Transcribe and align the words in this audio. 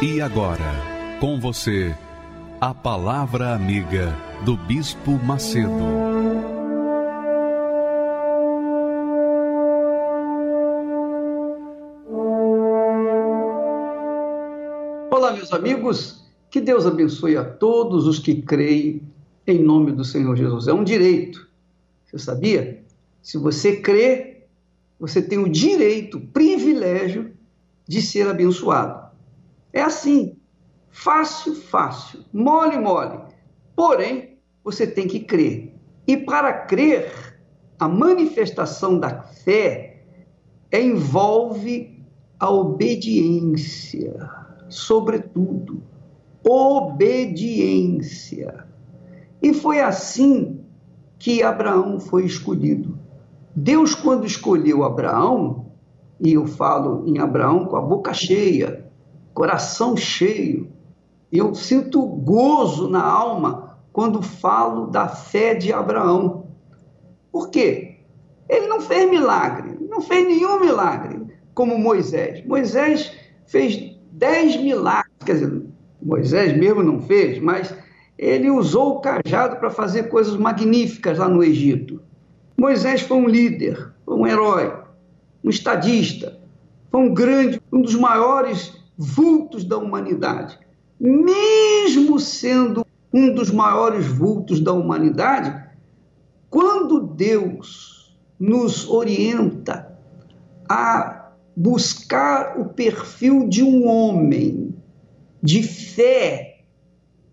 E 0.00 0.20
agora, 0.20 1.18
com 1.18 1.40
você, 1.40 1.92
a 2.60 2.72
Palavra 2.72 3.52
Amiga 3.52 4.16
do 4.44 4.56
Bispo 4.56 5.18
Macedo. 5.24 5.72
Olá, 15.10 15.32
meus 15.32 15.52
amigos, 15.52 16.24
que 16.48 16.60
Deus 16.60 16.86
abençoe 16.86 17.36
a 17.36 17.42
todos 17.42 18.06
os 18.06 18.20
que 18.20 18.40
creem 18.40 19.02
em 19.48 19.58
nome 19.60 19.90
do 19.90 20.04
Senhor 20.04 20.36
Jesus. 20.36 20.68
É 20.68 20.72
um 20.72 20.84
direito. 20.84 21.48
Você 22.06 22.20
sabia? 22.20 22.84
Se 23.20 23.36
você 23.36 23.78
crê, 23.78 24.44
você 25.00 25.20
tem 25.20 25.38
o 25.38 25.48
direito, 25.48 26.18
o 26.18 26.26
privilégio 26.28 27.32
de 27.84 28.00
ser 28.00 28.28
abençoado. 28.28 28.97
É 29.78 29.82
assim, 29.82 30.36
fácil, 30.90 31.54
fácil, 31.54 32.24
mole, 32.32 32.76
mole. 32.76 33.20
Porém, 33.76 34.40
você 34.64 34.88
tem 34.88 35.06
que 35.06 35.20
crer. 35.20 35.72
E 36.04 36.16
para 36.16 36.52
crer, 36.52 37.38
a 37.78 37.86
manifestação 37.86 38.98
da 38.98 39.22
fé 39.22 40.02
envolve 40.72 42.04
a 42.40 42.50
obediência, 42.50 44.28
sobretudo, 44.68 45.80
obediência. 46.44 47.46
E 49.40 49.54
foi 49.54 49.80
assim 49.80 50.58
que 51.20 51.40
Abraão 51.40 52.00
foi 52.00 52.24
escolhido. 52.24 52.98
Deus, 53.54 53.94
quando 53.94 54.26
escolheu 54.26 54.82
Abraão, 54.82 55.66
e 56.18 56.32
eu 56.32 56.48
falo 56.48 57.06
em 57.06 57.20
Abraão 57.20 57.64
com 57.66 57.76
a 57.76 57.80
boca 57.80 58.12
cheia, 58.12 58.87
coração 59.38 59.96
cheio. 59.96 60.68
Eu 61.30 61.54
sinto 61.54 62.04
gozo 62.04 62.90
na 62.90 63.00
alma 63.00 63.78
quando 63.92 64.20
falo 64.20 64.88
da 64.88 65.06
fé 65.06 65.54
de 65.54 65.72
Abraão. 65.72 66.48
Por 67.30 67.48
quê? 67.48 68.00
Ele 68.48 68.66
não 68.66 68.80
fez 68.80 69.08
milagre, 69.08 69.78
não 69.88 70.00
fez 70.00 70.26
nenhum 70.26 70.58
milagre 70.58 71.24
como 71.54 71.78
Moisés. 71.78 72.44
Moisés 72.46 73.12
fez 73.46 73.96
dez 74.10 74.56
milagres, 74.56 75.14
quer 75.24 75.34
dizer, 75.34 75.62
Moisés 76.02 76.56
mesmo 76.56 76.82
não 76.82 77.00
fez, 77.00 77.38
mas 77.38 77.72
ele 78.18 78.50
usou 78.50 78.96
o 78.96 79.00
cajado 79.00 79.58
para 79.58 79.70
fazer 79.70 80.08
coisas 80.08 80.36
magníficas 80.36 81.16
lá 81.16 81.28
no 81.28 81.44
Egito. 81.44 82.02
Moisés 82.58 83.02
foi 83.02 83.18
um 83.18 83.28
líder, 83.28 83.92
foi 84.04 84.16
um 84.16 84.26
herói, 84.26 84.74
um 85.44 85.48
estadista, 85.48 86.40
foi 86.90 87.02
um 87.02 87.14
grande, 87.14 87.62
um 87.72 87.82
dos 87.82 87.94
maiores 87.94 88.77
vultos 88.98 89.64
da 89.64 89.78
humanidade. 89.78 90.58
Mesmo 90.98 92.18
sendo 92.18 92.84
um 93.14 93.32
dos 93.32 93.52
maiores 93.52 94.06
vultos 94.06 94.60
da 94.60 94.72
humanidade, 94.72 95.68
quando 96.50 97.00
Deus 97.00 98.18
nos 98.38 98.88
orienta 98.88 99.96
a 100.68 101.30
buscar 101.56 102.58
o 102.58 102.66
perfil 102.66 103.48
de 103.48 103.62
um 103.62 103.86
homem 103.86 104.74
de 105.40 105.62
fé, 105.62 106.62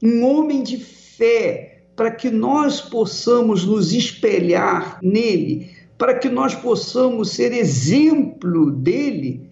um 0.01 0.23
homem 0.23 0.61
de 0.61 0.77
fé, 0.77 1.83
para 1.95 2.11
que 2.11 2.29
nós 2.29 2.81
possamos 2.81 3.65
nos 3.65 3.93
espelhar 3.93 4.99
nele, 5.01 5.71
para 5.97 6.17
que 6.17 6.29
nós 6.29 6.53
possamos 6.53 7.31
ser 7.31 7.53
exemplo 7.53 8.71
dele, 8.71 9.49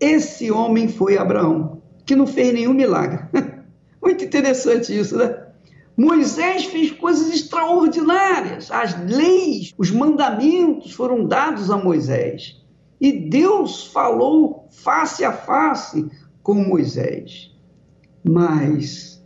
esse 0.00 0.50
homem 0.50 0.88
foi 0.88 1.18
Abraão, 1.18 1.82
que 2.06 2.16
não 2.16 2.26
fez 2.26 2.54
nenhum 2.54 2.72
milagre. 2.72 3.20
Muito 4.02 4.24
interessante 4.24 4.98
isso, 4.98 5.16
né? 5.16 5.46
Moisés 5.96 6.64
fez 6.64 6.90
coisas 6.92 7.28
extraordinárias. 7.28 8.70
As 8.70 8.98
leis, 9.04 9.74
os 9.76 9.90
mandamentos 9.90 10.92
foram 10.92 11.26
dados 11.26 11.70
a 11.70 11.76
Moisés. 11.76 12.58
E 12.98 13.12
Deus 13.12 13.86
falou 13.88 14.66
face 14.70 15.22
a 15.24 15.32
face 15.32 16.08
com 16.42 16.54
Moisés. 16.54 17.54
Mas, 18.24 19.22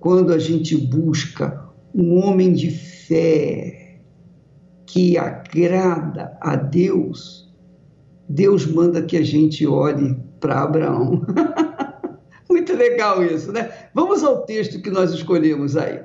quando 0.00 0.32
a 0.32 0.38
gente 0.38 0.76
busca 0.76 1.68
um 1.94 2.18
homem 2.18 2.52
de 2.52 2.70
fé 2.70 4.00
que 4.84 5.16
agrada 5.16 6.36
a 6.40 6.56
Deus, 6.56 7.43
Deus 8.28 8.66
manda 8.66 9.02
que 9.02 9.16
a 9.16 9.22
gente 9.22 9.66
olhe 9.66 10.16
para 10.40 10.62
Abraão. 10.62 11.22
Muito 12.48 12.74
legal 12.74 13.24
isso, 13.24 13.52
né? 13.52 13.70
Vamos 13.94 14.22
ao 14.22 14.42
texto 14.42 14.80
que 14.80 14.90
nós 14.90 15.12
escolhemos 15.12 15.76
aí. 15.76 16.00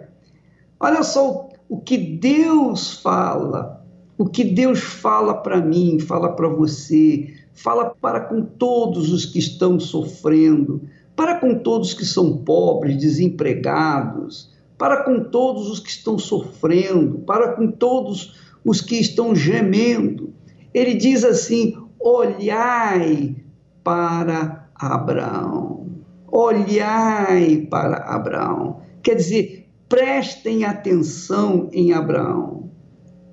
Olha 0.80 1.04
só 1.04 1.50
o 1.68 1.80
que 1.80 1.98
Deus 1.98 2.94
fala, 2.94 3.86
o 4.18 4.26
que 4.26 4.44
Deus 4.44 4.80
fala 4.80 5.36
para 5.36 5.62
mim, 5.62 6.00
fala 6.00 6.34
para 6.34 6.48
você, 6.48 7.34
fala 7.54 7.94
para 8.02 8.22
com 8.22 8.42
todos 8.42 9.12
os 9.12 9.26
que 9.26 9.40
estão 9.40 9.80
sofrendo, 9.80 10.82
para 11.16 11.36
com 11.36 11.56
todos 11.60 11.94
que 11.94 12.06
são 12.06 12.38
pobres, 12.38 12.98
desempregados, 12.98 14.52
para 14.78 15.04
com 15.04 15.26
todos 15.26 15.70
os 15.70 15.80
que 15.80 15.90
estão 15.90 16.18
sofrendo, 16.18 17.20
para 17.20 17.54
com 17.54 17.70
todos 17.70 18.36
os 18.64 18.80
que 18.82 18.96
estão 18.96 19.36
gemendo. 19.36 20.34
Ele 20.74 20.94
diz 20.96 21.24
assim: 21.24 21.76
olhai 22.00 23.36
para 23.84 24.70
Abraão. 24.76 25.88
Olhai 26.32 27.68
para 27.70 27.98
Abraão. 27.98 28.82
Quer 29.02 29.16
dizer, 29.16 29.70
prestem 29.88 30.64
atenção 30.64 31.70
em 31.74 31.92
Abraão. 31.94 32.70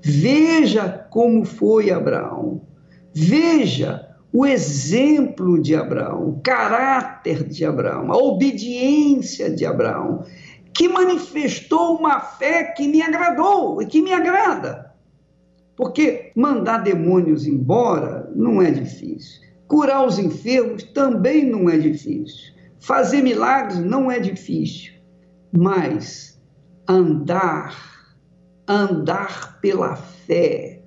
Veja 0.03 0.89
como 1.11 1.45
foi 1.45 1.91
Abraão. 1.91 2.63
Veja 3.15 4.07
o 4.33 4.45
exemplo 4.45 5.61
de 5.61 5.75
Abraão, 5.75 6.29
o 6.29 6.41
caráter 6.43 7.45
de 7.45 7.65
Abraão, 7.65 8.13
a 8.13 8.17
obediência 8.17 9.51
de 9.51 9.65
Abraão, 9.65 10.25
que 10.75 10.89
manifestou 10.89 11.97
uma 11.97 12.21
fé 12.21 12.65
que 12.65 12.87
me 12.87 13.01
agradou 13.01 13.81
e 13.81 13.87
que 13.87 14.03
me 14.03 14.13
agrada. 14.13 14.93
Porque 15.75 16.33
mandar 16.35 16.79
demônios 16.79 17.47
embora 17.47 18.16
não 18.37 18.61
é 18.61 18.71
difícil. 18.71 19.41
Curar 19.67 20.07
os 20.07 20.19
enfermos 20.19 20.83
também 20.85 21.49
não 21.49 21.69
é 21.69 21.77
difícil. 21.77 22.55
Fazer 22.79 23.23
milagres 23.23 23.79
não 23.79 24.11
é 24.11 24.21
difícil. 24.21 24.93
Mas 25.51 26.41
andar, 26.89 27.75
andar 28.69 29.59
pela 29.61 29.97
fé, 29.97 30.83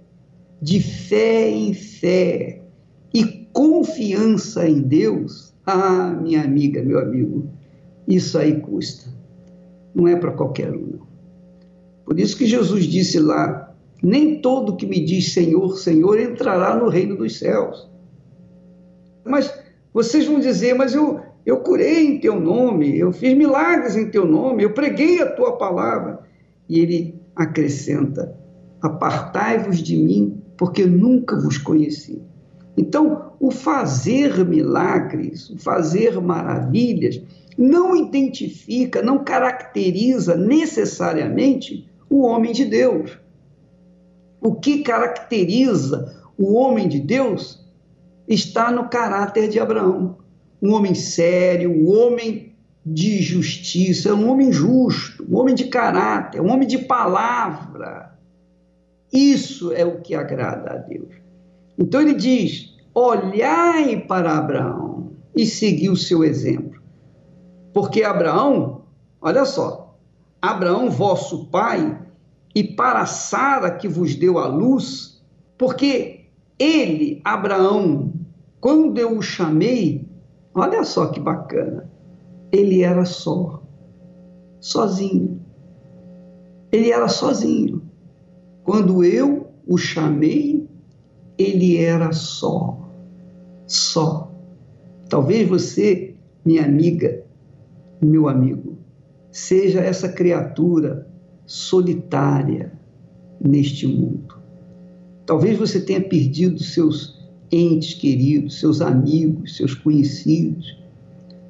de 0.62 0.82
fé 0.82 1.50
em 1.50 1.74
fé 1.74 2.62
e 3.14 3.26
confiança 3.52 4.68
em 4.68 4.82
Deus, 4.82 5.54
ah, 5.66 6.12
minha 6.12 6.44
amiga, 6.44 6.84
meu 6.84 7.00
amigo, 7.00 7.50
isso 8.08 8.38
aí 8.38 8.60
custa. 8.62 9.10
Não 9.94 10.08
é 10.08 10.16
para 10.16 10.32
qualquer 10.32 10.72
um, 10.72 10.88
não. 10.88 11.10
Por 12.06 12.20
isso 12.20 12.38
que 12.38 12.46
Jesus 12.46 12.86
disse 12.86 13.20
lá 13.20 13.69
nem 14.02 14.42
todo 14.42 14.76
que 14.76 14.86
me 14.86 15.04
diz 15.04 15.34
Senhor, 15.34 15.78
Senhor 15.78 16.20
entrará 16.20 16.76
no 16.76 16.90
reino 16.90 17.18
dos 17.18 17.38
céus. 17.38 17.90
Mas 19.26 19.54
vocês 19.94 20.26
vão 20.26 20.40
dizer, 20.40 20.74
mas 20.74 20.94
eu, 20.94 21.20
eu 21.46 21.58
curei 21.58 22.06
em 22.06 22.20
teu 22.20 22.40
nome, 22.40 22.98
eu 22.98 23.12
fiz 23.12 23.36
milagres 23.36 23.96
em 23.96 24.10
teu 24.10 24.26
nome, 24.26 24.64
eu 24.64 24.74
preguei 24.74 25.22
a 25.22 25.32
tua 25.32 25.58
palavra. 25.58 26.20
E 26.68 26.80
ele 26.80 27.20
acrescenta: 27.36 28.36
Apartai-vos 28.82 29.82
de 29.82 29.98
mim, 29.98 30.42
porque 30.58 30.86
nunca 30.86 31.40
vos 31.40 31.58
conheci. 31.58 32.22
Então, 32.78 33.34
o 33.40 33.52
fazer 33.52 34.46
milagres, 34.46 35.50
o 35.50 35.58
fazer 35.58 36.20
maravilhas, 36.22 37.22
não 37.58 37.96
identifica, 37.96 39.02
não 39.02 39.24
caracteriza 39.24 40.38
necessariamente 40.38 41.90
o 42.10 42.22
homem 42.22 42.54
de 42.54 42.64
Deus. 42.64 43.20
O 44.42 44.56
que 44.56 44.80
caracteriza 44.80 46.16
o 46.38 46.54
homem 46.54 46.88
de 46.88 47.00
Deus 47.00 47.66
está 48.28 48.72
no 48.72 48.88
caráter 48.88 49.50
de 49.50 49.60
Abraão. 49.60 50.18
Um 50.62 50.74
homem 50.74 50.94
sério, 50.94 51.72
um 51.72 51.90
homem 51.90 52.56
de 52.86 53.22
justiça, 53.22 54.14
um 54.14 54.30
homem 54.30 54.52
justo, 54.52 55.26
um 55.30 55.38
homem 55.38 55.54
de 55.54 55.66
caráter, 55.66 56.42
um 56.42 56.52
homem 56.52 56.68
de 56.68 56.78
palavra. 56.78 58.18
Isso 59.12 59.72
é 59.74 59.84
o 59.84 60.02
que 60.02 60.16
agrada 60.16 60.72
a 60.72 60.78
Deus. 60.78 61.10
Então 61.78 62.02
ele 62.02 62.14
diz: 62.14 62.76
olhai 62.94 64.00
para 64.02 64.38
Abraão 64.38 65.12
e 65.36 65.46
segui 65.46 65.90
o 65.90 65.98
seu 65.98 66.24
exemplo. 66.24 66.80
Porque 67.74 68.04
Abraão, 68.04 68.84
olha 69.22 69.46
só, 69.46 69.98
Abraão, 70.42 70.90
vosso 70.90 71.46
pai, 71.48 71.98
e 72.56 72.64
para 72.64 73.06
Sara 73.06 73.72
que 73.72 73.88
vos 73.88 74.16
deu 74.16 74.40
a 74.40 74.48
luz, 74.48 75.22
porque 75.58 76.26
ele, 76.58 77.22
Abraão, 77.24 78.14
quando 78.60 78.98
eu 78.98 79.18
o 79.18 79.22
chamei, 79.22 80.08
olha 80.54 80.84
só 80.84 81.08
que 81.08 81.20
bacana, 81.20 81.90
ele 82.52 82.82
era 82.82 83.06
só, 83.06 83.64
sozinho. 84.60 85.40
Ele 86.72 86.92
era 86.92 87.08
sozinho. 87.08 87.82
Quando 88.64 89.04
eu 89.04 89.48
o 89.68 89.78
chamei, 89.78 90.68
ele 91.38 91.78
era 91.78 92.12
só, 92.12 92.90
só. 93.66 94.32
Talvez 95.08 95.48
você, 95.48 96.16
minha 96.46 96.66
amiga, 96.66 97.24
meu 98.02 98.28
amigo, 98.28 98.78
seja 99.32 99.80
essa 99.80 100.10
criatura 100.10 101.09
solitária 101.50 102.72
neste 103.42 103.88
mundo. 103.88 104.36
Talvez 105.26 105.58
você 105.58 105.82
tenha 105.82 106.00
perdido 106.00 106.64
seus 106.64 107.20
entes 107.52 107.96
queridos, 107.96 108.60
seus 108.60 108.82
amigos, 108.82 109.58
seus 109.58 109.74
conhecidos. 109.74 110.78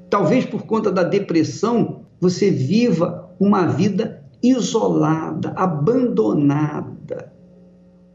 Talvez 0.09 0.45
por 0.45 0.63
conta 0.63 0.89
da 0.89 1.03
depressão 1.03 2.05
você 2.17 2.49
viva 2.49 3.29
uma 3.37 3.67
vida 3.67 4.23
isolada, 4.41 5.49
abandonada, 5.49 7.33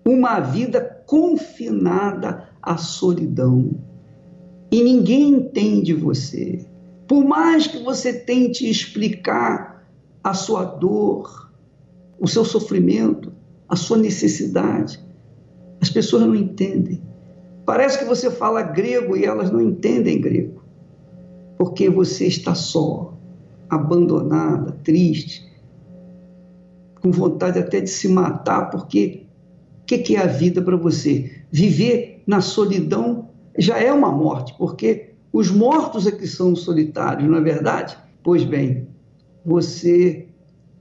uma 0.06 0.40
vida 0.40 0.81
confinada 1.04 2.48
à 2.62 2.78
solidão. 2.78 3.72
E 4.72 4.82
ninguém 4.82 5.28
entende 5.28 5.92
você. 5.92 6.64
Por 7.06 7.22
mais 7.26 7.66
que 7.66 7.82
você 7.82 8.10
tente 8.10 8.69
explicar 8.69 9.86
a 10.22 10.32
sua 10.32 10.64
dor, 10.64 11.44
o 12.25 12.26
seu 12.26 12.43
sofrimento, 12.43 13.31
a 13.69 13.76
sua 13.76 13.99
necessidade. 13.99 14.99
As 15.79 15.91
pessoas 15.91 16.23
não 16.23 16.35
entendem. 16.35 17.03
Parece 17.67 17.99
que 17.99 18.05
você 18.06 18.31
fala 18.31 18.62
grego 18.62 19.15
e 19.15 19.26
elas 19.26 19.50
não 19.50 19.61
entendem 19.61 20.21
grego, 20.21 20.62
porque 21.59 21.91
você 21.91 22.26
está 22.26 22.55
só, 22.55 23.15
abandonada, 23.69 24.73
triste, 24.82 25.47
com 27.03 27.11
vontade 27.11 27.59
até 27.59 27.81
de 27.81 27.91
se 27.91 28.09
matar, 28.09 28.70
porque 28.70 29.27
o 29.82 29.85
que, 29.85 29.99
que 29.99 30.17
é 30.17 30.20
a 30.20 30.27
vida 30.27 30.62
para 30.62 30.77
você? 30.77 31.31
Viver 31.53 32.23
na 32.27 32.41
solidão 32.41 33.29
já 33.59 33.79
é 33.79 33.93
uma 33.93 34.11
morte, 34.11 34.55
porque 34.56 35.11
os 35.31 35.50
mortos 35.50 36.06
é 36.06 36.11
que 36.11 36.27
são 36.27 36.56
solitários, 36.56 37.29
não 37.29 37.37
é 37.37 37.43
verdade? 37.43 37.99
Pois 38.23 38.44
bem, 38.44 38.88
você 39.44 40.29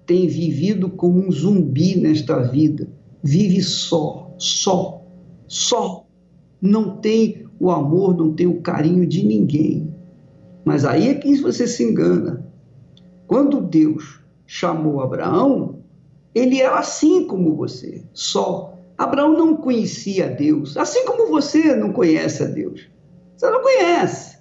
tem 0.06 0.28
vivido 0.28 0.90
como 0.90 1.20
um 1.20 1.32
zumbi 1.32 1.98
nesta 1.98 2.40
vida. 2.40 2.88
Vive 3.24 3.62
só, 3.62 4.34
só, 4.38 5.02
só. 5.48 6.06
Não 6.62 6.98
tem 6.98 7.46
o 7.60 7.72
amor, 7.72 8.16
não 8.16 8.34
tem 8.34 8.48
o 8.48 8.62
carinho 8.62 9.06
de 9.08 9.26
ninguém. 9.26 9.94
Mas 10.66 10.86
aí 10.86 11.10
é 11.10 11.16
que 11.16 11.36
você 11.42 11.68
se 11.68 11.84
engana. 11.84 12.46
Quando 13.28 13.62
Deus 13.62 14.20
chamou 14.46 15.02
Abraão, 15.02 15.80
ele 16.36 16.62
era 16.62 16.80
assim 16.80 17.26
como 17.28 17.56
você, 17.56 18.04
só. 18.14 18.78
Abraão 18.98 19.34
não 19.34 19.58
conhecia 19.58 20.30
Deus, 20.30 20.78
assim 20.78 21.06
como 21.06 21.28
você 21.28 21.76
não 21.76 21.92
conhece 21.92 22.44
a 22.44 22.48
Deus. 22.48 22.90
Você 23.36 23.50
não 23.50 23.62
conhece. 23.62 24.38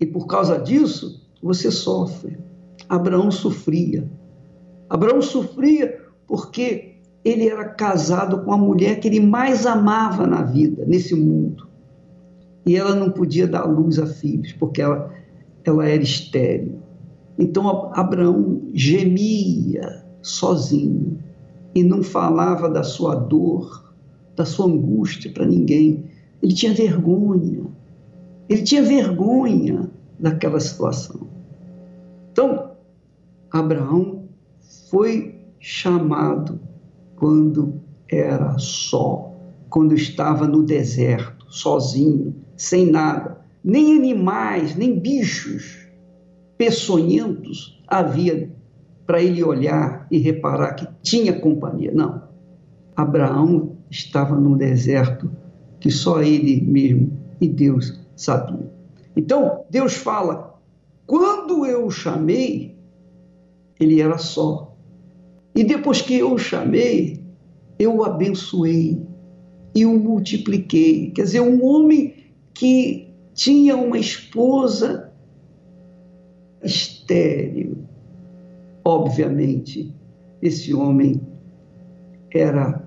E 0.00 0.06
por 0.06 0.26
causa 0.26 0.58
disso, 0.58 1.26
você 1.42 1.70
sofre. 1.70 2.38
Abraão 2.88 3.30
sofria. 3.30 4.10
Abraão 4.88 5.20
sofria 5.20 6.00
porque 6.26 6.96
ele 7.24 7.48
era 7.48 7.64
casado 7.64 8.44
com 8.44 8.52
a 8.52 8.58
mulher 8.58 9.00
que 9.00 9.08
ele 9.08 9.20
mais 9.20 9.66
amava 9.66 10.26
na 10.26 10.42
vida, 10.42 10.84
nesse 10.86 11.14
mundo. 11.14 11.66
E 12.64 12.76
ela 12.76 12.94
não 12.94 13.10
podia 13.10 13.46
dar 13.46 13.64
luz 13.64 13.98
a 13.98 14.06
filhos, 14.06 14.52
porque 14.52 14.80
ela, 14.80 15.12
ela 15.64 15.88
era 15.88 16.02
estéril. 16.02 16.78
Então 17.38 17.90
Abraão 17.94 18.62
gemia 18.72 20.04
sozinho 20.22 21.18
e 21.74 21.82
não 21.82 22.02
falava 22.02 22.68
da 22.68 22.82
sua 22.82 23.14
dor, 23.14 23.92
da 24.34 24.44
sua 24.44 24.66
angústia 24.66 25.30
para 25.32 25.44
ninguém. 25.44 26.04
Ele 26.42 26.54
tinha 26.54 26.72
vergonha. 26.72 27.64
Ele 28.48 28.62
tinha 28.62 28.82
vergonha 28.82 29.90
daquela 30.18 30.60
situação. 30.60 31.26
Então, 32.32 32.70
Abraão 33.50 34.15
foi 34.90 35.40
chamado 35.58 36.60
quando 37.16 37.80
era 38.08 38.56
só, 38.58 39.32
quando 39.68 39.94
estava 39.94 40.46
no 40.46 40.62
deserto, 40.62 41.46
sozinho, 41.48 42.34
sem 42.56 42.90
nada. 42.90 43.40
Nem 43.64 43.96
animais, 43.96 44.76
nem 44.76 44.98
bichos 44.98 45.86
peçonhentos 46.56 47.82
havia 47.86 48.50
para 49.06 49.22
ele 49.22 49.42
olhar 49.42 50.06
e 50.10 50.18
reparar 50.18 50.74
que 50.74 50.86
tinha 51.02 51.40
companhia. 51.40 51.92
Não. 51.92 52.22
Abraão 52.94 53.76
estava 53.90 54.36
no 54.36 54.56
deserto 54.56 55.30
que 55.78 55.90
só 55.90 56.22
ele 56.22 56.60
mesmo 56.60 57.12
e 57.40 57.48
Deus 57.48 58.00
sabiam. 58.16 58.70
Então, 59.14 59.64
Deus 59.70 59.94
fala: 59.94 60.58
quando 61.06 61.66
eu 61.66 61.86
o 61.86 61.90
chamei, 61.90 62.76
ele 63.78 64.00
era 64.00 64.18
só. 64.18 64.65
E 65.56 65.64
depois 65.64 66.02
que 66.02 66.18
eu 66.18 66.34
o 66.34 66.38
chamei, 66.38 67.18
eu 67.78 67.96
o 67.96 68.04
abençoei 68.04 69.00
e 69.74 69.86
o 69.86 69.98
multipliquei. 69.98 71.10
Quer 71.12 71.22
dizer, 71.22 71.40
um 71.40 71.64
homem 71.64 72.14
que 72.52 73.08
tinha 73.32 73.74
uma 73.74 73.98
esposa 73.98 75.10
estéril. 76.62 77.78
Obviamente, 78.84 79.94
esse 80.42 80.74
homem 80.74 81.20
era 82.34 82.86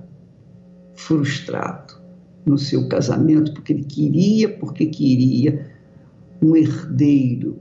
frustrado 0.94 2.00
no 2.46 2.58
seu 2.58 2.88
casamento, 2.88 3.54
porque 3.54 3.74
ele 3.74 3.84
queria, 3.84 4.48
porque 4.48 4.86
queria 4.86 5.68
um 6.42 6.56
herdeiro 6.56 7.60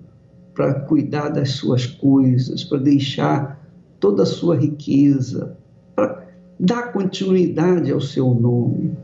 para 0.55 0.81
cuidar 0.81 1.31
das 1.31 1.53
suas 1.53 1.87
coisas, 1.87 2.63
para 2.65 2.79
deixar 2.79 3.58
toda 4.01 4.23
a 4.23 4.27
sua 4.27 4.57
riqueza, 4.57 5.57
para 5.95 6.27
dar 6.59 6.93
continuidade 6.93 7.91
ao 7.91 8.01
seu 8.01 8.35
nome. 8.35 8.97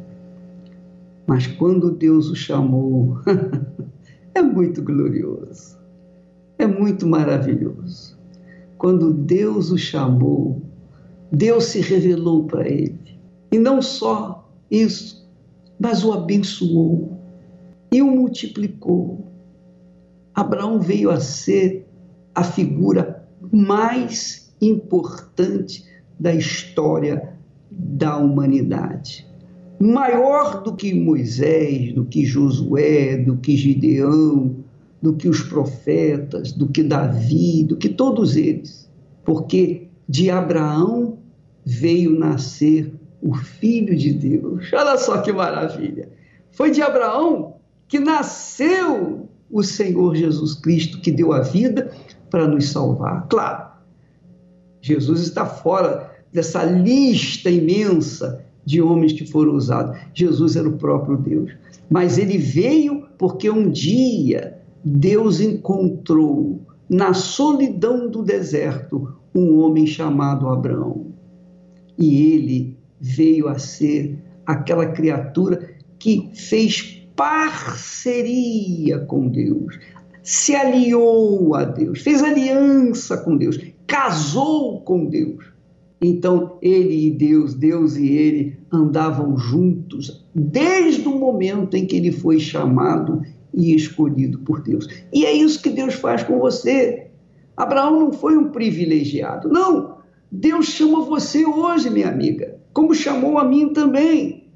Mas 1.26 1.46
quando 1.46 1.90
Deus 1.90 2.28
o 2.28 2.36
chamou, 2.36 3.18
é 4.34 4.42
muito 4.42 4.82
glorioso, 4.82 5.78
é 6.58 6.66
muito 6.66 7.06
maravilhoso. 7.06 8.18
Quando 8.76 9.12
Deus 9.12 9.70
o 9.70 9.78
chamou, 9.78 10.60
Deus 11.32 11.66
se 11.66 11.80
revelou 11.80 12.44
para 12.44 12.68
ele. 12.68 13.18
E 13.50 13.58
não 13.58 13.80
só 13.80 14.48
isso, 14.70 15.26
mas 15.78 16.04
o 16.04 16.12
abençoou 16.12 17.18
e 17.90 18.02
o 18.02 18.06
multiplicou. 18.06 19.26
Abraão 20.34 20.80
veio 20.80 21.10
a 21.10 21.20
ser 21.20 21.86
a 22.34 22.42
figura 22.42 23.26
mais 23.52 24.43
importante 24.68 25.84
da 26.18 26.34
história 26.34 27.34
da 27.70 28.16
humanidade. 28.16 29.26
Maior 29.80 30.62
do 30.62 30.74
que 30.74 30.94
Moisés, 30.94 31.92
do 31.92 32.04
que 32.04 32.24
Josué, 32.24 33.16
do 33.16 33.36
que 33.36 33.56
Gideão, 33.56 34.56
do 35.02 35.14
que 35.14 35.28
os 35.28 35.42
profetas, 35.42 36.52
do 36.52 36.68
que 36.68 36.82
Davi, 36.82 37.64
do 37.64 37.76
que 37.76 37.88
todos 37.88 38.36
eles. 38.36 38.90
Porque 39.24 39.88
de 40.08 40.30
Abraão 40.30 41.18
veio 41.64 42.18
nascer 42.18 42.92
o 43.20 43.34
Filho 43.34 43.96
de 43.96 44.12
Deus. 44.12 44.70
Olha 44.72 44.96
só 44.96 45.18
que 45.18 45.32
maravilha! 45.32 46.08
Foi 46.52 46.70
de 46.70 46.82
Abraão 46.82 47.54
que 47.88 47.98
nasceu 47.98 49.28
o 49.50 49.62
Senhor 49.62 50.14
Jesus 50.14 50.54
Cristo, 50.54 51.00
que 51.00 51.10
deu 51.10 51.32
a 51.32 51.40
vida 51.40 51.90
para 52.30 52.46
nos 52.46 52.68
salvar. 52.70 53.26
Claro, 53.28 53.63
Jesus 54.84 55.22
está 55.22 55.46
fora 55.46 56.12
dessa 56.30 56.62
lista 56.62 57.48
imensa 57.48 58.44
de 58.66 58.82
homens 58.82 59.14
que 59.14 59.26
foram 59.26 59.54
usados. 59.54 59.98
Jesus 60.12 60.56
era 60.56 60.68
o 60.68 60.76
próprio 60.76 61.16
Deus. 61.16 61.52
Mas 61.88 62.18
ele 62.18 62.36
veio 62.36 63.06
porque 63.16 63.48
um 63.48 63.70
dia 63.70 64.58
Deus 64.84 65.40
encontrou 65.40 66.60
na 66.86 67.14
solidão 67.14 68.10
do 68.10 68.22
deserto 68.22 69.14
um 69.34 69.58
homem 69.60 69.86
chamado 69.86 70.50
Abraão. 70.50 71.06
E 71.98 72.34
ele 72.34 72.76
veio 73.00 73.48
a 73.48 73.58
ser 73.58 74.18
aquela 74.44 74.84
criatura 74.84 75.76
que 75.98 76.28
fez 76.34 77.08
parceria 77.16 78.98
com 78.98 79.28
Deus, 79.28 79.78
se 80.22 80.54
aliou 80.54 81.54
a 81.54 81.64
Deus, 81.64 82.02
fez 82.02 82.22
aliança 82.22 83.16
com 83.16 83.34
Deus, 83.34 83.58
casou 83.86 84.80
com 84.80 85.06
Deus. 85.06 85.44
Então, 86.02 86.58
ele 86.60 87.06
e 87.06 87.10
Deus, 87.10 87.54
Deus 87.54 87.96
e 87.96 88.08
ele 88.08 88.58
andavam 88.70 89.36
juntos 89.38 90.26
desde 90.34 91.08
o 91.08 91.18
momento 91.18 91.76
em 91.76 91.86
que 91.86 91.96
ele 91.96 92.12
foi 92.12 92.38
chamado 92.38 93.22
e 93.54 93.74
escolhido 93.74 94.40
por 94.40 94.60
Deus. 94.60 94.86
E 95.12 95.24
é 95.24 95.32
isso 95.32 95.62
que 95.62 95.70
Deus 95.70 95.94
faz 95.94 96.22
com 96.22 96.38
você. 96.38 97.06
Abraão 97.56 97.98
não 98.00 98.12
foi 98.12 98.36
um 98.36 98.50
privilegiado. 98.50 99.48
Não. 99.48 99.98
Deus 100.30 100.66
chama 100.66 101.04
você 101.04 101.46
hoje, 101.46 101.88
minha 101.88 102.08
amiga, 102.08 102.58
como 102.72 102.94
chamou 102.94 103.38
a 103.38 103.44
mim 103.44 103.72
também. 103.72 104.48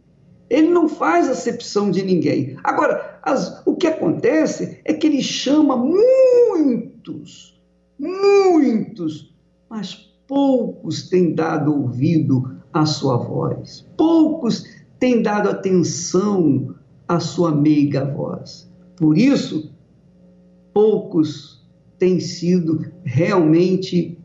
Ele 0.50 0.68
não 0.68 0.88
faz 0.88 1.28
acepção 1.28 1.90
de 1.90 2.02
ninguém. 2.02 2.56
Agora, 2.64 3.20
as, 3.22 3.62
o 3.64 3.76
que 3.76 3.86
acontece 3.86 4.80
é 4.84 4.92
que 4.92 5.06
ele 5.06 5.22
chama 5.22 5.76
muitos, 5.76 7.57
muitos, 7.98 9.34
mas 9.68 9.94
poucos 10.26 11.08
têm 11.08 11.34
dado 11.34 11.74
ouvido 11.74 12.58
à 12.72 12.86
sua 12.86 13.16
voz. 13.16 13.86
Poucos 13.96 14.64
têm 14.98 15.22
dado 15.22 15.48
atenção 15.48 16.74
à 17.06 17.18
sua 17.18 17.54
meiga 17.54 18.04
voz. 18.04 18.70
Por 18.96 19.16
isso, 19.16 19.72
poucos 20.72 21.66
têm 21.98 22.20
sido 22.20 22.84
realmente 23.04 24.18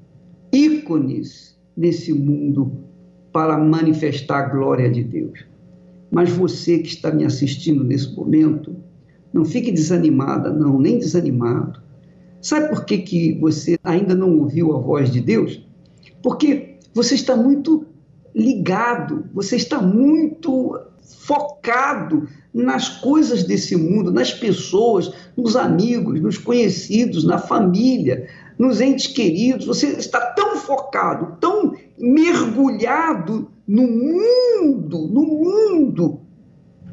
ícones 0.52 1.58
nesse 1.76 2.14
mundo 2.14 2.84
para 3.32 3.58
manifestar 3.58 4.46
a 4.46 4.50
glória 4.50 4.90
de 4.92 5.04
Deus. 5.04 5.46
Mas 6.12 6.30
você 6.30 6.78
que 6.78 6.90
está 6.90 7.12
me 7.12 7.26
assistindo 7.26 7.84
nesse 7.84 8.16
momento, 8.16 8.76
não 9.34 9.44
fique 9.44 9.72
desanimada, 9.72 10.54
não, 10.54 10.80
nem 10.80 11.00
desanimado. 11.00 11.82
Sabe 12.44 12.68
por 12.68 12.84
que, 12.84 12.98
que 12.98 13.40
você 13.40 13.80
ainda 13.82 14.14
não 14.14 14.38
ouviu 14.38 14.76
a 14.76 14.80
voz 14.80 15.10
de 15.10 15.22
Deus? 15.22 15.66
Porque 16.22 16.76
você 16.94 17.16
está 17.16 17.38
muito 17.38 17.86
ligado, 18.36 19.24
você 19.34 19.56
está 19.56 19.82
muito 19.82 20.78
focado 21.20 22.28
nas 22.54 22.90
coisas 22.90 23.46
desse 23.46 23.78
mundo, 23.78 24.12
nas 24.12 24.34
pessoas, 24.34 25.14
nos 25.38 25.56
amigos, 25.56 26.20
nos 26.20 26.38
conhecidos, 26.38 27.24
na 27.24 27.38
família, 27.38 28.28
nos 28.60 28.82
entes 28.82 29.08
queridos. 29.08 29.66
Você 29.66 29.88
está 29.88 30.20
tão 30.34 30.58
focado, 30.58 31.38
tão 31.40 31.74
mergulhado 31.98 33.50
no 33.66 33.84
mundo, 33.84 35.08
no 35.08 35.24
mundo 35.24 36.20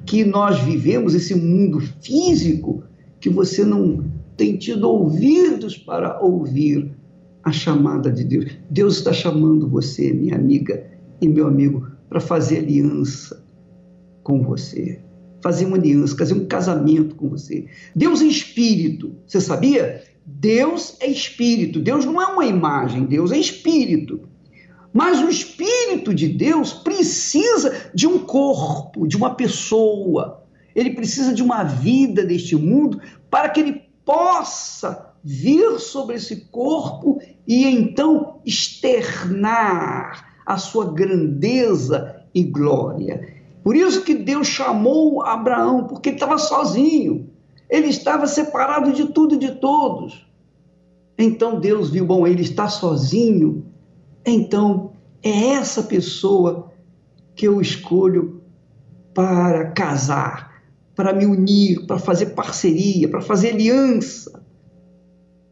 que 0.07 0.25
nós 0.25 0.61
vivemos, 0.61 1.13
esse 1.13 1.35
mundo 1.35 1.81
físico, 2.01 2.85
que 3.19 3.29
você 3.29 3.65
não 3.65 4.20
tem 4.41 4.57
tido 4.57 4.89
ouvidos 4.89 5.77
para 5.77 6.19
ouvir 6.19 6.91
a 7.45 7.53
chamada 7.53 8.11
de 8.11 8.25
Deus. 8.25 8.47
Deus 8.71 8.97
está 8.97 9.13
chamando 9.13 9.69
você, 9.69 10.15
minha 10.15 10.35
amiga 10.35 10.83
e 11.21 11.29
meu 11.29 11.47
amigo, 11.47 11.87
para 12.09 12.21
fazer 12.21 12.61
aliança 12.61 13.45
com 14.23 14.43
você. 14.43 14.99
Fazer 15.43 15.67
uma 15.67 15.77
aliança, 15.77 16.17
fazer 16.17 16.33
um 16.33 16.47
casamento 16.47 17.17
com 17.17 17.29
você. 17.29 17.67
Deus 17.95 18.23
é 18.23 18.25
espírito, 18.25 19.15
você 19.27 19.43
sabia? 19.43 20.05
Deus 20.25 20.97
é 21.01 21.07
espírito. 21.07 21.79
Deus 21.79 22.07
não 22.07 22.19
é 22.19 22.25
uma 22.25 22.47
imagem, 22.47 23.05
Deus 23.05 23.33
é 23.33 23.39
espírito. 23.39 24.23
Mas 24.91 25.21
o 25.21 25.29
espírito 25.29 26.15
de 26.15 26.29
Deus 26.29 26.73
precisa 26.73 27.91
de 27.95 28.07
um 28.07 28.21
corpo, 28.21 29.07
de 29.07 29.19
uma 29.19 29.35
pessoa. 29.35 30.43
Ele 30.75 30.95
precisa 30.95 31.35
de 31.35 31.43
uma 31.43 31.63
vida 31.63 32.25
neste 32.25 32.57
mundo 32.57 33.03
para 33.29 33.51
que 33.51 33.61
ele 33.61 33.90
possa 34.11 35.15
vir 35.23 35.79
sobre 35.79 36.17
esse 36.17 36.47
corpo 36.47 37.21
e 37.47 37.65
então 37.65 38.41
externar 38.45 40.35
a 40.45 40.57
sua 40.57 40.93
grandeza 40.93 42.25
e 42.35 42.43
glória. 42.43 43.41
Por 43.63 43.77
isso 43.77 44.03
que 44.03 44.17
Deus 44.17 44.49
chamou 44.49 45.23
Abraão, 45.25 45.85
porque 45.85 46.09
ele 46.09 46.17
estava 46.17 46.39
sozinho. 46.39 47.31
Ele 47.69 47.87
estava 47.87 48.27
separado 48.27 48.93
de 48.93 49.13
tudo 49.13 49.37
e 49.37 49.39
de 49.39 49.53
todos. 49.53 50.27
Então 51.17 51.61
Deus 51.61 51.91
viu, 51.91 52.05
bom, 52.05 52.27
ele 52.27 52.43
está 52.43 52.69
sozinho. 52.69 53.65
Então 54.27 54.91
é 55.23 55.51
essa 55.51 55.85
pessoa 55.85 56.73
que 57.37 57.47
eu 57.47 57.61
escolho 57.61 58.43
para 59.15 59.71
casar, 59.71 60.50
para 61.01 61.15
me 61.15 61.25
unir, 61.25 61.87
para 61.87 61.99
fazer 61.99 62.35
parceria, 62.35 63.09
para 63.09 63.23
fazer 63.23 63.55
aliança 63.55 64.45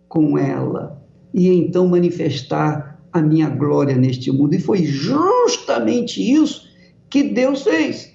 com 0.06 0.36
ela 0.36 1.02
e 1.32 1.48
então 1.48 1.88
manifestar 1.88 3.02
a 3.10 3.22
minha 3.22 3.48
glória 3.48 3.96
neste 3.96 4.30
mundo. 4.30 4.54
E 4.54 4.60
foi 4.60 4.84
justamente 4.84 6.20
isso 6.20 6.68
que 7.08 7.22
Deus 7.22 7.62
fez. 7.62 8.12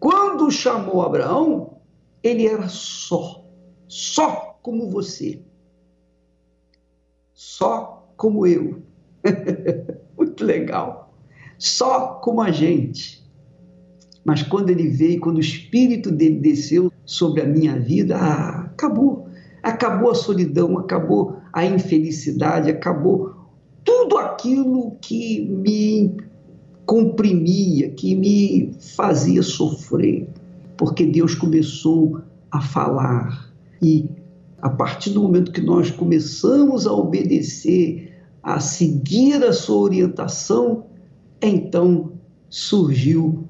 Quando 0.00 0.50
chamou 0.50 1.02
Abraão, 1.02 1.78
ele 2.24 2.48
era 2.48 2.66
só, 2.66 3.44
só 3.86 4.58
como 4.60 4.90
você, 4.90 5.40
só 7.34 8.10
como 8.16 8.44
eu. 8.48 8.82
Muito 10.18 10.44
legal. 10.44 11.14
Só 11.56 12.14
como 12.14 12.42
a 12.42 12.50
gente. 12.50 13.17
Mas 14.28 14.42
quando 14.42 14.68
ele 14.68 14.88
veio, 14.88 15.20
quando 15.20 15.38
o 15.38 15.40
Espírito 15.40 16.10
dele 16.10 16.38
desceu 16.38 16.92
sobre 17.06 17.40
a 17.40 17.46
minha 17.46 17.80
vida, 17.80 18.14
ah, 18.14 18.60
acabou. 18.66 19.26
Acabou 19.62 20.10
a 20.10 20.14
solidão, 20.14 20.76
acabou 20.76 21.38
a 21.50 21.64
infelicidade, 21.64 22.70
acabou 22.70 23.32
tudo 23.82 24.18
aquilo 24.18 24.98
que 25.00 25.40
me 25.40 26.14
comprimia, 26.84 27.88
que 27.88 28.14
me 28.14 28.74
fazia 28.78 29.42
sofrer, 29.42 30.28
porque 30.76 31.06
Deus 31.06 31.34
começou 31.34 32.20
a 32.50 32.60
falar 32.60 33.50
e 33.80 34.10
a 34.60 34.68
partir 34.68 35.08
do 35.08 35.22
momento 35.22 35.52
que 35.52 35.62
nós 35.62 35.90
começamos 35.90 36.86
a 36.86 36.92
obedecer, 36.92 38.12
a 38.42 38.60
seguir 38.60 39.42
a 39.42 39.54
sua 39.54 39.78
orientação, 39.78 40.84
então 41.40 42.12
surgiu 42.50 43.47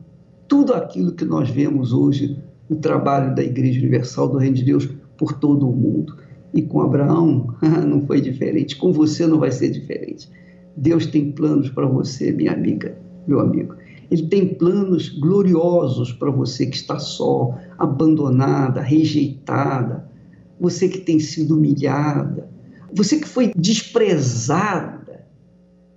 tudo 0.48 0.74
aquilo 0.74 1.12
que 1.12 1.24
nós 1.24 1.50
vemos 1.50 1.92
hoje 1.92 2.42
no 2.68 2.76
trabalho 2.76 3.34
da 3.34 3.42
Igreja 3.42 3.78
Universal 3.78 4.28
do 4.28 4.38
Reino 4.38 4.56
de 4.56 4.64
Deus 4.64 4.88
por 5.16 5.34
todo 5.34 5.68
o 5.68 5.76
mundo. 5.76 6.16
E 6.54 6.62
com 6.62 6.80
Abraão 6.80 7.54
não 7.86 8.00
foi 8.06 8.20
diferente, 8.20 8.76
com 8.76 8.92
você 8.92 9.26
não 9.26 9.38
vai 9.38 9.52
ser 9.52 9.70
diferente. 9.70 10.28
Deus 10.76 11.06
tem 11.06 11.30
planos 11.30 11.68
para 11.68 11.86
você, 11.86 12.32
minha 12.32 12.52
amiga 12.52 12.96
meu 13.28 13.40
amigo. 13.40 13.76
Ele 14.10 14.26
tem 14.26 14.54
planos 14.54 15.10
gloriosos 15.10 16.12
para 16.12 16.30
você 16.30 16.64
que 16.66 16.76
está 16.76 16.98
só, 16.98 17.54
abandonada, 17.76 18.80
rejeitada, 18.80 20.08
você 20.58 20.88
que 20.88 20.98
tem 20.98 21.20
sido 21.20 21.56
humilhada, 21.56 22.48
você 22.92 23.18
que 23.18 23.28
foi 23.28 23.52
desprezada 23.54 24.97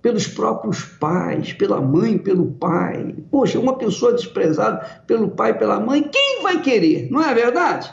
pelos 0.02 0.26
próprios 0.26 0.84
pais, 0.84 1.52
pela 1.52 1.80
mãe, 1.80 2.18
pelo 2.18 2.52
pai. 2.52 3.14
Poxa, 3.30 3.58
uma 3.58 3.78
pessoa 3.78 4.12
desprezada 4.12 4.84
pelo 5.06 5.30
pai, 5.30 5.56
pela 5.56 5.80
mãe, 5.80 6.02
quem 6.02 6.42
vai 6.42 6.60
querer? 6.60 7.08
Não 7.10 7.22
é 7.22 7.32
verdade? 7.32 7.90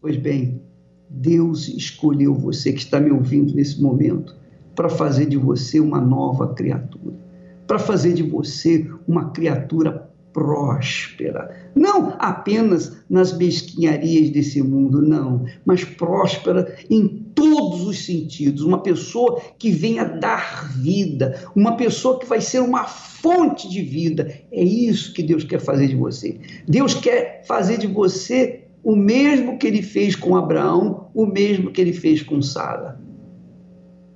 Pois 0.00 0.16
bem, 0.16 0.62
Deus 1.10 1.68
escolheu 1.68 2.32
você 2.32 2.72
que 2.72 2.80
está 2.80 3.00
me 3.00 3.10
ouvindo 3.10 3.54
nesse 3.54 3.82
momento 3.82 4.34
para 4.74 4.88
fazer 4.88 5.26
de 5.26 5.36
você 5.36 5.80
uma 5.80 6.00
nova 6.00 6.54
criatura 6.54 7.28
para 7.68 7.78
fazer 7.78 8.14
de 8.14 8.22
você 8.22 8.90
uma 9.06 9.30
criatura 9.30 10.07
próspera. 10.38 11.50
Não 11.74 12.14
apenas 12.20 12.96
nas 13.10 13.36
mesquinharias 13.36 14.30
desse 14.30 14.62
mundo, 14.62 15.02
não, 15.02 15.44
mas 15.64 15.84
próspera 15.84 16.76
em 16.88 17.08
todos 17.34 17.84
os 17.84 18.04
sentidos. 18.04 18.62
Uma 18.62 18.80
pessoa 18.80 19.40
que 19.58 19.70
venha 19.72 20.04
dar 20.04 20.72
vida, 20.76 21.44
uma 21.56 21.76
pessoa 21.76 22.20
que 22.20 22.26
vai 22.26 22.40
ser 22.40 22.60
uma 22.60 22.84
fonte 22.84 23.68
de 23.68 23.82
vida. 23.82 24.32
É 24.52 24.62
isso 24.62 25.12
que 25.12 25.24
Deus 25.24 25.42
quer 25.42 25.60
fazer 25.60 25.88
de 25.88 25.96
você. 25.96 26.38
Deus 26.68 26.94
quer 26.94 27.42
fazer 27.44 27.78
de 27.78 27.88
você 27.88 28.64
o 28.84 28.94
mesmo 28.94 29.58
que 29.58 29.66
ele 29.66 29.82
fez 29.82 30.14
com 30.14 30.36
Abraão, 30.36 31.10
o 31.12 31.26
mesmo 31.26 31.72
que 31.72 31.80
ele 31.80 31.92
fez 31.92 32.22
com 32.22 32.40
Sara. 32.40 33.00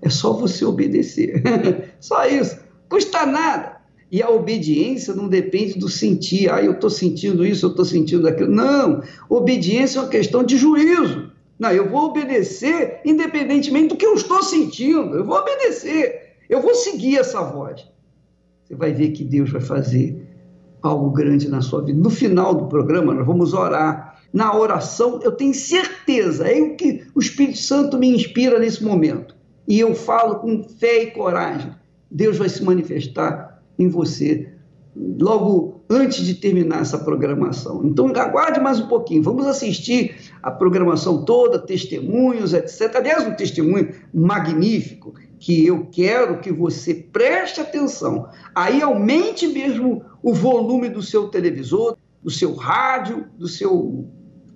É 0.00 0.08
só 0.08 0.32
você 0.32 0.64
obedecer. 0.64 1.42
só 1.98 2.24
isso 2.26 2.62
Custa 2.92 3.24
nada. 3.24 3.71
E 4.12 4.22
a 4.22 4.28
obediência 4.28 5.14
não 5.14 5.26
depende 5.26 5.78
do 5.78 5.88
sentir. 5.88 6.52
Ah, 6.52 6.62
eu 6.62 6.72
estou 6.72 6.90
sentindo 6.90 7.46
isso, 7.46 7.64
eu 7.64 7.70
estou 7.70 7.84
sentindo 7.84 8.28
aquilo. 8.28 8.50
Não. 8.50 9.02
Obediência 9.26 9.98
é 9.98 10.02
uma 10.02 10.10
questão 10.10 10.44
de 10.44 10.58
juízo. 10.58 11.32
Não, 11.58 11.70
eu 11.70 11.88
vou 11.88 12.10
obedecer 12.10 13.00
independentemente 13.06 13.88
do 13.88 13.96
que 13.96 14.04
eu 14.04 14.12
estou 14.12 14.42
sentindo. 14.42 15.16
Eu 15.16 15.24
vou 15.24 15.38
obedecer. 15.38 16.34
Eu 16.46 16.60
vou 16.60 16.74
seguir 16.74 17.16
essa 17.16 17.40
voz. 17.42 17.88
Você 18.64 18.74
vai 18.74 18.92
ver 18.92 19.12
que 19.12 19.24
Deus 19.24 19.50
vai 19.50 19.62
fazer 19.62 20.22
algo 20.82 21.08
grande 21.08 21.48
na 21.48 21.62
sua 21.62 21.80
vida. 21.80 21.98
No 21.98 22.10
final 22.10 22.54
do 22.54 22.66
programa, 22.66 23.14
nós 23.14 23.26
vamos 23.26 23.54
orar. 23.54 24.20
Na 24.30 24.54
oração, 24.54 25.20
eu 25.22 25.32
tenho 25.32 25.54
certeza, 25.54 26.48
é 26.48 26.60
o 26.60 26.76
que 26.76 27.06
o 27.14 27.20
Espírito 27.20 27.58
Santo 27.58 27.98
me 27.98 28.08
inspira 28.08 28.58
nesse 28.58 28.84
momento. 28.84 29.34
E 29.66 29.80
eu 29.80 29.94
falo 29.94 30.36
com 30.36 30.64
fé 30.64 31.04
e 31.04 31.10
coragem. 31.12 31.72
Deus 32.10 32.36
vai 32.36 32.50
se 32.50 32.62
manifestar 32.62 33.51
em 33.82 33.88
você 33.88 34.52
logo 34.94 35.82
antes 35.88 36.24
de 36.24 36.34
terminar 36.34 36.82
essa 36.82 36.98
programação. 36.98 37.82
Então, 37.84 38.08
aguarde 38.08 38.60
mais 38.60 38.78
um 38.78 38.88
pouquinho. 38.88 39.22
Vamos 39.22 39.46
assistir 39.46 40.16
a 40.42 40.50
programação 40.50 41.24
toda, 41.24 41.58
testemunhos, 41.58 42.52
etc. 42.52 42.96
Aliás, 42.96 43.26
um 43.26 43.34
testemunho 43.34 43.94
magnífico 44.12 45.14
que 45.38 45.66
eu 45.66 45.86
quero 45.90 46.40
que 46.40 46.52
você 46.52 46.94
preste 46.94 47.60
atenção. 47.60 48.28
Aí 48.54 48.82
aumente 48.82 49.46
mesmo 49.46 50.04
o 50.22 50.32
volume 50.32 50.88
do 50.88 51.02
seu 51.02 51.28
televisor, 51.28 51.96
do 52.22 52.30
seu 52.30 52.54
rádio, 52.54 53.26
do 53.36 53.48
seu 53.48 54.06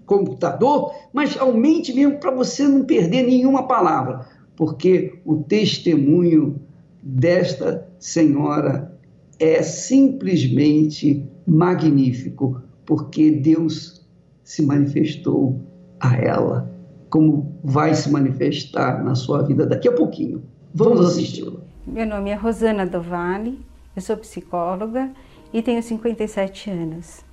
computador, 0.04 0.94
mas 1.12 1.36
aumente 1.36 1.92
mesmo 1.92 2.18
para 2.18 2.30
você 2.30 2.62
não 2.68 2.84
perder 2.84 3.24
nenhuma 3.24 3.66
palavra, 3.66 4.26
porque 4.54 5.18
o 5.24 5.42
testemunho 5.42 6.60
desta 7.02 7.88
senhora 7.98 8.95
é 9.38 9.62
simplesmente 9.62 11.24
magnífico, 11.46 12.60
porque 12.84 13.30
Deus 13.30 14.06
se 14.42 14.62
manifestou 14.64 15.60
a 16.00 16.16
ela, 16.16 16.72
como 17.10 17.58
vai 17.62 17.94
se 17.94 18.10
manifestar 18.10 19.02
na 19.04 19.14
sua 19.14 19.42
vida 19.42 19.66
daqui 19.66 19.88
a 19.88 19.92
pouquinho. 19.92 20.42
Vamos 20.74 21.00
assisti-la. 21.00 21.60
Meu 21.86 22.06
nome 22.06 22.30
é 22.30 22.34
Rosana 22.34 22.86
Dovale, 22.86 23.58
eu 23.94 24.02
sou 24.02 24.16
psicóloga 24.16 25.10
e 25.52 25.62
tenho 25.62 25.82
57 25.82 26.70
anos. 26.70 27.24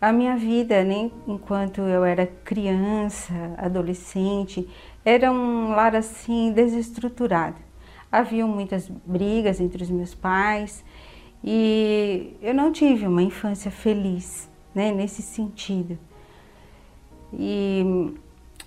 A 0.00 0.12
minha 0.12 0.34
vida, 0.34 0.82
né, 0.82 1.10
enquanto 1.28 1.82
eu 1.82 2.02
era 2.04 2.26
criança, 2.26 3.34
adolescente, 3.58 4.66
era 5.04 5.30
um 5.30 5.70
lar 5.70 5.94
assim 5.94 6.52
desestruturado. 6.52 7.56
Havia 8.10 8.46
muitas 8.46 8.90
brigas 9.06 9.60
entre 9.60 9.82
os 9.82 9.90
meus 9.90 10.14
pais, 10.14 10.82
e 11.42 12.36
eu 12.42 12.54
não 12.54 12.70
tive 12.70 13.06
uma 13.06 13.22
infância 13.22 13.70
feliz, 13.70 14.48
né, 14.74 14.92
nesse 14.92 15.22
sentido. 15.22 15.98
E 17.32 18.14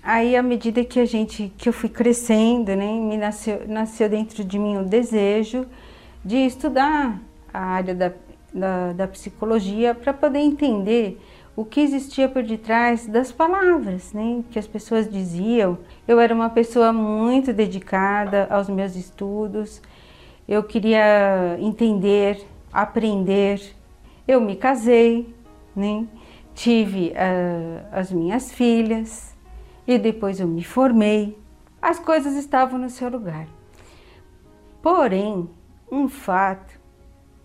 aí, 0.02 0.36
à 0.36 0.42
medida 0.42 0.84
que 0.84 0.98
a 0.98 1.04
gente, 1.04 1.52
que 1.56 1.68
eu 1.68 1.72
fui 1.72 1.88
crescendo, 1.88 2.74
né, 2.74 2.92
me 2.92 3.16
nasceu, 3.16 3.62
nasceu 3.68 4.08
dentro 4.08 4.42
de 4.42 4.58
mim 4.58 4.78
o 4.78 4.84
desejo 4.84 5.66
de 6.24 6.36
estudar 6.36 7.20
a 7.52 7.60
área 7.60 7.94
da, 7.94 8.12
da, 8.52 8.92
da 8.92 9.08
psicologia 9.08 9.94
para 9.94 10.12
poder 10.12 10.40
entender 10.40 11.20
o 11.56 11.64
que 11.64 11.80
existia 11.80 12.28
por 12.28 12.42
detrás 12.42 13.06
das 13.06 13.30
palavras, 13.30 14.12
né, 14.12 14.42
que 14.50 14.58
as 14.58 14.66
pessoas 14.66 15.08
diziam. 15.08 15.78
Eu 16.08 16.18
era 16.18 16.34
uma 16.34 16.50
pessoa 16.50 16.92
muito 16.92 17.52
dedicada 17.52 18.48
aos 18.50 18.68
meus 18.68 18.96
estudos. 18.96 19.80
Eu 20.48 20.64
queria 20.64 21.56
entender 21.60 22.44
aprender. 22.74 23.74
Eu 24.26 24.40
me 24.40 24.56
casei, 24.56 25.32
né? 25.74 26.06
tive 26.54 27.10
uh, 27.10 27.86
as 27.92 28.12
minhas 28.12 28.52
filhas 28.52 29.36
e 29.86 29.98
depois 29.98 30.40
eu 30.40 30.48
me 30.48 30.64
formei. 30.64 31.38
As 31.80 31.98
coisas 31.98 32.34
estavam 32.36 32.78
no 32.78 32.88
seu 32.88 33.08
lugar. 33.08 33.46
Porém, 34.82 35.48
um 35.90 36.08
fato, 36.08 36.80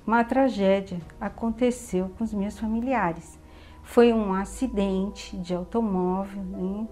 uma 0.06 0.24
tragédia 0.24 1.00
aconteceu 1.20 2.10
com 2.18 2.24
os 2.24 2.34
meus 2.34 2.58
familiares. 2.58 3.38
Foi 3.84 4.14
um 4.14 4.34
acidente 4.34 5.36
de 5.38 5.54
automóvel, 5.54 6.44
né? 6.44 6.88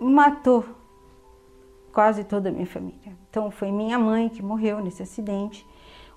matou 0.00 0.64
quase 1.92 2.24
toda 2.24 2.48
a 2.48 2.52
minha 2.52 2.66
família. 2.66 3.12
Então 3.28 3.50
foi 3.50 3.70
minha 3.70 3.98
mãe 3.98 4.28
que 4.28 4.42
morreu 4.42 4.80
nesse 4.80 5.02
acidente, 5.02 5.66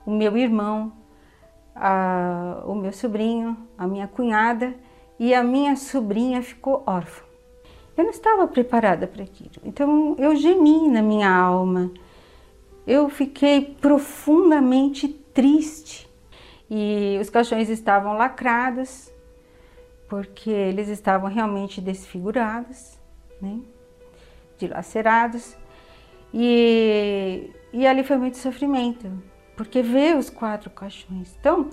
o 0.06 0.12
meu 0.12 0.38
irmão 0.38 0.94
a, 1.76 2.64
o 2.66 2.76
meu 2.76 2.92
sobrinho, 2.92 3.58
a 3.78 3.88
minha 3.88 4.08
cunhada 4.08 4.74
e 5.20 5.34
a 5.34 5.44
minha 5.44 5.76
sobrinha 5.76 6.42
ficou 6.42 6.84
órfã. 6.86 7.24
Eu 7.96 8.06
não 8.06 8.12
estava 8.12 8.48
preparada 8.48 9.06
para 9.06 9.24
aquilo, 9.24 9.52
então 9.64 10.16
eu 10.18 10.36
gemi 10.36 10.88
na 10.88 11.02
minha 11.02 11.30
alma. 11.30 11.92
Eu 12.88 13.10
fiquei 13.10 13.76
profundamente 13.80 15.08
triste 15.08 16.10
e 16.70 17.18
os 17.22 17.30
caixões 17.30 17.70
estavam 17.70 18.14
lacrados 18.14 19.12
porque 20.10 20.50
eles 20.50 20.90
estavam 20.90 21.30
realmente 21.30 21.80
desfigurados, 21.80 22.98
né? 23.42 23.60
dilacerados 24.58 25.56
e, 26.34 27.50
e 27.74 27.88
ali 27.88 28.04
foi 28.04 28.18
muito 28.18 28.38
sofrimento 28.38 29.12
porque 29.56 29.82
vê 29.82 30.14
os 30.14 30.30
quatro 30.30 30.70
caixões. 30.70 31.36
Então, 31.40 31.70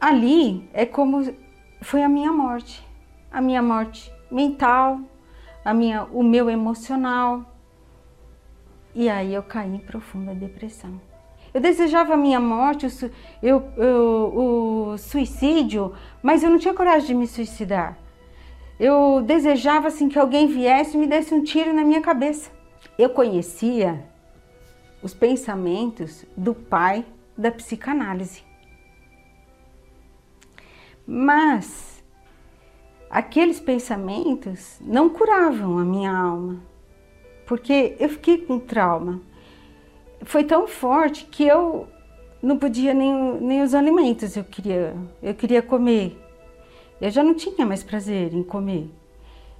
ali 0.00 0.68
é 0.72 0.86
como 0.86 1.34
foi 1.80 2.02
a 2.02 2.08
minha 2.08 2.32
morte, 2.32 2.86
a 3.30 3.40
minha 3.40 3.62
morte 3.62 4.12
mental, 4.30 5.00
a 5.64 5.74
minha, 5.74 6.04
o 6.04 6.22
meu 6.22 6.48
emocional. 6.48 7.44
E 8.94 9.08
aí 9.08 9.34
eu 9.34 9.42
caí 9.42 9.74
em 9.74 9.78
profunda 9.78 10.34
depressão. 10.34 11.00
Eu 11.52 11.60
desejava 11.60 12.14
a 12.14 12.16
minha 12.16 12.38
morte, 12.38 12.86
eu, 13.42 13.64
eu, 13.76 14.92
o 14.92 14.98
suicídio, 14.98 15.94
mas 16.22 16.42
eu 16.42 16.50
não 16.50 16.58
tinha 16.58 16.74
coragem 16.74 17.06
de 17.08 17.14
me 17.14 17.26
suicidar. 17.26 17.96
Eu 18.78 19.22
desejava 19.22 19.88
assim 19.88 20.08
que 20.08 20.18
alguém 20.18 20.46
viesse 20.46 20.96
e 20.96 21.00
me 21.00 21.06
desse 21.06 21.32
um 21.32 21.42
tiro 21.42 21.72
na 21.72 21.82
minha 21.82 22.02
cabeça. 22.02 22.50
Eu 22.98 23.08
conhecia 23.08 24.04
os 25.02 25.14
pensamentos 25.14 26.24
do 26.36 26.54
pai 26.54 27.04
da 27.36 27.50
psicanálise. 27.50 28.42
Mas 31.06 32.02
aqueles 33.10 33.60
pensamentos 33.60 34.78
não 34.80 35.08
curavam 35.08 35.78
a 35.78 35.84
minha 35.84 36.12
alma, 36.12 36.60
porque 37.46 37.96
eu 38.00 38.08
fiquei 38.08 38.38
com 38.38 38.58
trauma. 38.58 39.20
Foi 40.24 40.42
tão 40.42 40.66
forte 40.66 41.24
que 41.26 41.46
eu 41.46 41.86
não 42.42 42.58
podia 42.58 42.92
nem, 42.92 43.40
nem 43.40 43.62
os 43.62 43.74
alimentos 43.74 44.36
eu 44.36 44.44
queria, 44.44 44.94
eu 45.22 45.34
queria 45.34 45.62
comer. 45.62 46.20
Eu 47.00 47.10
já 47.10 47.22
não 47.22 47.34
tinha 47.34 47.66
mais 47.66 47.82
prazer 47.82 48.32
em 48.34 48.42
comer. 48.42 48.90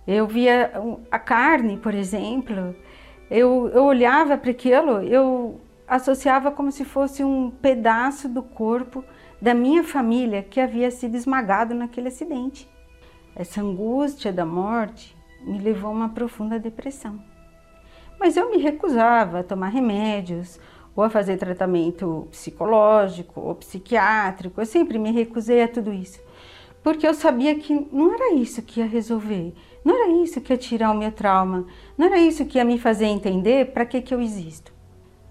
Eu 0.07 0.27
via 0.27 0.72
a 1.11 1.18
carne, 1.18 1.77
por 1.77 1.94
exemplo, 1.94 2.75
eu, 3.30 3.68
eu 3.68 3.84
olhava 3.84 4.36
para 4.36 4.50
aquilo, 4.50 5.02
eu 5.02 5.60
associava 5.86 6.50
como 6.50 6.70
se 6.70 6.84
fosse 6.84 7.22
um 7.22 7.50
pedaço 7.50 8.28
do 8.28 8.42
corpo 8.42 9.04
da 9.40 9.54
minha 9.54 9.84
família 9.84 10.42
que 10.42 10.60
havia 10.60 10.90
sido 10.90 11.16
esmagado 11.16 11.74
naquele 11.74 12.08
acidente. 12.08 12.68
Essa 13.34 13.60
angústia 13.60 14.32
da 14.32 14.46
morte 14.46 15.16
me 15.42 15.58
levou 15.58 15.90
a 15.90 15.92
uma 15.92 16.08
profunda 16.08 16.58
depressão. 16.58 17.20
Mas 18.18 18.36
eu 18.36 18.50
me 18.50 18.56
recusava 18.56 19.40
a 19.40 19.44
tomar 19.44 19.68
remédios 19.68 20.58
ou 20.94 21.04
a 21.04 21.10
fazer 21.10 21.36
tratamento 21.36 22.26
psicológico 22.30 23.40
ou 23.40 23.54
psiquiátrico. 23.54 24.60
Eu 24.60 24.66
sempre 24.66 24.98
me 24.98 25.12
recusei 25.12 25.62
a 25.62 25.68
tudo 25.68 25.92
isso, 25.92 26.18
porque 26.82 27.06
eu 27.06 27.12
sabia 27.12 27.54
que 27.56 27.74
não 27.92 28.14
era 28.14 28.34
isso 28.34 28.62
que 28.62 28.80
ia 28.80 28.86
resolver. 28.86 29.52
Não 29.87 29.94
era 29.94 30.09
isso 30.20 30.40
que 30.40 30.53
ia 30.53 30.57
tirar 30.57 30.90
o 30.90 30.99
meu 30.99 31.12
trauma, 31.12 31.64
não 31.96 32.07
era 32.07 32.18
isso 32.18 32.44
que 32.44 32.59
ia 32.59 32.64
me 32.64 32.77
fazer 32.77 33.05
entender 33.05 33.66
para 33.66 33.87
que, 33.87 34.03
que 34.03 34.12
eu 34.12 34.20
existo. 34.20 34.72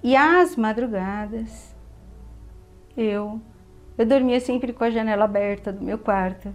E 0.02 0.16
às 0.16 0.56
madrugadas, 0.56 1.76
eu, 2.96 3.42
eu 3.98 4.06
dormia 4.06 4.40
sempre 4.40 4.72
com 4.72 4.86
a 4.86 4.90
janela 4.90 5.26
aberta 5.26 5.74
do 5.74 5.84
meu 5.84 5.98
quarto. 5.98 6.54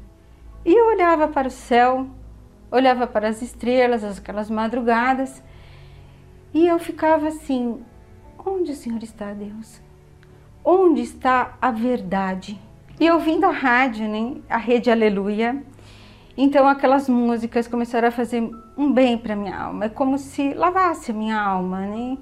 E 0.65 0.73
eu 0.73 0.87
olhava 0.87 1.29
para 1.29 1.49
o 1.49 1.51
céu, 1.51 2.07
olhava 2.71 3.07
para 3.07 3.29
as 3.29 3.43
estrelas, 3.43 4.03
aquelas 4.03 4.49
madrugadas, 4.49 5.43
e 6.55 6.67
eu 6.67 6.79
ficava 6.79 7.29
assim: 7.29 7.85
onde 8.47 8.73
o 8.73 8.77
Senhor 8.77 9.03
está, 9.03 9.35
Deus? 9.35 9.79
Onde 10.65 11.03
está 11.03 11.55
a 11.61 11.71
verdade? 11.71 12.59
E 12.99 13.11
ouvindo 13.11 13.45
a 13.45 13.51
rádio, 13.51 14.09
né, 14.09 14.41
a 14.49 14.57
rede 14.57 14.91
Aleluia, 14.91 15.63
então 16.43 16.67
aquelas 16.67 17.09
músicas 17.09 17.69
começaram 17.69 18.09
a 18.09 18.11
fazer 18.11 18.49
um 18.77 18.93
bem 18.93 19.19
para 19.19 19.37
minha 19.37 19.59
alma, 19.59 19.87
é 19.87 19.89
como 19.89 20.19
se 20.19 20.55
lavasse 20.55 21.11
a 21.11 21.15
minha 21.15 21.41
alma, 21.41 21.81
né? 21.81 22.17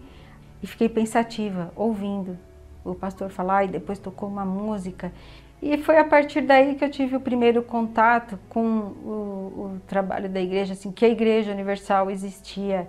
E 0.63 0.67
fiquei 0.67 0.89
pensativa, 0.89 1.73
ouvindo 1.77 2.37
o 2.85 2.95
pastor 2.95 3.31
falar 3.31 3.65
e 3.65 3.69
depois 3.69 3.99
tocou 3.99 4.29
uma 4.29 4.45
música. 4.45 5.13
E 5.61 5.77
foi 5.79 5.99
a 5.99 6.05
partir 6.05 6.41
daí 6.43 6.75
que 6.75 6.85
eu 6.85 6.91
tive 6.91 7.17
o 7.17 7.21
primeiro 7.21 7.63
contato 7.63 8.39
com 8.49 8.61
o, 8.61 9.11
o 9.11 9.81
trabalho 9.87 10.29
da 10.29 10.41
igreja, 10.41 10.73
assim, 10.73 10.93
que 10.93 11.05
a 11.05 11.09
Igreja 11.09 11.53
Universal 11.53 12.11
existia. 12.11 12.89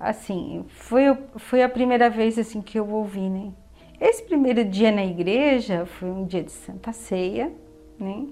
Assim, 0.00 0.64
foi, 0.68 1.16
foi 1.36 1.62
a 1.62 1.68
primeira 1.68 2.08
vez 2.08 2.38
assim 2.38 2.62
que 2.62 2.78
eu 2.78 2.88
ouvi, 2.88 3.28
né? 3.28 3.52
Esse 4.00 4.22
primeiro 4.22 4.64
dia 4.64 4.92
na 4.92 5.04
igreja 5.04 5.84
foi 5.86 6.08
um 6.08 6.24
dia 6.24 6.42
de 6.42 6.52
Santa 6.52 6.92
Ceia, 6.92 7.52
né? 7.98 8.26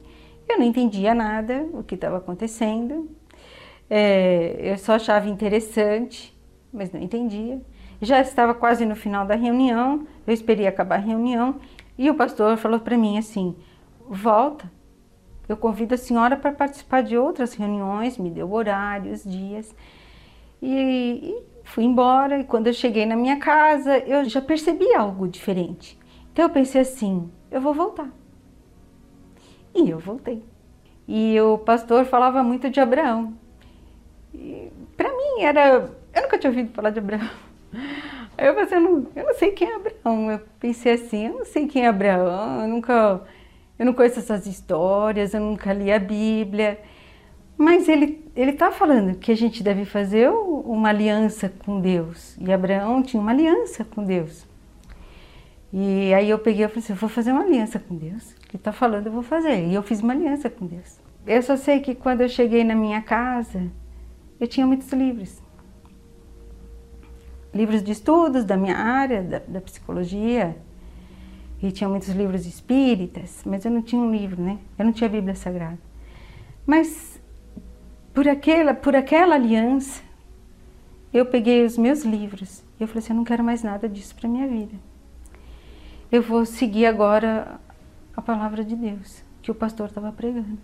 Eu 0.49 0.59
não 0.59 0.65
entendia 0.65 1.15
nada 1.15 1.67
o 1.73 1.83
que 1.83 1.95
estava 1.95 2.19
acontecendo. 2.19 3.11
É, 3.89 4.57
eu 4.61 4.79
só 4.79 4.95
achava 4.95 5.29
interessante, 5.29 6.37
mas 6.73 6.93
não 6.93 7.01
entendia. 7.01 7.61
Já 8.01 8.21
estava 8.21 8.55
quase 8.55 8.85
no 8.85 8.95
final 8.95 9.27
da 9.27 9.35
reunião, 9.35 10.07
eu 10.27 10.35
esperei 10.35 10.67
acabar 10.67 10.97
a 10.97 11.03
reunião 11.03 11.57
e 11.97 12.11
o 12.11 12.15
pastor 12.15 12.57
falou 12.57 12.81
para 12.81 12.99
mim 12.99 13.17
assim: 13.17 13.57
volta, 14.09 14.71
eu 15.49 15.57
convido 15.57 15.95
a 15.95 15.99
senhora 15.99 16.37
para 16.37 16.53
participar 16.53 17.03
de 17.03 17.17
outras 17.17 17.55
reuniões, 17.55 18.19
me 18.19 18.31
deu 18.31 18.53
horários, 18.53 19.25
dias. 19.25 19.75
E, 20.61 20.73
e, 20.73 21.43
fui 21.65 21.85
embora. 21.85 22.41
E 22.41 22.45
quando 22.45 22.67
eu 22.67 22.73
cheguei 22.73 23.07
na 23.07 23.17
minha 23.17 23.39
casa, 23.39 23.99
eu 23.99 24.25
já 24.25 24.43
percebi 24.43 24.93
algo 24.95 25.29
diferente. 25.29 25.99
Então 26.33 26.45
eu 26.45 26.51
pensei 26.51 26.81
assim: 26.81 27.31
eu 27.51 27.61
vou 27.61 27.73
voltar. 27.73 28.11
E 29.77 29.91
eu 29.91 29.99
voltei. 29.99 30.43
E 31.07 31.41
o 31.41 31.59
pastor 31.59 32.05
falava 32.05 32.43
muito 32.43 32.71
de 32.71 32.81
Abraão. 32.81 33.35
Para 34.97 35.11
mim 35.11 35.43
era. 35.43 35.91
Eu 36.15 36.23
nunca 36.23 36.39
tinha 36.39 36.51
ouvido 36.51 36.73
falar 36.73 36.91
de 36.91 36.99
Abraão. 36.99 37.29
Aí 38.37 38.47
eu 38.49 38.55
pensei, 38.55 38.79
eu 38.79 38.81
não, 38.81 39.07
eu 39.15 39.25
não 39.25 39.35
sei 39.35 39.53
quem 39.53 39.69
é 39.69 39.77
Abraão. 39.77 40.31
Eu 40.31 40.41
pensei 40.59 40.93
assim, 40.93 41.27
eu 41.27 41.35
não 41.35 41.45
sei 41.45 41.67
quem 41.67 41.85
é 41.85 41.89
Abraão, 41.89 42.63
eu 42.63 42.69
nunca, 42.69 43.23
eu 43.79 43.87
não 43.87 43.93
conheço 43.93 44.19
essas 44.19 44.47
histórias, 44.47 45.35
eu 45.35 45.41
nunca 45.41 45.73
li 45.73 45.93
a 45.93 45.99
Bíblia. 45.99 46.81
Mas 47.57 47.89
ele 47.89 48.27
ele 48.37 48.51
está 48.51 48.71
falando 48.71 49.17
que 49.17 49.33
a 49.33 49.35
gente 49.35 49.63
deve 49.63 49.87
fazer 49.87 50.29
uma 50.29 50.91
aliança 50.91 51.51
com 51.65 51.81
Deus. 51.81 52.37
E 52.39 52.53
Abraão 52.53 53.03
tinha 53.03 53.21
uma 53.21 53.33
aliança 53.33 53.83
com 53.83 54.05
Deus. 54.05 54.47
E 55.73 56.13
aí 56.13 56.29
eu 56.29 56.39
peguei 56.39 56.65
e 56.65 56.69
falei 56.69 56.85
assim, 56.85 56.93
eu 56.93 56.99
vou 56.99 57.09
fazer 57.09 57.33
uma 57.33 57.43
aliança 57.43 57.79
com 57.79 57.97
Deus. 57.97 58.36
Que 58.47 58.57
está 58.57 58.73
falando 58.73 59.07
eu 59.07 59.13
vou 59.13 59.23
fazer. 59.23 59.67
E 59.67 59.75
eu 59.75 59.83
fiz 59.83 60.01
uma 60.01 60.13
aliança 60.13 60.49
com 60.49 60.67
Deus. 60.67 61.01
Eu 61.27 61.43
só 61.43 61.57
sei 61.57 61.81
que 61.81 61.95
quando 61.95 62.21
eu 62.21 62.29
cheguei 62.29 62.63
na 62.65 62.75
minha 62.75 63.03
casa, 63.03 63.71
eu 64.39 64.47
tinha 64.47 64.67
muitos 64.67 64.93
livros 64.93 65.43
livros 67.57 67.83
de 67.83 67.91
estudos 67.93 68.45
da 68.45 68.57
minha 68.57 68.77
área, 68.77 69.23
da, 69.23 69.39
da 69.39 69.61
psicologia, 69.61 70.57
e 71.63 71.73
tinha 71.73 71.89
muitos 71.89 72.11
livros 72.11 72.45
espíritas, 72.47 73.43
mas 73.47 73.65
eu 73.65 73.71
não 73.71 73.81
tinha 73.81 74.01
um 74.01 74.11
livro, 74.11 74.41
né? 74.43 74.59
Eu 74.79 74.85
não 74.85 74.93
tinha 74.93 75.09
a 75.09 75.13
Bíblia 75.13 75.35
Sagrada. 75.35 75.79
Mas 76.67 77.21
por 78.13 78.29
aquela, 78.29 78.75
por 78.75 78.95
aquela 78.95 79.35
aliança, 79.35 80.03
eu 81.13 81.25
peguei 81.25 81.65
os 81.65 81.79
meus 81.79 82.05
livros 82.05 82.63
e 82.79 82.83
eu 82.83 82.89
falei 82.89 83.03
assim, 83.03 83.13
eu 83.15 83.17
não 83.17 83.25
quero 83.25 83.43
mais 83.43 83.63
nada 83.63 83.89
disso 83.89 84.15
para 84.15 84.29
minha 84.29 84.47
vida. 84.47 84.75
Eu 86.13 86.23
vou 86.23 86.45
seguir 86.45 86.87
agora 86.87 87.59
a 88.17 88.23
palavra 88.23 88.65
de 88.65 88.75
Deus 88.75 89.23
que 89.43 89.51
o 89.51 89.55
pastor 89.55 89.89
estava 89.89 90.11
pregando. 90.11 90.59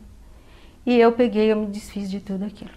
E 0.84 0.98
eu 0.98 1.12
peguei, 1.12 1.52
eu 1.52 1.56
me 1.56 1.66
desfiz 1.66 2.10
de 2.10 2.18
tudo 2.18 2.44
aquilo. 2.44 2.72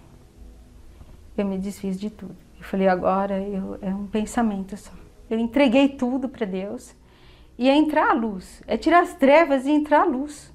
Eu 1.36 1.46
me 1.46 1.58
desfiz 1.58 1.98
de 1.98 2.10
tudo. 2.10 2.36
Eu 2.56 2.62
falei, 2.62 2.86
agora 2.86 3.40
eu, 3.40 3.78
é 3.82 3.92
um 3.92 4.06
pensamento 4.06 4.76
só. 4.76 4.92
Eu 5.28 5.38
entreguei 5.38 5.88
tudo 5.88 6.28
para 6.28 6.46
Deus 6.46 6.94
e 7.58 7.68
é 7.68 7.74
entrar 7.74 8.10
a 8.10 8.12
luz, 8.12 8.62
é 8.66 8.76
tirar 8.76 9.02
as 9.02 9.14
trevas 9.14 9.66
e 9.66 9.70
entrar 9.70 10.02
a 10.02 10.04
luz. 10.04 10.54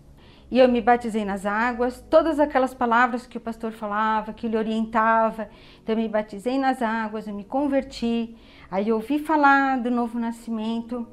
E 0.49 0.59
eu 0.59 0.69
me 0.69 0.81
batizei 0.81 1.25
nas 1.25 1.45
águas, 1.45 2.01
todas 2.09 2.39
aquelas 2.39 2.73
palavras 2.73 3.25
que 3.25 3.37
o 3.37 3.41
pastor 3.41 3.71
falava, 3.71 4.33
que 4.33 4.47
ele 4.47 4.57
orientava. 4.57 5.49
Então 5.81 5.95
eu 5.95 6.01
me 6.01 6.07
batizei 6.07 6.59
nas 6.59 6.81
águas, 6.81 7.27
eu 7.27 7.33
me 7.33 7.43
converti. 7.43 8.35
Aí 8.69 8.89
eu 8.89 8.95
ouvi 8.95 9.19
falar 9.19 9.79
do 9.79 9.89
novo 9.89 10.19
nascimento 10.19 11.07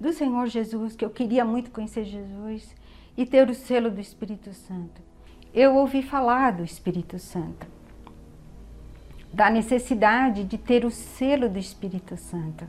do 0.00 0.12
Senhor 0.12 0.46
Jesus, 0.46 0.94
que 0.94 1.04
eu 1.04 1.10
queria 1.10 1.44
muito 1.44 1.70
conhecer 1.70 2.04
Jesus 2.04 2.74
e 3.16 3.26
ter 3.26 3.48
o 3.48 3.54
selo 3.54 3.90
do 3.90 4.00
Espírito 4.00 4.52
Santo. 4.52 5.02
Eu 5.52 5.74
ouvi 5.74 6.02
falar 6.02 6.52
do 6.52 6.62
Espírito 6.62 7.18
Santo 7.18 7.78
da 9.32 9.50
necessidade 9.50 10.44
de 10.44 10.56
ter 10.56 10.84
o 10.84 10.90
selo 10.90 11.48
do 11.48 11.58
Espírito 11.58 12.16
Santo. 12.16 12.66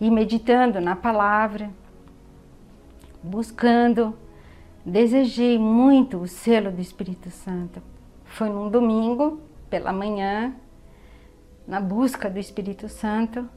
E 0.00 0.10
meditando 0.10 0.80
na 0.80 0.96
palavra, 0.96 1.70
buscando, 3.22 4.16
desejei 4.84 5.58
muito 5.58 6.18
o 6.18 6.28
selo 6.28 6.70
do 6.70 6.80
Espírito 6.80 7.30
Santo. 7.30 7.82
Foi 8.24 8.48
num 8.48 8.70
domingo, 8.70 9.40
pela 9.68 9.92
manhã, 9.92 10.54
na 11.66 11.80
busca 11.80 12.30
do 12.30 12.38
Espírito 12.38 12.88
Santo, 12.88 13.48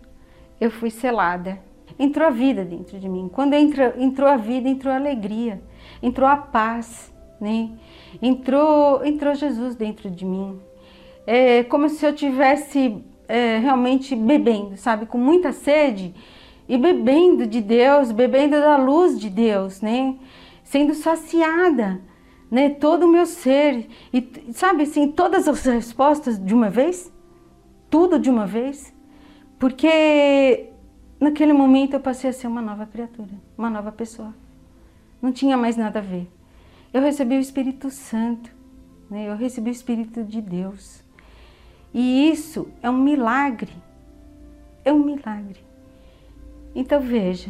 eu 0.60 0.70
fui 0.70 0.90
selada. 0.90 1.60
Entrou 1.98 2.28
a 2.28 2.32
vida 2.32 2.64
dentro 2.66 3.00
de 3.00 3.08
mim. 3.08 3.30
Quando 3.32 3.54
entrou, 3.54 3.94
entrou 3.98 4.30
a 4.30 4.38
vida, 4.38 4.68
entrou 4.68 4.94
a 4.94 4.98
alegria, 4.98 5.62
entrou 6.02 6.28
a 6.28 6.38
paz, 6.38 7.14
né? 7.40 7.70
Entrou, 8.22 9.06
entrou 9.06 9.34
Jesus 9.36 9.76
dentro 9.76 10.10
de 10.10 10.26
mim 10.26 10.60
é 11.26 11.64
como 11.64 11.90
se 11.90 12.06
eu 12.06 12.14
tivesse 12.14 13.04
é, 13.28 13.58
realmente 13.58 14.16
bebendo, 14.16 14.76
sabe, 14.78 15.06
com 15.06 15.18
muita 15.18 15.52
sede 15.52 16.14
e 16.68 16.78
bebendo 16.78 17.48
de 17.48 17.62
Deus, 17.62 18.12
bebendo 18.12 18.60
da 18.60 18.78
luz 18.78 19.20
de 19.20 19.30
Deus, 19.30 19.82
né? 19.82 20.16
Sendo 20.64 20.94
saciada, 20.94 22.02
né? 22.52 22.70
Todo 22.70 23.04
o 23.04 23.12
meu 23.12 23.26
ser 23.26 23.88
e 24.14 24.52
sabe 24.54 24.84
assim, 24.84 25.12
todas 25.12 25.48
as 25.48 25.64
respostas 25.66 26.44
de 26.44 26.54
uma 26.54 26.70
vez, 26.70 27.12
tudo 27.90 28.20
de 28.20 28.30
uma 28.30 28.46
vez, 28.46 28.94
porque 29.58 30.70
naquele 31.24 31.54
momento 31.54 31.94
eu 31.94 32.00
passei 32.00 32.30
a 32.30 32.34
ser 32.34 32.48
uma 32.48 32.62
nova 32.62 32.86
criatura, 32.86 33.32
uma 33.58 33.70
nova 33.70 33.92
pessoa. 33.92 34.34
Não 35.22 35.32
tinha 35.32 35.58
mais 35.58 35.78
nada 35.78 36.00
a 36.00 36.02
ver. 36.02 36.30
Eu 36.94 37.02
recebi 37.02 37.36
o 37.36 37.40
Espírito 37.40 37.90
Santo, 37.90 38.52
né? 39.10 39.30
Eu 39.30 39.36
recebi 39.36 39.70
o 39.70 39.72
Espírito 39.72 40.24
de 40.24 40.42
Deus. 40.42 41.02
E 41.94 42.30
isso 42.30 42.68
é 42.82 42.90
um 42.90 43.02
milagre. 43.02 43.74
É 44.84 44.92
um 44.92 45.04
milagre. 45.04 45.64
Então 46.76 47.00
veja, 47.00 47.50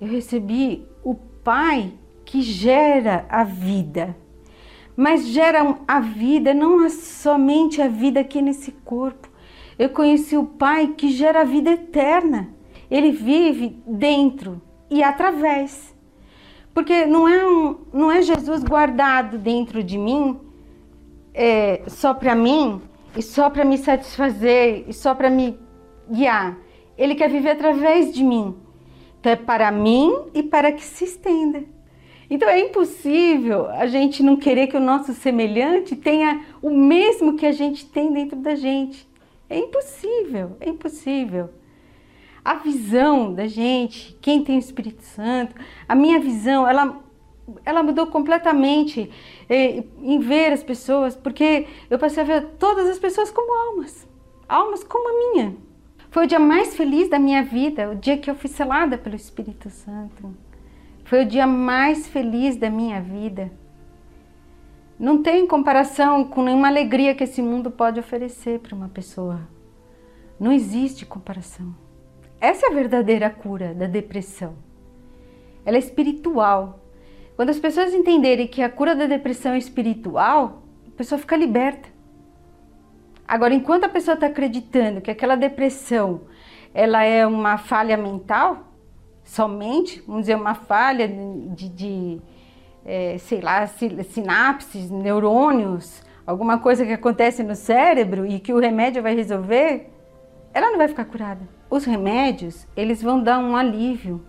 eu 0.00 0.06
recebi 0.06 0.86
o 1.02 1.14
Pai 1.14 1.92
que 2.24 2.42
gera 2.42 3.24
a 3.30 3.42
vida, 3.42 4.14
mas 4.94 5.26
gera 5.28 5.78
a 5.86 5.98
vida, 5.98 6.52
não 6.52 6.88
somente 6.90 7.80
a 7.80 7.88
vida 7.88 8.20
aqui 8.20 8.42
nesse 8.42 8.70
corpo. 8.70 9.28
Eu 9.78 9.88
conheci 9.88 10.36
o 10.36 10.44
Pai 10.44 10.88
que 10.88 11.10
gera 11.10 11.40
a 11.40 11.44
vida 11.44 11.70
eterna. 11.70 12.57
Ele 12.90 13.10
vive 13.10 13.82
dentro 13.86 14.60
e 14.90 15.02
através. 15.02 15.94
Porque 16.72 17.06
não 17.06 17.28
é, 17.28 17.46
um, 17.46 17.76
não 17.92 18.10
é 18.10 18.22
Jesus 18.22 18.62
guardado 18.62 19.36
dentro 19.38 19.82
de 19.82 19.98
mim, 19.98 20.38
é, 21.34 21.82
só 21.86 22.14
para 22.14 22.34
mim, 22.34 22.80
e 23.16 23.22
só 23.22 23.50
para 23.50 23.64
me 23.64 23.78
satisfazer 23.78 24.84
e 24.86 24.92
só 24.92 25.14
para 25.14 25.28
me 25.28 25.58
guiar. 26.10 26.56
Ele 26.96 27.14
quer 27.14 27.28
viver 27.28 27.50
através 27.50 28.14
de 28.14 28.22
mim. 28.22 28.54
Então 29.18 29.32
é 29.32 29.36
para 29.36 29.70
mim 29.70 30.14
e 30.34 30.42
para 30.42 30.72
que 30.72 30.82
se 30.82 31.04
estenda. 31.04 31.64
Então 32.30 32.48
é 32.48 32.60
impossível 32.60 33.68
a 33.70 33.86
gente 33.86 34.22
não 34.22 34.36
querer 34.36 34.66
que 34.66 34.76
o 34.76 34.80
nosso 34.80 35.14
semelhante 35.14 35.96
tenha 35.96 36.44
o 36.60 36.70
mesmo 36.70 37.36
que 37.36 37.46
a 37.46 37.52
gente 37.52 37.86
tem 37.86 38.12
dentro 38.12 38.36
da 38.36 38.54
gente. 38.54 39.08
É 39.48 39.58
impossível, 39.58 40.56
é 40.60 40.68
impossível. 40.68 41.50
A 42.48 42.54
visão 42.54 43.34
da 43.34 43.46
gente, 43.46 44.16
quem 44.22 44.42
tem 44.42 44.56
o 44.56 44.58
Espírito 44.58 45.02
Santo, 45.02 45.54
a 45.86 45.94
minha 45.94 46.18
visão, 46.18 46.66
ela 46.66 46.98
ela 47.62 47.82
mudou 47.82 48.06
completamente 48.06 49.10
eh, 49.50 49.84
em 50.00 50.18
ver 50.18 50.54
as 50.54 50.62
pessoas, 50.62 51.14
porque 51.14 51.66
eu 51.90 51.98
passei 51.98 52.22
a 52.22 52.26
ver 52.26 52.46
todas 52.58 52.88
as 52.88 52.98
pessoas 52.98 53.30
como 53.30 53.52
almas, 53.52 54.08
almas 54.48 54.82
como 54.82 55.10
a 55.10 55.12
minha. 55.12 55.56
Foi 56.10 56.24
o 56.24 56.26
dia 56.26 56.38
mais 56.38 56.74
feliz 56.74 57.10
da 57.10 57.18
minha 57.18 57.42
vida, 57.42 57.90
o 57.90 57.94
dia 57.94 58.16
que 58.16 58.30
eu 58.30 58.34
fui 58.34 58.48
selada 58.48 58.96
pelo 58.96 59.14
Espírito 59.14 59.68
Santo. 59.68 60.34
Foi 61.04 61.24
o 61.24 61.28
dia 61.28 61.46
mais 61.46 62.08
feliz 62.08 62.56
da 62.56 62.70
minha 62.70 62.98
vida. 62.98 63.52
Não 64.98 65.22
tem 65.22 65.46
comparação 65.46 66.24
com 66.24 66.42
nenhuma 66.42 66.68
alegria 66.68 67.14
que 67.14 67.24
esse 67.24 67.42
mundo 67.42 67.70
pode 67.70 68.00
oferecer 68.00 68.60
para 68.60 68.74
uma 68.74 68.88
pessoa. 68.88 69.38
Não 70.40 70.50
existe 70.50 71.04
comparação. 71.04 71.87
Essa 72.40 72.66
é 72.66 72.68
a 72.70 72.74
verdadeira 72.74 73.28
cura 73.28 73.74
da 73.74 73.86
depressão. 73.86 74.54
Ela 75.64 75.76
é 75.76 75.80
espiritual. 75.80 76.80
Quando 77.34 77.50
as 77.50 77.58
pessoas 77.58 77.92
entenderem 77.92 78.46
que 78.46 78.62
a 78.62 78.70
cura 78.70 78.94
da 78.94 79.06
depressão 79.06 79.52
é 79.52 79.58
espiritual, 79.58 80.62
a 80.86 80.96
pessoa 80.96 81.18
fica 81.18 81.36
liberta. 81.36 81.88
Agora, 83.26 83.52
enquanto 83.52 83.84
a 83.84 83.88
pessoa 83.88 84.14
está 84.14 84.26
acreditando 84.26 85.00
que 85.00 85.10
aquela 85.10 85.36
depressão 85.36 86.22
ela 86.72 87.02
é 87.02 87.26
uma 87.26 87.58
falha 87.58 87.96
mental 87.96 88.68
somente, 89.24 90.02
vamos 90.06 90.22
dizer, 90.22 90.36
uma 90.36 90.54
falha 90.54 91.08
de, 91.08 91.68
de 91.68 92.22
é, 92.84 93.18
sei 93.18 93.40
lá, 93.40 93.66
sinapses, 93.66 94.90
neurônios, 94.90 96.02
alguma 96.26 96.58
coisa 96.58 96.86
que 96.86 96.92
acontece 96.92 97.42
no 97.42 97.54
cérebro 97.54 98.24
e 98.24 98.38
que 98.38 98.52
o 98.52 98.58
remédio 98.58 99.02
vai 99.02 99.14
resolver, 99.14 99.90
ela 100.54 100.70
não 100.70 100.78
vai 100.78 100.88
ficar 100.88 101.04
curada. 101.04 101.57
Os 101.70 101.84
remédios, 101.84 102.66
eles 102.74 103.02
vão 103.02 103.22
dar 103.22 103.38
um 103.38 103.54
alívio 103.54 104.24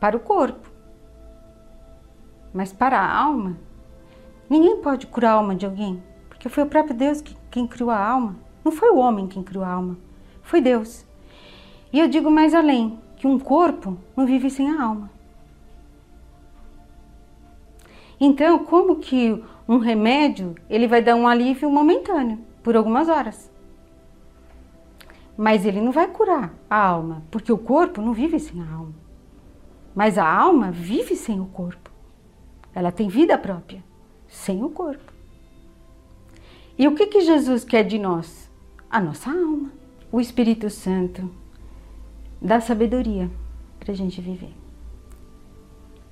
para 0.00 0.16
o 0.16 0.20
corpo. 0.20 0.68
Mas 2.52 2.72
para 2.72 2.98
a 2.98 3.16
alma, 3.16 3.56
ninguém 4.50 4.82
pode 4.82 5.06
curar 5.06 5.30
a 5.30 5.34
alma 5.34 5.54
de 5.54 5.64
alguém, 5.64 6.02
porque 6.28 6.48
foi 6.48 6.64
o 6.64 6.68
próprio 6.68 6.96
Deus 6.96 7.20
que, 7.20 7.36
quem 7.50 7.68
criou 7.68 7.90
a 7.90 8.04
alma. 8.04 8.36
Não 8.64 8.72
foi 8.72 8.90
o 8.90 8.96
homem 8.96 9.28
quem 9.28 9.44
criou 9.44 9.64
a 9.64 9.68
alma, 9.68 9.96
foi 10.42 10.60
Deus. 10.60 11.06
E 11.92 12.00
eu 12.00 12.08
digo 12.08 12.30
mais 12.30 12.52
além, 12.52 12.98
que 13.16 13.28
um 13.28 13.38
corpo 13.38 13.96
não 14.16 14.26
vive 14.26 14.50
sem 14.50 14.68
a 14.68 14.82
alma. 14.82 15.08
Então, 18.18 18.58
como 18.64 18.96
que 18.96 19.40
um 19.68 19.78
remédio, 19.78 20.56
ele 20.68 20.88
vai 20.88 21.00
dar 21.00 21.14
um 21.14 21.28
alívio 21.28 21.70
momentâneo, 21.70 22.40
por 22.62 22.76
algumas 22.76 23.08
horas. 23.08 23.51
Mas 25.36 25.64
ele 25.64 25.80
não 25.80 25.92
vai 25.92 26.08
curar 26.08 26.54
a 26.68 26.76
alma, 26.76 27.22
porque 27.30 27.52
o 27.52 27.58
corpo 27.58 28.00
não 28.02 28.12
vive 28.12 28.38
sem 28.38 28.60
a 28.60 28.70
alma. 28.70 28.94
Mas 29.94 30.18
a 30.18 30.26
alma 30.26 30.70
vive 30.70 31.16
sem 31.16 31.40
o 31.40 31.46
corpo. 31.46 31.90
Ela 32.74 32.92
tem 32.92 33.08
vida 33.08 33.36
própria, 33.36 33.82
sem 34.28 34.62
o 34.62 34.70
corpo. 34.70 35.12
E 36.78 36.88
o 36.88 36.94
que, 36.94 37.06
que 37.06 37.20
Jesus 37.20 37.64
quer 37.64 37.84
de 37.84 37.98
nós? 37.98 38.50
A 38.90 39.00
nossa 39.00 39.30
alma. 39.30 39.70
O 40.10 40.20
Espírito 40.20 40.68
Santo 40.70 41.30
dá 42.40 42.60
sabedoria 42.60 43.30
para 43.78 43.92
a 43.92 43.94
gente 43.94 44.20
viver. 44.20 44.54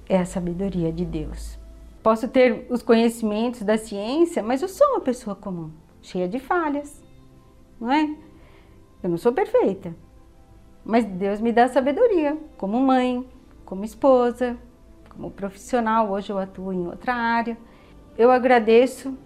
É 0.09 0.19
a 0.19 0.27
sabedoria 0.27 0.93
de 0.93 1.05
Deus. 1.05 1.59
Posso 2.03 2.29
ter 2.29 2.67
os 2.71 2.83
conhecimentos 2.83 3.63
da 3.63 3.77
ciência, 3.77 4.43
mas 4.43 4.63
eu 4.63 4.69
sou 4.69 4.87
uma 4.89 5.01
pessoa 5.01 5.37
comum, 5.37 5.71
cheia 6.01 6.27
de 6.27 6.39
falhas, 6.39 7.03
não 7.79 7.93
é? 7.93 8.17
Eu 9.03 9.09
não 9.09 9.17
sou 9.17 9.33
perfeita, 9.33 9.95
mas 10.85 11.05
Deus 11.05 11.41
me 11.41 11.53
dá 11.53 11.69
sabedoria, 11.69 12.37
como 12.59 12.81
mãe, 12.81 13.27
como 13.65 13.85
esposa, 13.85 14.57
como 15.09 15.31
profissional. 15.31 16.11
Hoje 16.11 16.31
eu 16.31 16.39
atuo 16.39 16.73
em 16.73 16.87
outra 16.87 17.15
área. 17.15 17.57
Eu 18.19 18.31
agradeço 18.31 19.17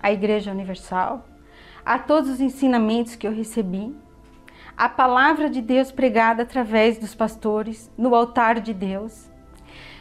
à 0.00 0.12
Igreja 0.12 0.50
Universal, 0.52 1.26
a 1.84 1.98
todos 1.98 2.30
os 2.30 2.40
ensinamentos 2.40 3.16
que 3.16 3.26
eu 3.26 3.32
recebi, 3.32 3.94
a 4.76 4.88
palavra 4.88 5.50
de 5.50 5.60
Deus 5.60 5.90
pregada 5.90 6.42
através 6.42 6.96
dos 6.98 7.14
pastores 7.14 7.90
no 7.98 8.14
altar 8.14 8.60
de 8.60 8.72
Deus 8.72 9.30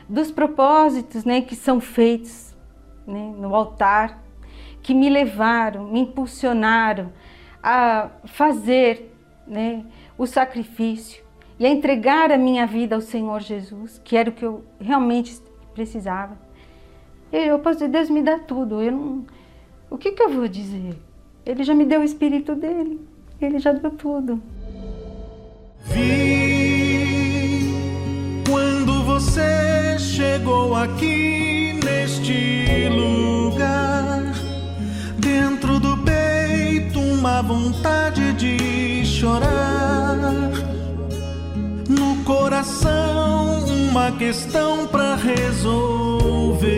dos 0.09 0.31
propósitos 0.31 1.23
né, 1.23 1.41
que 1.41 1.55
são 1.55 1.79
feitos 1.79 2.55
né, 3.05 3.31
no 3.37 3.53
altar, 3.53 4.23
que 4.81 4.95
me 4.95 5.07
levaram, 5.07 5.85
me 5.85 5.99
impulsionaram 5.99 7.13
a 7.61 8.09
fazer 8.25 9.13
né, 9.47 9.85
o 10.17 10.25
sacrifício 10.25 11.23
e 11.59 11.65
a 11.65 11.69
entregar 11.69 12.31
a 12.31 12.37
minha 12.37 12.65
vida 12.65 12.95
ao 12.95 13.01
Senhor 13.01 13.41
Jesus, 13.41 13.99
que 14.03 14.15
era 14.15 14.29
o 14.29 14.33
que 14.33 14.45
eu 14.45 14.63
realmente 14.79 15.37
precisava. 15.73 16.37
Eu, 17.31 17.59
pastor, 17.59 17.87
Deus 17.87 18.09
me 18.09 18.21
dá 18.21 18.39
tudo. 18.39 18.81
Eu 18.81 18.91
não, 18.91 19.25
o 19.89 19.97
que, 19.97 20.11
que 20.11 20.23
eu 20.23 20.29
vou 20.29 20.47
dizer? 20.47 20.95
Ele 21.45 21.63
já 21.63 21.73
me 21.73 21.85
deu 21.85 22.01
o 22.01 22.03
Espírito 22.03 22.55
dele. 22.55 22.99
Ele 23.41 23.59
já 23.59 23.71
deu 23.71 23.91
tudo. 23.91 24.41
Vi 25.85 26.99
quando 28.49 29.03
você 29.03 29.97
chegou 29.97 30.75
aqui 30.75 31.79
neste 31.83 32.89
lugar. 32.89 34.28
Uma 37.19 37.41
vontade 37.41 38.31
de 38.31 39.05
chorar. 39.05 40.15
No 41.89 42.15
coração, 42.23 43.65
uma 43.89 44.09
questão 44.13 44.87
para 44.87 45.15
resolver. 45.15 46.69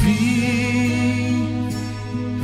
Vi 0.00 1.68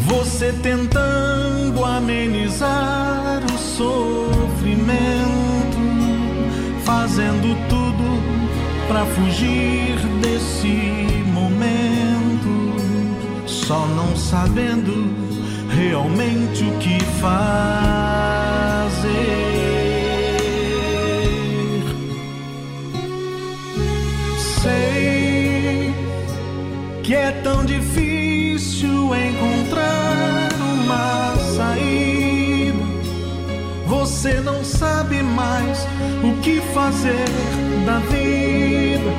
você 0.07 0.53
tentando 0.63 1.83
amenizar 1.83 3.43
o 3.43 3.57
sofrimento 3.57 5.01
fazendo 6.85 7.57
tudo 7.71 8.21
para 8.87 9.07
fugir 9.07 9.97
desse 10.21 11.10
só 13.71 13.87
não 13.87 14.17
sabendo 14.17 15.15
realmente 15.69 16.65
o 16.65 16.77
que 16.79 16.99
fazer. 17.21 17.61
Sei 24.61 25.95
que 27.05 27.15
é 27.15 27.31
tão 27.45 27.65
difícil 27.65 29.15
encontrar 29.15 30.49
uma 30.75 31.37
saída. 31.57 32.85
Você 33.87 34.41
não 34.41 34.65
sabe 34.65 35.23
mais 35.23 35.87
o 36.25 36.41
que 36.41 36.61
fazer 36.75 37.29
da 37.87 38.01
vida. 38.01 39.13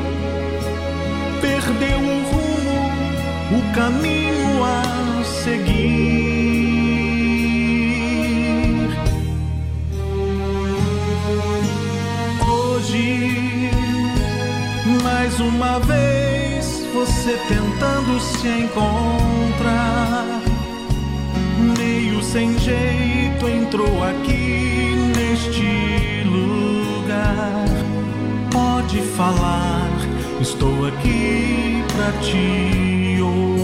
Perdeu 1.40 2.00
o 2.00 2.24
rumo, 2.32 2.51
caminho 3.73 4.63
a 4.63 5.23
seguir. 5.23 6.12
Hoje, 12.47 13.71
mais 15.03 15.39
uma 15.39 15.79
vez, 15.79 16.84
você 16.93 17.38
tentando 17.47 18.19
se 18.19 18.47
encontrar. 18.47 20.41
Meio 21.77 22.21
sem 22.23 22.57
jeito 22.60 23.47
entrou 23.47 24.03
aqui 24.03 24.95
neste 25.15 26.23
lugar. 26.27 27.65
Pode 28.51 29.01
falar, 29.15 29.89
estou 30.41 30.88
aqui 30.88 31.84
pra 31.95 32.12
te 32.21 33.21
ouvir. 33.21 33.61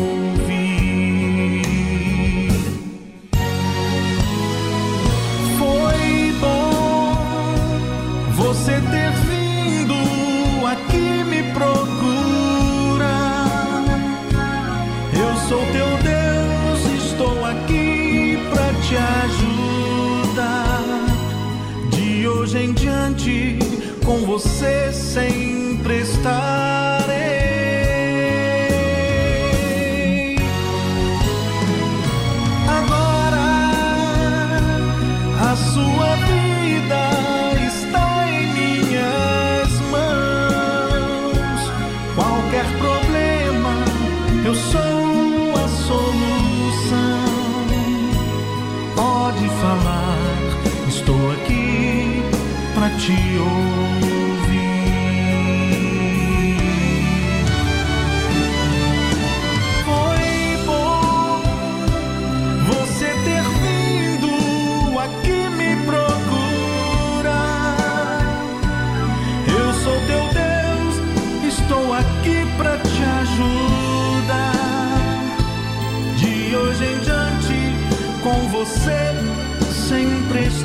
Com 24.05 24.25
você 24.25 24.91
sempre 24.93 25.99
estarei. 26.01 27.36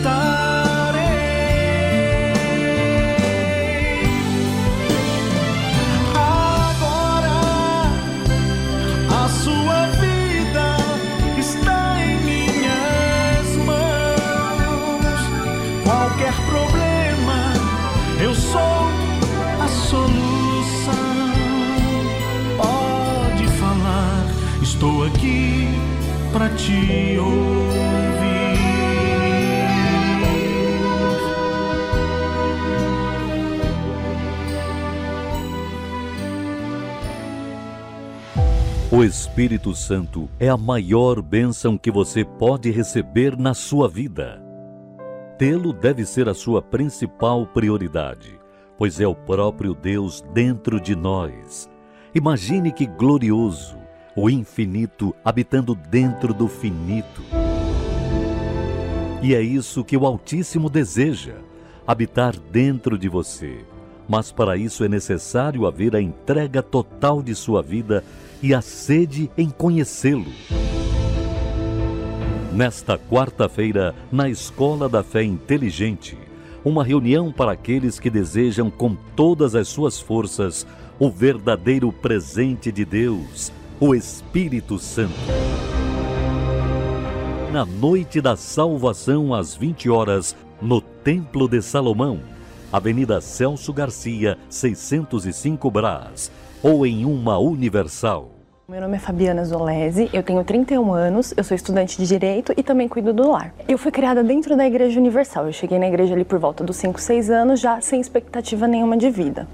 Estarei. 0.03 1.03
Agora 6.15 7.39
a 9.09 9.29
sua 9.29 9.87
vida 10.03 10.77
está 11.39 11.97
em 12.03 12.17
minhas 12.25 13.57
mãos. 13.65 15.21
Qualquer 15.85 16.35
problema, 16.51 17.53
eu 18.21 18.35
sou 18.35 18.89
a 19.61 19.69
solução. 19.69 21.33
Pode 22.57 23.47
falar, 23.59 24.27
estou 24.63 25.05
aqui 25.05 25.69
para 26.33 26.49
te 26.51 27.19
ouvir. 27.19 28.12
O 39.03 39.05
Espírito 39.05 39.75
Santo 39.75 40.31
é 40.39 40.49
a 40.49 40.57
maior 40.57 41.21
bênção 41.21 41.77
que 41.77 41.91
você 41.91 42.25
pode 42.25 42.71
receber 42.71 43.37
na 43.37 43.53
sua 43.53 43.89
vida. 43.89 44.41
Tê-lo 45.37 45.73
deve 45.73 46.07
ser 46.07 46.29
a 46.29 46.35
sua 46.35 46.63
principal 46.63 47.45
prioridade, 47.45 48.39
pois 48.79 49.01
é 49.01 49.07
o 49.09 49.13
próprio 49.13 49.75
Deus 49.75 50.23
dentro 50.33 50.81
de 50.81 50.95
nós. 50.95 51.69
Imagine 52.15 52.71
que 52.71 52.87
glorioso, 52.87 53.77
o 54.15 54.31
infinito 54.31 55.13
habitando 55.25 55.75
dentro 55.75 56.33
do 56.33 56.47
finito. 56.47 57.23
E 59.21 59.35
é 59.35 59.43
isso 59.43 59.83
que 59.83 59.97
o 59.97 60.07
Altíssimo 60.07 60.71
deseja: 60.71 61.35
habitar 61.85 62.39
dentro 62.39 62.97
de 62.97 63.09
você. 63.09 63.65
Mas 64.09 64.31
para 64.31 64.57
isso 64.57 64.85
é 64.85 64.89
necessário 64.89 65.67
haver 65.67 65.97
a 65.97 66.01
entrega 66.01 66.63
total 66.63 67.21
de 67.21 67.35
sua 67.35 67.63
vida 67.63 68.05
e 68.43 68.53
a 68.53 68.61
sede 68.61 69.31
em 69.39 69.49
conhecê-lo. 69.49 70.33
Nesta 72.53 72.99
quarta-feira, 72.99 73.95
na 74.11 74.29
Escola 74.29 74.89
da 74.89 75.03
Fé 75.03 75.23
Inteligente, 75.23 76.19
uma 76.65 76.85
reunião 76.85 77.33
para 77.33 77.53
aqueles 77.53 77.99
que 77.99 78.11
desejam 78.11 78.71
com 78.71 78.95
todas 79.17 79.55
as 79.55 79.69
suas 79.69 80.01
forças 80.01 80.67
o 80.99 81.11
verdadeiro 81.11 81.91
presente 81.91 82.71
de 82.71 82.85
Deus, 82.85 83.53
o 83.81 83.95
Espírito 83.95 84.79
Santo. 84.79 85.15
Na 87.53 87.65
noite 87.65 88.21
da 88.21 88.37
salvação, 88.37 89.35
às 89.35 89.55
20 89.55 89.91
horas, 89.91 90.37
no 90.61 90.81
Templo 90.81 91.49
de 91.49 91.61
Salomão, 91.61 92.21
Avenida 92.73 93.21
Celso 93.21 93.73
Garcia, 93.73 94.39
605 94.49 95.71
Brás, 95.71 96.31
ou 96.63 96.87
em 96.87 97.05
uma 97.05 97.39
Universal. 97.39 98.32
Meu 98.73 98.81
nome 98.81 98.97
é 98.97 98.99
Fabiana 98.99 99.45
Zolese, 99.45 100.09
eu 100.15 100.23
tenho 100.23 100.43
31 100.43 100.95
anos, 100.95 101.35
eu 101.37 101.45
sou 101.45 101.55
estudante 101.55 101.99
de 101.99 102.07
Direito 102.07 102.55
e 102.57 102.63
também 102.63 102.89
cuido 102.89 103.13
do 103.13 103.31
lar. 103.31 103.53
Eu 103.69 103.77
fui 103.77 103.93
criada 103.93 104.25
dentro 104.25 104.57
da 104.57 104.67
Igreja 104.67 104.99
Universal, 104.99 105.45
eu 105.45 105.53
cheguei 105.53 105.79
na 105.79 105.87
igreja 105.89 106.15
ali 106.15 106.25
por 106.25 106.39
volta 106.39 106.65
dos 106.65 106.77
5, 106.77 106.99
6 106.99 107.29
anos, 107.29 107.61
já 107.61 107.83
sem 107.83 108.01
expectativa 108.01 108.67
nenhuma 108.67 108.97
de 108.97 109.11
vida. 109.11 109.47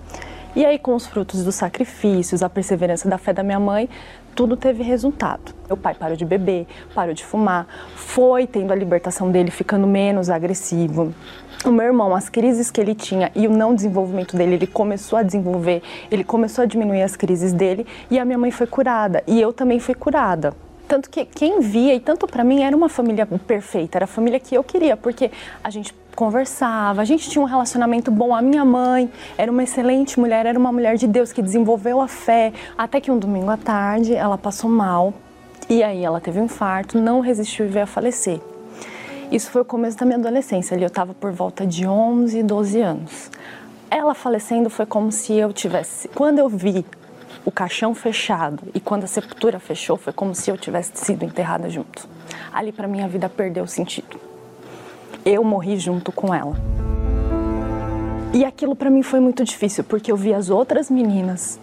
E 0.55 0.65
aí, 0.65 0.79
com 0.79 0.95
os 0.95 1.05
frutos 1.05 1.43
dos 1.43 1.57
sacrifícios, 1.57 2.45
a 2.45 2.49
perseverança 2.49 3.09
da 3.09 3.19
fé 3.19 3.33
da 3.33 3.43
minha 3.43 3.59
mãe, 3.59 3.89
tudo 4.39 4.57
teve 4.57 4.85
resultado. 4.85 5.53
Meu 5.67 5.77
pai 5.77 5.97
parou 5.97 6.17
de 6.17 6.25
beber, 6.25 6.65
parou 6.95 7.13
de 7.13 7.25
fumar, 7.25 7.67
foi 7.97 8.47
tendo 8.47 8.73
a 8.73 8.77
libertação 8.77 9.33
dele, 9.33 9.51
ficando 9.51 9.85
menos 9.85 10.31
agressivo. 10.31 11.13
O 11.65 11.73
meu 11.73 11.87
irmão, 11.87 12.15
as 12.15 12.29
crises 12.29 12.71
que 12.71 12.81
ele 12.81 12.95
tinha 12.95 13.33
e 13.35 13.49
o 13.49 13.51
não 13.51 13.75
desenvolvimento 13.75 14.37
dele, 14.37 14.55
ele 14.55 14.67
começou 14.69 15.19
a 15.19 15.25
desenvolver, 15.25 15.83
ele 16.09 16.23
começou 16.23 16.63
a 16.63 16.67
diminuir 16.67 17.03
as 17.03 17.17
crises 17.17 17.53
dele 17.53 17.85
e 18.09 18.17
a 18.17 18.25
minha 18.25 18.39
mãe 18.39 18.53
foi 18.53 18.69
curada 18.69 19.25
e 19.27 19.41
eu 19.41 19.53
também 19.53 19.81
fui 19.81 19.97
curada. 19.97 20.55
Tanto 20.87 21.11
que 21.11 21.25
quem 21.25 21.59
via, 21.59 21.97
e 21.97 21.99
tanto 21.99 22.29
para 22.29 22.45
mim, 22.45 22.63
era 22.63 22.77
uma 22.77 22.89
família 22.89 23.27
perfeita, 23.27 23.99
era 23.99 24.05
a 24.05 24.07
família 24.07 24.39
que 24.39 24.55
eu 24.55 24.63
queria, 24.63 24.97
porque 24.97 25.33
a 25.65 25.69
gente 25.69 25.93
conversava, 26.19 27.01
a 27.01 27.05
gente 27.05 27.31
tinha 27.31 27.41
um 27.41 27.45
relacionamento 27.47 28.11
bom. 28.11 28.35
A 28.35 28.43
minha 28.43 28.65
mãe 28.65 29.09
era 29.37 29.53
uma 29.53 29.63
excelente 29.63 30.19
mulher, 30.19 30.47
era 30.47 30.59
uma 30.59 30.73
mulher 30.73 30.97
de 30.97 31.07
Deus 31.07 31.31
que 31.31 31.41
desenvolveu 31.41 32.01
a 32.01 32.09
fé. 32.09 32.53
Até 32.77 33.01
que 33.01 33.09
um 33.09 33.17
domingo 33.17 33.49
à 33.49 33.57
tarde 33.57 34.17
ela 34.17 34.37
passou 34.37 34.69
mal 34.69 35.15
e 35.71 35.81
aí 35.81 36.05
ela 36.05 36.21
teve 36.21 36.41
um 36.41 36.47
infarto, 36.47 36.99
não 36.99 37.21
resistiu 37.21 37.67
e 37.67 37.69
veio 37.69 37.85
a 37.85 37.87
falecer. 37.87 38.41
Isso 39.31 39.49
foi 39.53 39.63
o 39.63 39.65
começo 39.65 39.97
da 39.97 40.05
minha 40.05 40.19
adolescência, 40.19 40.75
ali 40.75 40.83
eu 40.83 40.89
estava 40.89 41.15
por 41.15 41.31
volta 41.31 41.65
de 41.65 41.87
11, 41.87 42.43
12 42.43 42.81
anos. 42.81 43.31
Ela 43.89 44.13
falecendo 44.13 44.69
foi 44.69 44.87
como 44.87 45.13
se 45.13 45.35
eu 45.35 45.53
tivesse. 45.53 46.09
Quando 46.09 46.41
eu 46.41 46.49
vi 46.49 46.85
o 47.45 47.53
caixão 47.53 47.95
fechado 47.95 48.65
e 48.75 48.81
quando 48.81 49.05
a 49.05 49.07
sepultura 49.07 49.61
fechou, 49.61 49.97
foi 49.97 50.13
como 50.13 50.35
se 50.35 50.51
eu 50.51 50.59
tivesse 50.59 50.91
sido 50.97 51.25
enterrada 51.25 51.71
junto. 51.71 52.09
Ali 52.53 52.73
para 52.73 52.89
mim 52.89 53.03
a 53.03 53.07
vida 53.07 53.29
perdeu 53.29 53.69
sentido 53.69 54.18
eu 55.29 55.45
morri 55.45 55.77
junto 55.77 56.11
com 56.11 56.35
ela. 56.35 56.57
E 58.33 58.45
aquilo 58.45 58.77
para 58.77 58.91
mim 58.91 59.03
foi 59.03 59.21
muito 59.21 59.45
difícil, 59.45 59.85
porque 59.85 60.13
eu 60.13 60.17
vi 60.17 60.35
as 60.35 60.51
outras 60.51 60.91
meninas 60.91 61.59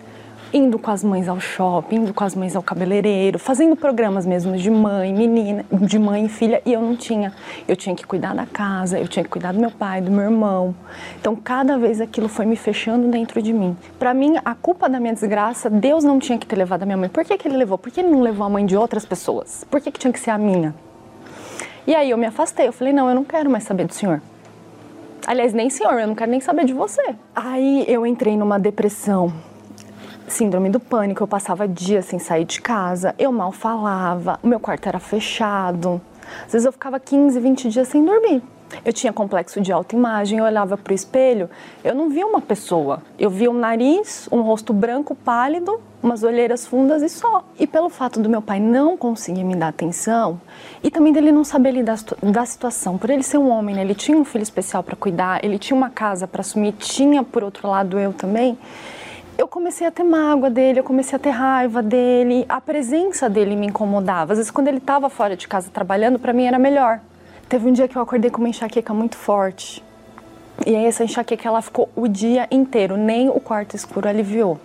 indo 0.53 0.79
com 0.79 0.89
as 0.89 1.03
mães 1.03 1.27
ao 1.27 1.37
shopping, 1.37 1.97
indo 1.97 2.13
com 2.13 2.23
as 2.23 2.33
mães 2.33 2.55
ao 2.55 2.63
cabeleireiro, 2.63 3.37
fazendo 3.37 3.75
programas 3.75 4.25
mesmo 4.25 4.55
de 4.55 4.69
mãe, 4.69 5.13
menina, 5.13 5.65
de 5.69 5.99
mãe 5.99 6.25
e 6.25 6.29
filha, 6.29 6.61
e 6.65 6.71
eu 6.71 6.81
não 6.81 6.95
tinha. 6.95 7.33
Eu 7.67 7.75
tinha 7.75 7.93
que 7.93 8.05
cuidar 8.05 8.33
da 8.33 8.45
casa, 8.45 8.97
eu 8.97 9.07
tinha 9.07 9.23
que 9.23 9.29
cuidar 9.29 9.51
do 9.51 9.59
meu 9.59 9.69
pai, 9.69 9.99
do 9.99 10.09
meu 10.09 10.23
irmão. 10.23 10.73
Então, 11.19 11.35
cada 11.35 11.77
vez 11.77 11.99
aquilo 11.99 12.29
foi 12.29 12.45
me 12.45 12.55
fechando 12.55 13.09
dentro 13.09 13.41
de 13.41 13.51
mim. 13.51 13.75
Para 13.99 14.13
mim, 14.13 14.35
a 14.45 14.55
culpa 14.55 14.87
da 14.87 14.97
minha 14.97 15.13
desgraça, 15.13 15.69
Deus 15.69 16.05
não 16.05 16.19
tinha 16.19 16.37
que 16.37 16.45
ter 16.45 16.55
levado 16.55 16.83
a 16.83 16.85
minha 16.85 16.97
mãe. 16.97 17.09
Por 17.09 17.25
que, 17.25 17.37
que 17.37 17.47
ele 17.47 17.57
levou? 17.57 17.77
Por 17.77 17.91
que 17.91 17.99
ele 17.99 18.09
não 18.09 18.21
levou 18.21 18.45
a 18.45 18.49
mãe 18.49 18.65
de 18.65 18.77
outras 18.77 19.05
pessoas? 19.05 19.65
Por 19.69 19.81
que, 19.81 19.91
que 19.91 19.99
tinha 19.99 20.13
que 20.13 20.19
ser 20.19 20.31
a 20.31 20.37
minha? 20.37 20.73
E 21.87 21.93
aí 21.93 22.09
eu 22.09 22.17
me 22.17 22.25
afastei, 22.25 22.67
eu 22.67 22.73
falei, 22.73 22.91
não, 22.91 23.07
eu 23.07 23.13
não 23.13 23.23
quero 23.23 23.49
mais 23.49 23.63
saber 23.63 23.85
do 23.85 23.93
senhor. 23.93 24.21
Aliás, 25.27 25.53
nem 25.53 25.69
senhor, 25.69 25.99
eu 25.99 26.07
não 26.07 26.15
quero 26.15 26.31
nem 26.31 26.39
saber 26.39 26.65
de 26.65 26.73
você. 26.73 27.15
Aí 27.35 27.85
eu 27.87 28.05
entrei 28.05 28.35
numa 28.35 28.59
depressão, 28.59 29.31
síndrome 30.27 30.69
do 30.69 30.79
pânico, 30.79 31.21
eu 31.21 31.27
passava 31.27 31.67
dias 31.67 32.05
sem 32.05 32.17
sair 32.17 32.45
de 32.45 32.59
casa, 32.59 33.13
eu 33.19 33.31
mal 33.31 33.51
falava, 33.51 34.39
o 34.41 34.47
meu 34.47 34.59
quarto 34.59 34.87
era 34.87 34.99
fechado. 34.99 36.01
Às 36.45 36.53
vezes 36.53 36.65
eu 36.65 36.71
ficava 36.71 36.99
15, 36.99 37.39
20 37.39 37.69
dias 37.69 37.87
sem 37.87 38.03
dormir. 38.03 38.41
Eu 38.83 38.91
tinha 38.91 39.13
complexo 39.13 39.61
de 39.61 39.71
autoimagem, 39.71 40.39
eu 40.39 40.45
olhava 40.45 40.75
para 40.77 40.91
o 40.91 40.95
espelho, 40.95 41.49
eu 41.83 41.93
não 41.93 42.09
via 42.09 42.25
uma 42.25 42.41
pessoa. 42.41 43.01
Eu 43.17 43.29
via 43.29 43.49
um 43.49 43.57
nariz, 43.57 44.27
um 44.31 44.41
rosto 44.41 44.73
branco 44.73 45.15
pálido, 45.15 45.79
umas 46.01 46.23
olheiras 46.23 46.65
fundas 46.65 47.01
e 47.01 47.09
só. 47.09 47.43
E 47.59 47.65
pelo 47.65 47.89
fato 47.89 48.19
do 48.19 48.29
meu 48.29 48.41
pai 48.41 48.59
não 48.59 48.95
conseguir 48.95 49.43
me 49.43 49.55
dar 49.55 49.69
atenção 49.69 50.39
e 50.83 50.91
também 50.91 51.11
dele 51.11 51.31
não 51.31 51.43
saber 51.43 51.71
lidar 51.71 51.97
da 52.21 52.45
situação, 52.45 52.97
por 52.97 53.09
ele 53.09 53.23
ser 53.23 53.37
um 53.37 53.49
homem, 53.49 53.75
né? 53.75 53.81
ele 53.81 53.95
tinha 53.95 54.17
um 54.17 54.23
filho 54.23 54.43
especial 54.43 54.83
para 54.83 54.95
cuidar, 54.95 55.43
ele 55.43 55.57
tinha 55.57 55.75
uma 55.75 55.89
casa 55.89 56.27
para 56.27 56.41
assumir, 56.41 56.73
tinha 56.73 57.23
por 57.23 57.43
outro 57.43 57.67
lado 57.67 57.99
eu 57.99 58.13
também. 58.13 58.57
Eu 59.37 59.49
comecei 59.49 59.85
a 59.85 59.91
ter 59.91 60.03
mágoa 60.03 60.49
dele, 60.49 60.79
eu 60.79 60.83
comecei 60.83 61.15
a 61.15 61.19
ter 61.19 61.31
raiva 61.31 61.83
dele, 61.83 62.45
a 62.47 62.61
presença 62.61 63.29
dele 63.29 63.55
me 63.55 63.67
incomodava. 63.67 64.31
Às 64.31 64.37
vezes 64.37 64.51
quando 64.51 64.69
ele 64.69 64.77
estava 64.77 65.09
fora 65.09 65.35
de 65.35 65.47
casa 65.47 65.69
trabalhando, 65.73 66.17
para 66.17 66.31
mim 66.31 66.45
era 66.45 66.57
melhor. 66.57 67.01
Teve 67.47 67.69
um 67.69 67.73
dia 67.73 67.87
que 67.87 67.95
eu 67.95 68.01
acordei 68.01 68.31
com 68.31 68.39
uma 68.39 68.49
enxaqueca 68.49 68.91
muito 68.91 69.15
forte. 69.15 69.83
E 70.65 70.75
aí 70.75 70.85
essa 70.85 71.03
enxaqueca 71.03 71.47
ela 71.47 71.61
ficou 71.61 71.87
o 71.95 72.07
dia 72.07 72.47
inteiro, 72.49 72.97
nem 72.97 73.29
o 73.29 73.39
quarto 73.39 73.75
escuro 73.75 74.09
aliviou. 74.09 74.59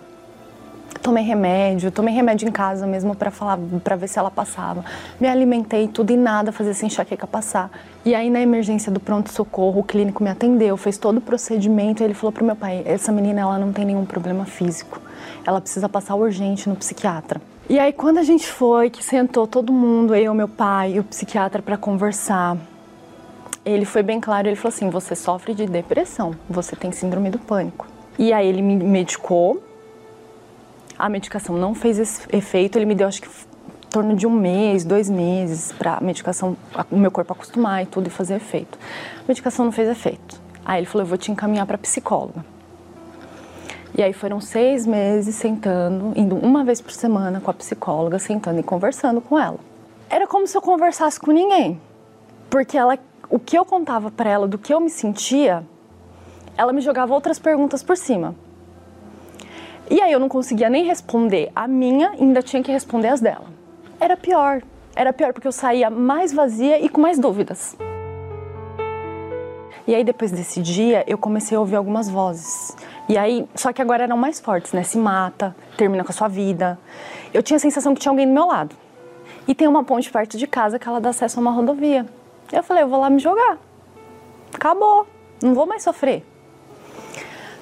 Tomei 0.99 1.23
remédio, 1.23 1.91
tomei 1.91 2.13
remédio 2.13 2.47
em 2.47 2.51
casa 2.51 2.87
mesmo 2.87 3.15
para 3.15 3.29
falar, 3.29 3.59
para 3.83 3.95
ver 3.95 4.07
se 4.07 4.17
ela 4.17 4.31
passava. 4.31 4.83
Me 5.19 5.27
alimentei 5.27 5.87
tudo 5.87 6.11
e 6.11 6.17
nada 6.17 6.51
fazia 6.51 6.71
essa 6.71 6.85
enxaqueca 6.85 7.27
passar. 7.27 7.69
E 8.03 8.15
aí 8.15 8.31
na 8.31 8.41
emergência 8.41 8.91
do 8.91 8.99
pronto 8.99 9.31
socorro, 9.31 9.81
o 9.81 9.83
clínico 9.83 10.23
me 10.23 10.29
atendeu, 10.29 10.75
fez 10.75 10.97
todo 10.97 11.17
o 11.17 11.21
procedimento, 11.21 12.01
e 12.01 12.03
ele 12.03 12.13
falou 12.15 12.31
pro 12.31 12.43
meu 12.43 12.55
pai: 12.55 12.81
"Essa 12.85 13.11
menina 13.11 13.41
ela 13.41 13.59
não 13.59 13.71
tem 13.71 13.85
nenhum 13.85 14.05
problema 14.05 14.45
físico. 14.45 14.99
Ela 15.45 15.61
precisa 15.61 15.87
passar 15.87 16.15
urgente 16.15 16.67
no 16.67 16.75
psiquiatra". 16.75 17.39
E 17.69 17.79
aí 17.79 17.93
quando 17.93 18.17
a 18.17 18.23
gente 18.23 18.47
foi, 18.47 18.89
que 18.89 19.03
sentou 19.03 19.47
todo 19.47 19.71
mundo, 19.71 20.13
eu, 20.15 20.33
meu 20.33 20.47
pai 20.47 20.93
e 20.93 20.99
o 20.99 21.03
psiquiatra 21.03 21.61
para 21.61 21.77
conversar, 21.77 22.57
ele 23.65 23.85
foi 23.85 24.03
bem 24.03 24.19
claro, 24.19 24.47
ele 24.47 24.55
falou 24.55 24.73
assim: 24.73 24.89
"Você 24.89 25.15
sofre 25.15 25.53
de 25.53 25.65
depressão, 25.65 26.35
você 26.49 26.75
tem 26.75 26.91
síndrome 26.91 27.29
do 27.29 27.39
pânico". 27.39 27.87
E 28.17 28.33
aí 28.33 28.47
ele 28.47 28.61
me 28.61 28.75
medicou. 28.75 29.61
A 30.97 31.09
medicação 31.09 31.57
não 31.57 31.73
fez 31.73 32.27
efeito, 32.31 32.77
ele 32.77 32.85
me 32.85 32.95
deu 32.95 33.07
acho 33.07 33.21
que 33.21 33.27
em 33.27 33.89
torno 33.89 34.15
de 34.15 34.25
um 34.25 34.31
mês, 34.31 34.85
dois 34.85 35.09
meses 35.09 35.71
para 35.71 35.95
a 35.95 36.01
medicação, 36.01 36.55
o 36.89 36.97
meu 36.97 37.11
corpo 37.11 37.33
acostumar 37.33 37.83
e 37.83 37.85
tudo 37.85 38.07
e 38.07 38.09
fazer 38.09 38.35
efeito. 38.35 38.77
A 39.19 39.23
medicação 39.27 39.65
não 39.65 39.71
fez 39.71 39.89
efeito. 39.89 40.39
Aí 40.63 40.79
ele 40.79 40.85
falou: 40.85 41.03
"Eu 41.03 41.09
vou 41.09 41.17
te 41.17 41.31
encaminhar 41.31 41.65
para 41.65 41.77
psicóloga". 41.77 42.45
E 43.93 44.01
aí 44.01 44.13
foram 44.13 44.39
seis 44.39 44.87
meses 44.87 45.35
sentando, 45.35 46.13
indo 46.15 46.35
uma 46.35 46.63
vez 46.63 46.79
por 46.79 46.91
semana 46.91 47.41
com 47.41 47.51
a 47.51 47.53
psicóloga, 47.53 48.19
sentando 48.19 48.59
e 48.59 48.63
conversando 48.63 49.19
com 49.19 49.37
ela. 49.37 49.59
Era 50.09 50.25
como 50.25 50.47
se 50.47 50.57
eu 50.57 50.61
conversasse 50.61 51.19
com 51.19 51.31
ninguém 51.31 51.79
Porque 52.49 52.77
ela, 52.77 52.97
o 53.31 53.39
que 53.39 53.57
eu 53.57 53.63
contava 53.63 54.11
para 54.11 54.29
ela 54.29 54.45
do 54.45 54.57
que 54.57 54.73
eu 54.73 54.79
me 54.81 54.89
sentia, 54.89 55.65
ela 56.57 56.73
me 56.73 56.81
jogava 56.81 57.13
outras 57.13 57.39
perguntas 57.39 57.81
por 57.81 57.95
cima. 57.95 58.35
E 59.89 60.01
aí 60.01 60.11
eu 60.11 60.19
não 60.19 60.27
conseguia 60.27 60.69
nem 60.69 60.83
responder 60.83 61.49
a 61.55 61.65
minha, 61.65 62.11
ainda 62.11 62.41
tinha 62.41 62.61
que 62.61 62.71
responder 62.71 63.07
as 63.07 63.21
dela. 63.21 63.45
Era 63.99 64.17
pior. 64.17 64.61
Era 64.93 65.13
pior 65.13 65.31
porque 65.31 65.47
eu 65.47 65.51
saía 65.53 65.89
mais 65.89 66.33
vazia 66.33 66.83
e 66.83 66.89
com 66.89 66.99
mais 66.99 67.17
dúvidas. 67.17 67.77
E 69.87 69.95
aí 69.95 70.03
depois 70.03 70.31
desse 70.31 70.61
dia 70.61 71.05
eu 71.07 71.17
comecei 71.17 71.55
a 71.55 71.59
ouvir 71.59 71.77
algumas 71.77 72.09
vozes. 72.09 72.75
E 73.07 73.17
aí, 73.17 73.47
só 73.55 73.71
que 73.71 73.81
agora 73.81 74.03
eram 74.03 74.17
mais 74.17 74.41
fortes, 74.41 74.73
né? 74.73 74.83
Se 74.83 74.97
mata, 74.97 75.55
termina 75.77 76.03
com 76.03 76.11
a 76.11 76.13
sua 76.13 76.27
vida. 76.27 76.77
Eu 77.33 77.41
tinha 77.41 77.55
a 77.55 77.59
sensação 77.59 77.93
que 77.93 78.01
tinha 78.01 78.11
alguém 78.11 78.27
do 78.27 78.33
meu 78.33 78.47
lado. 78.47 78.75
E 79.47 79.55
tem 79.55 79.67
uma 79.67 79.83
ponte 79.83 80.11
perto 80.11 80.37
de 80.37 80.47
casa 80.47 80.77
que 80.77 80.87
ela 80.87 80.99
dá 80.99 81.09
acesso 81.09 81.39
a 81.39 81.41
uma 81.41 81.51
rodovia. 81.51 82.05
Eu 82.51 82.63
falei, 82.63 82.83
eu 82.83 82.87
vou 82.87 82.99
lá 82.99 83.09
me 83.09 83.19
jogar. 83.19 83.57
Acabou, 84.53 85.07
não 85.41 85.53
vou 85.53 85.65
mais 85.65 85.83
sofrer. 85.83 86.25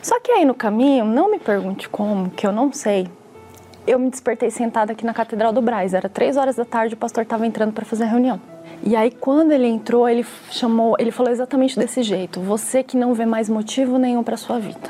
Só 0.01 0.19
que 0.19 0.31
aí 0.31 0.45
no 0.45 0.53
caminho, 0.53 1.05
não 1.05 1.29
me 1.29 1.39
pergunte 1.39 1.87
como, 1.89 2.29
que 2.29 2.47
eu 2.47 2.51
não 2.51 2.71
sei. 2.71 3.07
Eu 3.85 3.99
me 3.99 4.09
despertei 4.09 4.49
sentada 4.49 4.91
aqui 4.93 5.05
na 5.05 5.13
Catedral 5.13 5.51
do 5.51 5.61
Braz. 5.61 5.93
Era 5.93 6.07
três 6.07 6.37
horas 6.37 6.55
da 6.55 6.65
tarde, 6.65 6.93
o 6.93 6.97
pastor 6.97 7.23
estava 7.23 7.45
entrando 7.45 7.73
para 7.73 7.85
fazer 7.85 8.03
a 8.03 8.07
reunião. 8.07 8.39
E 8.81 8.95
aí 8.95 9.11
quando 9.11 9.51
ele 9.51 9.67
entrou, 9.67 10.07
ele 10.07 10.25
chamou, 10.51 10.95
ele 10.99 11.11
falou 11.11 11.31
exatamente 11.31 11.77
desse 11.77 12.01
jeito: 12.01 12.39
"Você 12.39 12.81
que 12.81 12.95
não 12.95 13.13
vê 13.13 13.25
mais 13.25 13.49
motivo 13.49 13.97
nenhum 13.97 14.23
para 14.23 14.37
sua 14.37 14.59
vida, 14.59 14.89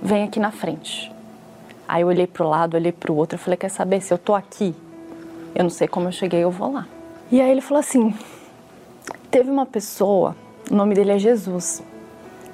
vem 0.00 0.24
aqui 0.24 0.40
na 0.40 0.50
frente". 0.50 1.12
Aí 1.86 2.02
eu 2.02 2.08
olhei 2.08 2.26
pro 2.26 2.48
lado, 2.48 2.74
olhei 2.74 2.92
pro 2.92 3.14
outro, 3.14 3.34
eu 3.36 3.38
falei: 3.38 3.56
"Quer 3.56 3.68
saber 3.68 4.00
se 4.00 4.12
eu 4.12 4.16
tô 4.16 4.34
aqui? 4.34 4.74
Eu 5.54 5.64
não 5.64 5.70
sei 5.70 5.86
como 5.86 6.08
eu 6.08 6.12
cheguei, 6.12 6.42
eu 6.42 6.50
vou 6.50 6.72
lá". 6.72 6.86
E 7.30 7.40
aí 7.40 7.50
ele 7.50 7.60
falou 7.60 7.80
assim: 7.80 8.14
"Teve 9.30 9.50
uma 9.50 9.66
pessoa, 9.66 10.36
o 10.70 10.74
nome 10.74 10.94
dele 10.94 11.12
é 11.12 11.18
Jesus, 11.18 11.82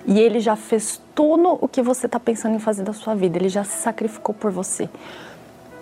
e 0.06 0.18
ele 0.18 0.40
já 0.40 0.56
fez 0.56 1.00
tudo 1.14 1.58
o 1.60 1.68
que 1.68 1.82
você 1.82 2.06
está 2.06 2.18
pensando 2.18 2.56
em 2.56 2.58
fazer 2.58 2.82
da 2.82 2.92
sua 2.92 3.14
vida. 3.14 3.38
Ele 3.38 3.48
já 3.48 3.62
se 3.64 3.82
sacrificou 3.82 4.34
por 4.34 4.50
você. 4.50 4.88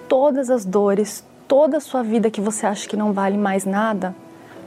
Todas 0.09 0.51
as 0.51 0.65
dores, 0.65 1.25
toda 1.49 1.79
a 1.79 1.81
sua 1.81 2.03
vida 2.03 2.31
que 2.31 2.41
você 2.41 2.67
acha 2.67 2.89
que 2.89 2.97
não 2.97 3.13
vale 3.13 3.39
mais 3.39 3.65
nada, 3.65 4.15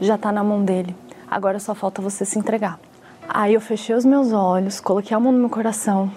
já 0.02 0.16
está 0.16 0.32
na 0.32 0.44
mão 0.44 0.64
dele. 0.64 0.96
Agora 1.30 1.60
só 1.60 1.76
falta 1.76 2.02
você 2.02 2.26
se 2.26 2.40
entregar. 2.40 2.80
Aí 3.28 3.54
eu 3.54 3.62
fechei 3.62 3.96
os 3.96 4.06
meus 4.06 4.32
olhos, 4.32 4.80
coloquei 4.80 5.16
a 5.16 5.20
mão 5.20 5.32
no 5.32 5.40
meu 5.40 5.50
coração. 5.50 6.12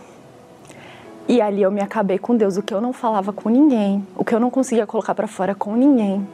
E 1.28 1.40
ali 1.40 1.62
eu 1.62 1.70
me 1.70 1.80
acabei 1.80 2.18
com 2.18 2.36
Deus. 2.36 2.56
O 2.56 2.62
que 2.62 2.72
eu 2.72 2.80
não 2.80 2.92
falava 2.92 3.32
com 3.32 3.48
ninguém, 3.48 4.06
o 4.16 4.24
que 4.24 4.34
eu 4.34 4.40
não 4.40 4.50
conseguia 4.50 4.86
colocar 4.86 5.14
para 5.14 5.26
fora 5.26 5.54
com 5.54 5.74
ninguém, 5.74 6.26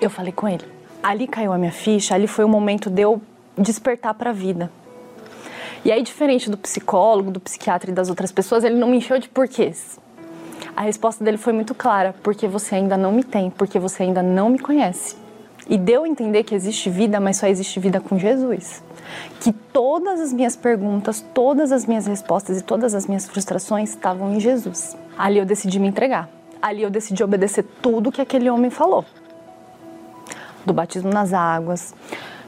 eu 0.00 0.10
falei 0.10 0.32
com 0.32 0.48
ele. 0.48 0.79
Ali 1.02 1.26
caiu 1.26 1.52
a 1.52 1.58
minha 1.58 1.72
ficha, 1.72 2.14
ali 2.14 2.26
foi 2.26 2.44
o 2.44 2.48
momento 2.48 2.90
de 2.90 3.02
eu 3.02 3.22
despertar 3.56 4.12
para 4.14 4.30
a 4.30 4.32
vida. 4.32 4.70
E 5.82 5.90
aí, 5.90 6.02
diferente 6.02 6.50
do 6.50 6.58
psicólogo, 6.58 7.30
do 7.30 7.40
psiquiatra 7.40 7.90
e 7.90 7.94
das 7.94 8.10
outras 8.10 8.30
pessoas, 8.30 8.64
ele 8.64 8.74
não 8.74 8.88
me 8.88 8.98
encheu 8.98 9.18
de 9.18 9.28
porquês. 9.28 9.98
A 10.76 10.82
resposta 10.82 11.24
dele 11.24 11.38
foi 11.38 11.54
muito 11.54 11.74
clara: 11.74 12.14
porque 12.22 12.46
você 12.46 12.74
ainda 12.74 12.98
não 12.98 13.12
me 13.12 13.24
tem, 13.24 13.50
porque 13.50 13.78
você 13.78 14.02
ainda 14.02 14.22
não 14.22 14.50
me 14.50 14.58
conhece. 14.58 15.16
E 15.68 15.78
deu 15.78 16.04
a 16.04 16.08
entender 16.08 16.42
que 16.42 16.54
existe 16.54 16.90
vida, 16.90 17.18
mas 17.18 17.38
só 17.38 17.46
existe 17.46 17.80
vida 17.80 18.00
com 18.00 18.18
Jesus. 18.18 18.82
Que 19.40 19.52
todas 19.52 20.20
as 20.20 20.32
minhas 20.32 20.54
perguntas, 20.54 21.24
todas 21.32 21.72
as 21.72 21.86
minhas 21.86 22.06
respostas 22.06 22.60
e 22.60 22.62
todas 22.62 22.94
as 22.94 23.06
minhas 23.06 23.26
frustrações 23.26 23.90
estavam 23.90 24.34
em 24.34 24.40
Jesus. 24.40 24.96
Ali 25.16 25.38
eu 25.38 25.46
decidi 25.46 25.78
me 25.78 25.88
entregar. 25.88 26.28
Ali 26.60 26.82
eu 26.82 26.90
decidi 26.90 27.22
obedecer 27.22 27.64
tudo 27.80 28.12
que 28.12 28.20
aquele 28.20 28.50
homem 28.50 28.70
falou. 28.70 29.04
Do 30.64 30.72
batismo 30.72 31.10
nas 31.10 31.32
águas, 31.32 31.94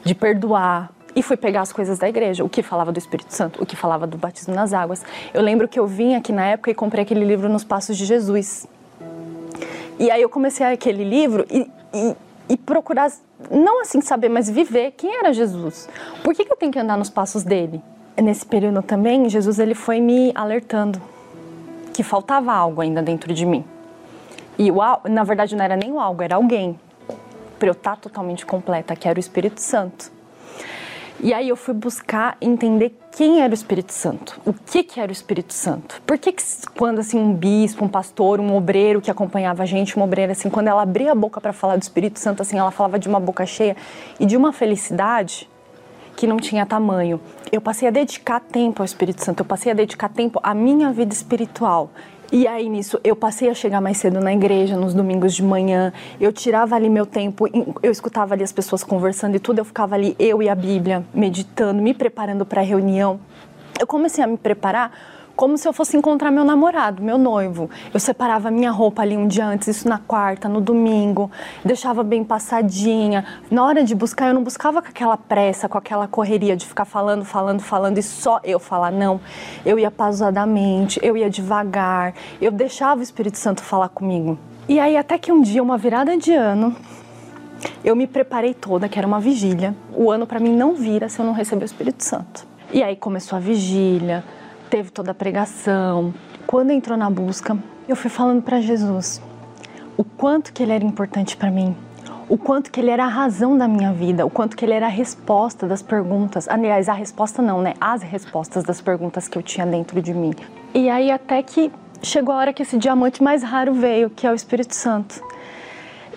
de 0.03 0.13
perdoar, 0.13 0.91
e 1.15 1.21
fui 1.21 1.37
pegar 1.37 1.61
as 1.61 1.71
coisas 1.71 1.99
da 1.99 2.09
igreja, 2.09 2.43
o 2.43 2.49
que 2.49 2.63
falava 2.63 2.91
do 2.91 2.97
Espírito 2.97 3.33
Santo, 3.33 3.61
o 3.61 3.65
que 3.65 3.75
falava 3.75 4.07
do 4.07 4.17
batismo 4.17 4.53
nas 4.53 4.73
águas. 4.73 5.03
Eu 5.33 5.41
lembro 5.41 5.67
que 5.67 5.79
eu 5.79 5.85
vim 5.85 6.15
aqui 6.15 6.31
na 6.31 6.45
época 6.45 6.71
e 6.71 6.73
comprei 6.73 7.03
aquele 7.03 7.23
livro 7.23 7.47
Nos 7.47 7.63
Passos 7.63 7.97
de 7.97 8.05
Jesus. 8.05 8.67
E 9.99 10.09
aí 10.09 10.21
eu 10.21 10.29
comecei 10.29 10.65
aquele 10.65 11.03
livro 11.03 11.45
e, 11.51 11.69
e, 11.93 12.15
e 12.49 12.57
procurar, 12.57 13.11
não 13.51 13.81
assim 13.81 14.01
saber, 14.01 14.29
mas 14.29 14.49
viver 14.49 14.91
quem 14.97 15.15
era 15.15 15.31
Jesus. 15.31 15.87
Por 16.23 16.33
que, 16.33 16.43
que 16.43 16.51
eu 16.51 16.57
tenho 16.57 16.71
que 16.71 16.79
andar 16.79 16.97
nos 16.97 17.09
passos 17.09 17.43
dele? 17.43 17.81
Nesse 18.17 18.45
período 18.45 18.81
também, 18.81 19.29
Jesus 19.29 19.59
ele 19.59 19.75
foi 19.75 19.99
me 19.99 20.31
alertando 20.35 21.01
que 21.93 22.01
faltava 22.01 22.51
algo 22.51 22.81
ainda 22.81 23.01
dentro 23.01 23.33
de 23.33 23.45
mim. 23.45 23.63
E 24.57 24.71
o, 24.71 24.77
na 25.09 25.23
verdade 25.23 25.55
não 25.55 25.63
era 25.63 25.75
nem 25.75 25.91
o 25.91 25.99
algo, 25.99 26.21
era 26.23 26.35
alguém 26.35 26.79
para 27.63 27.69
eu 27.69 27.71
estar 27.71 27.95
totalmente 27.95 28.45
completa, 28.45 28.93
que 28.93 29.07
era 29.07 29.17
o 29.17 29.21
Espírito 29.21 29.61
Santo. 29.61 30.11
E 31.21 31.33
aí 31.33 31.47
eu 31.47 31.55
fui 31.55 31.73
buscar 31.73 32.35
entender 32.41 32.93
quem 33.09 33.41
era 33.41 33.51
o 33.51 33.53
Espírito 33.53 33.93
Santo, 33.93 34.37
o 34.45 34.51
que, 34.51 34.83
que 34.83 34.99
era 34.99 35.07
o 35.09 35.13
Espírito 35.13 35.53
Santo. 35.53 36.01
Por 36.05 36.17
que, 36.17 36.33
que 36.33 36.43
quando 36.77 36.99
assim 36.99 37.17
um 37.17 37.33
bispo, 37.33 37.85
um 37.85 37.87
pastor, 37.87 38.41
um 38.41 38.53
obreiro 38.53 38.99
que 38.99 39.09
acompanhava 39.09 39.63
a 39.63 39.65
gente, 39.65 39.95
uma 39.95 40.03
obreira 40.03 40.33
assim, 40.33 40.49
quando 40.49 40.67
ela 40.67 40.81
abria 40.81 41.13
a 41.13 41.15
boca 41.15 41.39
para 41.39 41.53
falar 41.53 41.77
do 41.77 41.81
Espírito 41.81 42.19
Santo, 42.19 42.41
assim, 42.41 42.57
ela 42.57 42.69
falava 42.69 42.99
de 42.99 43.07
uma 43.07 43.21
boca 43.21 43.45
cheia 43.45 43.77
e 44.19 44.25
de 44.25 44.35
uma 44.35 44.51
felicidade 44.51 45.49
que 46.17 46.27
não 46.27 46.35
tinha 46.35 46.65
tamanho. 46.65 47.21
Eu 47.49 47.61
passei 47.61 47.87
a 47.87 47.91
dedicar 47.91 48.41
tempo 48.41 48.81
ao 48.81 48.85
Espírito 48.85 49.23
Santo, 49.23 49.39
eu 49.39 49.45
passei 49.45 49.71
a 49.71 49.75
dedicar 49.75 50.09
tempo 50.09 50.37
à 50.43 50.53
minha 50.53 50.91
vida 50.91 51.13
espiritual. 51.13 51.91
E 52.31 52.47
aí 52.47 52.67
nisso 52.67 52.99
eu 53.03 53.15
passei 53.15 53.49
a 53.49 53.53
chegar 53.53 53.79
mais 53.79 53.97
cedo 53.97 54.19
na 54.19 54.33
igreja, 54.33 54.75
nos 54.75 54.93
domingos 54.93 55.33
de 55.33 55.43
manhã. 55.43 55.93
Eu 56.19 56.31
tirava 56.31 56.75
ali 56.75 56.89
meu 56.89 57.05
tempo, 57.05 57.47
eu 57.81 57.91
escutava 57.91 58.33
ali 58.33 58.43
as 58.43 58.51
pessoas 58.51 58.83
conversando 58.83 59.35
e 59.35 59.39
tudo, 59.39 59.59
eu 59.59 59.65
ficava 59.65 59.95
ali 59.95 60.15
eu 60.17 60.41
e 60.41 60.49
a 60.49 60.55
Bíblia, 60.55 61.03
meditando, 61.13 61.81
me 61.81 61.93
preparando 61.93 62.45
para 62.45 62.61
a 62.61 62.63
reunião. 62.63 63.19
Eu 63.79 63.85
comecei 63.85 64.23
a 64.23 64.27
me 64.27 64.37
preparar 64.37 64.91
como 65.35 65.57
se 65.57 65.67
eu 65.67 65.73
fosse 65.73 65.97
encontrar 65.97 66.31
meu 66.31 66.43
namorado, 66.43 67.01
meu 67.01 67.17
noivo. 67.17 67.69
Eu 67.93 67.99
separava 67.99 68.51
minha 68.51 68.71
roupa 68.71 69.01
ali 69.01 69.17
um 69.17 69.27
dia 69.27 69.45
antes, 69.45 69.67
isso 69.67 69.87
na 69.87 69.97
quarta, 69.97 70.47
no 70.47 70.61
domingo, 70.61 71.31
deixava 71.65 72.03
bem 72.03 72.23
passadinha. 72.23 73.25
Na 73.49 73.63
hora 73.63 73.83
de 73.83 73.95
buscar, 73.95 74.27
eu 74.27 74.33
não 74.33 74.43
buscava 74.43 74.81
com 74.81 74.89
aquela 74.89 75.17
pressa, 75.17 75.67
com 75.67 75.77
aquela 75.77 76.07
correria 76.07 76.55
de 76.55 76.65
ficar 76.65 76.85
falando, 76.85 77.25
falando, 77.25 77.61
falando 77.61 77.97
e 77.97 78.03
só 78.03 78.39
eu 78.43 78.59
falar, 78.59 78.91
não. 78.91 79.19
Eu 79.65 79.79
ia 79.79 79.89
pausadamente, 79.89 80.99
eu 81.01 81.17
ia 81.17 81.29
devagar, 81.29 82.13
eu 82.39 82.51
deixava 82.51 82.99
o 82.99 83.03
Espírito 83.03 83.37
Santo 83.37 83.63
falar 83.63 83.89
comigo. 83.89 84.37
E 84.67 84.79
aí, 84.79 84.95
até 84.95 85.17
que 85.17 85.31
um 85.31 85.41
dia, 85.41 85.61
uma 85.61 85.77
virada 85.77 86.15
de 86.15 86.31
ano, 86.31 86.73
eu 87.83 87.95
me 87.95 88.07
preparei 88.07 88.53
toda, 88.53 88.87
que 88.87 88.97
era 88.97 89.07
uma 89.07 89.19
vigília. 89.19 89.75
O 89.93 90.09
ano 90.09 90.25
para 90.25 90.39
mim 90.39 90.55
não 90.55 90.73
vira 90.73 91.09
se 91.09 91.19
eu 91.19 91.25
não 91.25 91.33
receber 91.33 91.63
o 91.63 91.65
Espírito 91.65 92.03
Santo. 92.03 92.45
E 92.71 92.81
aí 92.81 92.95
começou 92.95 93.35
a 93.35 93.39
vigília, 93.39 94.23
teve 94.73 94.89
toda 94.89 95.11
a 95.11 95.13
pregação. 95.13 96.11
Quando 96.47 96.71
entrou 96.71 96.97
na 96.97 97.07
busca, 97.07 97.55
eu 97.87 97.95
fui 97.95 98.09
falando 98.09 98.41
para 98.41 98.59
Jesus 98.59 99.21
o 99.95 100.03
quanto 100.03 100.51
que 100.51 100.63
ele 100.63 100.71
era 100.71 100.83
importante 100.83 101.37
para 101.37 101.51
mim, 101.51 101.77
o 102.27 102.39
quanto 102.39 102.71
que 102.71 102.79
ele 102.79 102.89
era 102.89 103.03
a 103.03 103.07
razão 103.07 103.55
da 103.55 103.67
minha 103.67 103.93
vida, 103.93 104.25
o 104.25 104.31
quanto 104.31 104.57
que 104.57 104.65
ele 104.65 104.73
era 104.73 104.87
a 104.87 104.89
resposta 104.89 105.67
das 105.67 105.83
perguntas. 105.83 106.49
Aliás, 106.49 106.89
a 106.89 106.93
resposta 106.93 107.39
não, 107.39 107.61
né? 107.61 107.75
As 107.79 108.01
respostas 108.01 108.63
das 108.63 108.81
perguntas 108.81 109.27
que 109.27 109.37
eu 109.37 109.43
tinha 109.43 109.63
dentro 109.63 110.01
de 110.01 110.11
mim. 110.11 110.33
E 110.73 110.89
aí 110.89 111.11
até 111.11 111.43
que 111.43 111.71
chegou 112.01 112.33
a 112.33 112.39
hora 112.39 112.51
que 112.51 112.63
esse 112.63 112.75
diamante 112.75 113.21
mais 113.21 113.43
raro 113.43 113.75
veio, 113.75 114.09
que 114.09 114.25
é 114.25 114.31
o 114.31 114.33
Espírito 114.33 114.73
Santo. 114.73 115.23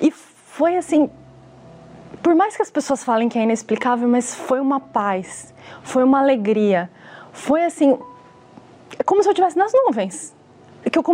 E 0.00 0.10
foi 0.10 0.78
assim, 0.78 1.10
por 2.22 2.34
mais 2.34 2.56
que 2.56 2.62
as 2.62 2.70
pessoas 2.70 3.04
falem 3.04 3.28
que 3.28 3.38
é 3.38 3.42
inexplicável, 3.42 4.08
mas 4.08 4.34
foi 4.34 4.60
uma 4.60 4.80
paz, 4.80 5.52
foi 5.82 6.02
uma 6.02 6.20
alegria, 6.20 6.88
foi 7.34 7.62
assim 7.62 7.98
é 8.98 9.02
como 9.02 9.22
se 9.22 9.28
eu 9.28 9.32
estivesse 9.32 9.56
nas 9.56 9.72
nuvens. 9.72 10.34
Que 10.90 10.98
eu, 10.98 11.04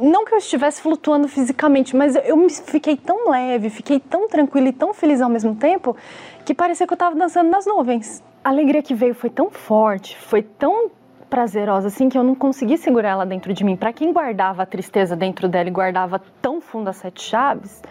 não 0.00 0.24
que 0.24 0.34
eu 0.34 0.38
estivesse 0.38 0.80
flutuando 0.80 1.26
fisicamente, 1.26 1.96
mas 1.96 2.14
eu 2.14 2.36
me 2.36 2.48
fiquei 2.48 2.96
tão 2.96 3.28
leve, 3.28 3.70
fiquei 3.70 3.98
tão 3.98 4.28
tranquila 4.28 4.68
e 4.68 4.72
tão 4.72 4.94
feliz 4.94 5.20
ao 5.20 5.28
mesmo 5.28 5.56
tempo 5.56 5.96
que 6.44 6.54
parecia 6.54 6.86
que 6.86 6.92
eu 6.92 6.96
estava 6.96 7.16
dançando 7.16 7.50
nas 7.50 7.66
nuvens. 7.66 8.22
A 8.44 8.50
alegria 8.50 8.82
que 8.82 8.94
veio 8.94 9.14
foi 9.14 9.28
tão 9.28 9.50
forte, 9.50 10.16
foi 10.16 10.42
tão 10.42 10.90
prazerosa 11.28 11.88
assim 11.88 12.08
que 12.08 12.16
eu 12.16 12.22
não 12.22 12.36
consegui 12.36 12.78
segurar 12.78 13.10
ela 13.10 13.26
dentro 13.26 13.52
de 13.52 13.64
mim. 13.64 13.76
Para 13.76 13.92
quem 13.92 14.12
guardava 14.12 14.62
a 14.62 14.66
tristeza 14.66 15.16
dentro 15.16 15.48
dela 15.48 15.68
e 15.68 15.72
guardava 15.72 16.22
tão 16.40 16.60
fundo 16.60 16.88
as 16.88 16.96
sete 16.96 17.22
chaves, 17.22 17.82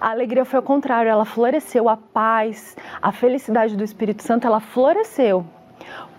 a 0.00 0.10
alegria 0.10 0.46
foi 0.46 0.56
ao 0.56 0.62
contrário, 0.62 1.10
ela 1.10 1.26
floresceu, 1.26 1.88
a 1.88 1.96
paz, 1.96 2.74
a 3.02 3.12
felicidade 3.12 3.76
do 3.76 3.84
Espírito 3.84 4.22
Santo, 4.22 4.46
ela 4.46 4.58
floresceu. 4.58 5.44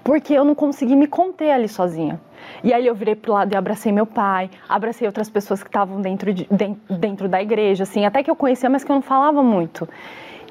Porque 0.03 0.33
eu 0.33 0.45
não 0.45 0.53
consegui 0.53 0.95
me 0.95 1.07
conter 1.07 1.51
ali 1.51 1.67
sozinha. 1.67 2.21
E 2.63 2.73
aí 2.73 2.85
eu 2.85 2.95
virei 2.95 3.15
pro 3.15 3.33
lado 3.33 3.53
e 3.53 3.55
abracei 3.55 3.91
meu 3.91 4.05
pai, 4.05 4.49
abracei 4.67 5.07
outras 5.07 5.29
pessoas 5.29 5.61
que 5.63 5.69
estavam 5.69 6.01
dentro, 6.01 6.33
de, 6.33 6.47
dentro 6.89 7.27
da 7.27 7.41
igreja, 7.41 7.83
assim, 7.83 8.05
até 8.05 8.23
que 8.23 8.29
eu 8.29 8.35
conhecia, 8.35 8.69
mas 8.69 8.83
que 8.83 8.91
eu 8.91 8.95
não 8.95 9.01
falava 9.01 9.41
muito. 9.41 9.87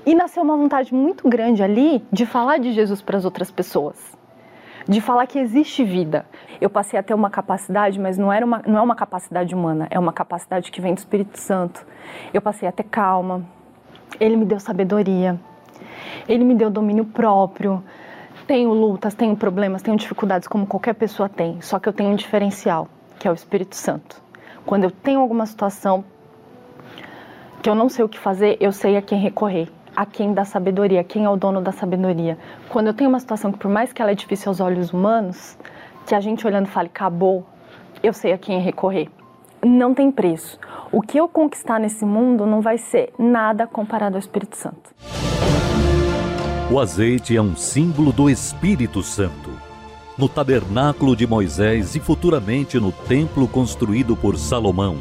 E 0.04 0.14
nasceu 0.14 0.42
uma 0.42 0.56
vontade 0.56 0.94
muito 0.94 1.28
grande 1.28 1.62
ali 1.62 2.04
de 2.10 2.24
falar 2.24 2.58
de 2.58 2.72
Jesus 2.72 3.02
para 3.02 3.18
as 3.18 3.24
outras 3.24 3.50
pessoas. 3.50 3.96
De 4.88 5.00
falar 5.00 5.26
que 5.26 5.38
existe 5.38 5.84
vida. 5.84 6.24
Eu 6.60 6.70
passei 6.70 6.98
a 6.98 7.02
ter 7.02 7.14
uma 7.14 7.30
capacidade, 7.30 8.00
mas 8.00 8.16
não, 8.16 8.32
era 8.32 8.44
uma, 8.44 8.62
não 8.66 8.78
é 8.78 8.82
uma 8.82 8.94
capacidade 8.94 9.54
humana, 9.54 9.86
é 9.90 9.98
uma 9.98 10.12
capacidade 10.12 10.70
que 10.70 10.80
vem 10.80 10.94
do 10.94 10.98
Espírito 10.98 11.38
Santo. 11.38 11.86
Eu 12.32 12.40
passei 12.40 12.66
a 12.66 12.72
ter 12.72 12.84
calma, 12.84 13.44
ele 14.18 14.36
me 14.36 14.46
deu 14.46 14.58
sabedoria. 14.58 15.38
Ele 16.28 16.44
me 16.44 16.54
deu 16.54 16.70
domínio 16.70 17.04
próprio. 17.04 17.82
Tenho 18.50 18.72
lutas, 18.74 19.14
tenho 19.14 19.36
problemas, 19.36 19.80
tenho 19.80 19.96
dificuldades 19.96 20.48
como 20.48 20.66
qualquer 20.66 20.94
pessoa 20.94 21.28
tem, 21.28 21.60
só 21.60 21.78
que 21.78 21.88
eu 21.88 21.92
tenho 21.92 22.10
um 22.10 22.16
diferencial, 22.16 22.88
que 23.16 23.28
é 23.28 23.30
o 23.30 23.34
Espírito 23.34 23.76
Santo. 23.76 24.20
Quando 24.66 24.82
eu 24.82 24.90
tenho 24.90 25.20
alguma 25.20 25.46
situação 25.46 26.04
que 27.62 27.70
eu 27.70 27.76
não 27.76 27.88
sei 27.88 28.04
o 28.04 28.08
que 28.08 28.18
fazer, 28.18 28.56
eu 28.58 28.72
sei 28.72 28.96
a 28.96 29.02
quem 29.02 29.20
recorrer, 29.20 29.68
a 29.94 30.04
quem 30.04 30.34
dá 30.34 30.44
sabedoria, 30.44 31.04
quem 31.04 31.24
é 31.26 31.30
o 31.30 31.36
dono 31.36 31.60
da 31.60 31.70
sabedoria. 31.70 32.36
Quando 32.68 32.88
eu 32.88 32.92
tenho 32.92 33.08
uma 33.08 33.20
situação 33.20 33.52
que, 33.52 33.58
por 33.58 33.70
mais 33.70 33.92
que 33.92 34.02
ela 34.02 34.10
é 34.10 34.16
difícil 34.16 34.48
aos 34.48 34.58
olhos 34.58 34.92
humanos, 34.92 35.56
que 36.04 36.12
a 36.12 36.20
gente 36.20 36.44
olhando 36.44 36.66
fale, 36.66 36.88
acabou, 36.88 37.46
eu 38.02 38.12
sei 38.12 38.32
a 38.32 38.38
quem 38.38 38.58
recorrer. 38.58 39.08
Não 39.64 39.94
tem 39.94 40.10
preço. 40.10 40.58
O 40.90 41.00
que 41.00 41.18
eu 41.18 41.28
conquistar 41.28 41.78
nesse 41.78 42.04
mundo 42.04 42.44
não 42.46 42.60
vai 42.60 42.78
ser 42.78 43.12
nada 43.16 43.64
comparado 43.68 44.16
ao 44.16 44.18
Espírito 44.18 44.56
Santo. 44.56 44.90
O 46.72 46.78
azeite 46.78 47.36
é 47.36 47.42
um 47.42 47.56
símbolo 47.56 48.12
do 48.12 48.30
Espírito 48.30 49.02
Santo. 49.02 49.50
No 50.16 50.28
tabernáculo 50.28 51.16
de 51.16 51.26
Moisés 51.26 51.96
e 51.96 52.00
futuramente 52.00 52.78
no 52.78 52.92
templo 52.92 53.48
construído 53.48 54.14
por 54.14 54.38
Salomão, 54.38 54.98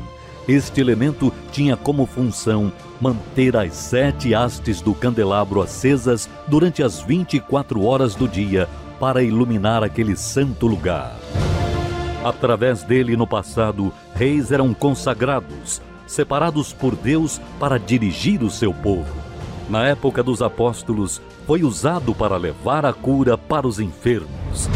este 0.48 0.82
elemento 0.82 1.32
tinha 1.52 1.78
como 1.78 2.08
função 2.08 2.74
manter 3.00 3.56
as 3.56 3.76
sete 3.76 4.34
hastes 4.34 4.82
do 4.82 4.96
candelabro 4.96 5.62
acesas 5.62 6.28
durante 6.48 6.82
as 6.82 7.04
24 7.04 7.84
horas 7.84 8.16
do 8.16 8.28
dia 8.28 8.68
para 9.00 9.22
iluminar 9.22 9.84
aquele 9.84 10.16
santo 10.16 10.66
lugar. 10.66 11.16
Através 12.26 12.82
dele, 12.82 13.16
no 13.16 13.28
passado, 13.28 13.94
reis 14.16 14.52
eram 14.52 14.74
consagrados, 14.74 15.84
separados 16.08 16.74
por 16.74 16.96
Deus 16.96 17.40
para 17.60 17.78
dirigir 17.78 18.42
o 18.42 18.50
seu 18.50 18.74
povo. 18.74 19.30
Na 19.70 19.86
época 19.86 20.24
dos 20.24 20.42
apóstolos, 20.42 21.22
foi 21.50 21.64
usado 21.64 22.14
para 22.14 22.38
levar 22.38 22.86
a 22.86 22.94
cura 22.94 23.36
para 23.36 23.68
os 23.68 23.80
enfermos. 23.80 24.70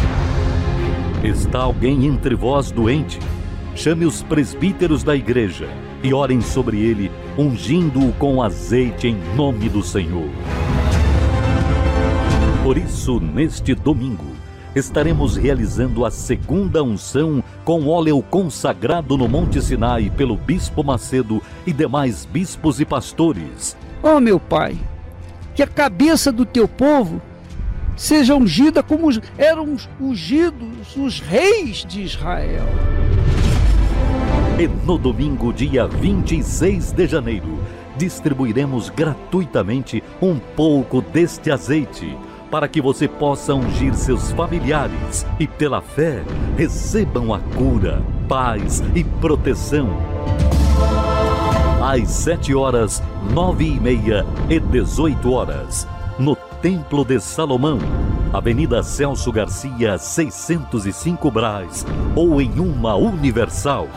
Está 1.24 1.60
alguém 1.60 2.08
entre 2.08 2.34
vós 2.34 2.72
doente? 2.72 3.20
Chame 3.76 4.08
os 4.08 4.24
presbíteros 4.24 5.04
da 5.04 5.16
igreja 5.16 5.70
e 6.02 6.12
orem 6.16 6.42
sobre 6.42 6.82
ele, 6.82 7.12
ungindo-o 7.38 8.12
com 8.14 8.42
azeite 8.42 9.08
em 9.08 9.16
nome 9.36 9.70
do 9.70 9.84
Senhor. 9.84 10.28
Por 12.64 12.76
isso, 12.76 13.20
neste 13.20 13.76
domingo, 13.76 14.32
estaremos 14.76 15.38
realizando 15.38 16.04
a 16.04 16.10
segunda 16.10 16.82
unção 16.82 17.44
com 17.64 17.88
óleo 17.88 18.20
consagrado 18.24 19.16
no 19.16 19.28
Monte 19.28 19.62
Sinai 19.62 20.10
pelo 20.10 20.36
Bispo 20.36 20.84
Macedo 20.84 21.40
e 21.68 21.72
demais 21.72 22.26
bispos 22.26 22.80
e 22.80 22.86
pastores. 22.86 23.78
Oh, 24.02 24.20
meu 24.20 24.40
Pai, 24.40 24.76
que 25.56 25.64
a 25.64 25.68
cabeça 25.68 26.32
do 26.32 26.46
teu 26.46 26.68
povo 26.68 27.22
seja 27.96 28.36
ungida 28.36 28.82
como 28.82 29.10
eram 29.38 29.76
ungidos 30.00 30.96
os 30.96 31.20
reis 31.20 31.86
de 31.86 32.02
Israel. 32.02 32.66
E 34.60 34.68
no 34.86 34.98
domingo, 34.98 35.52
dia 35.52 35.88
26 35.88 36.92
de 36.92 37.08
janeiro, 37.08 37.60
distribuiremos 37.98 38.90
gratuitamente 38.90 40.04
um 40.22 40.38
pouco 40.38 41.02
deste 41.02 41.52
azeite 41.52 42.18
para 42.52 42.68
que 42.68 42.80
você 42.80 43.08
possa 43.08 43.56
ungir 43.56 43.96
seus 43.96 44.32
familiares 44.32 45.26
e, 45.40 45.48
pela 45.48 45.82
fé, 45.82 46.24
recebam 46.56 47.34
a 47.34 47.40
cura, 47.40 48.00
paz 48.28 48.84
e 48.94 49.04
proteção. 49.04 50.13
Às 51.86 52.12
7 52.12 52.56
horas, 52.56 53.04
9 53.34 53.66
e 53.66 53.78
meia 53.78 54.26
e 54.50 54.58
18 54.58 55.30
horas, 55.30 55.86
no 56.18 56.34
Templo 56.34 57.04
de 57.04 57.20
Salomão, 57.20 57.78
Avenida 58.32 58.82
Celso 58.82 59.30
Garcia, 59.34 59.98
605 59.98 61.30
Braz, 61.30 61.86
ou 62.16 62.42
em 62.42 62.58
uma 62.58 62.96
Universal. 62.96 63.90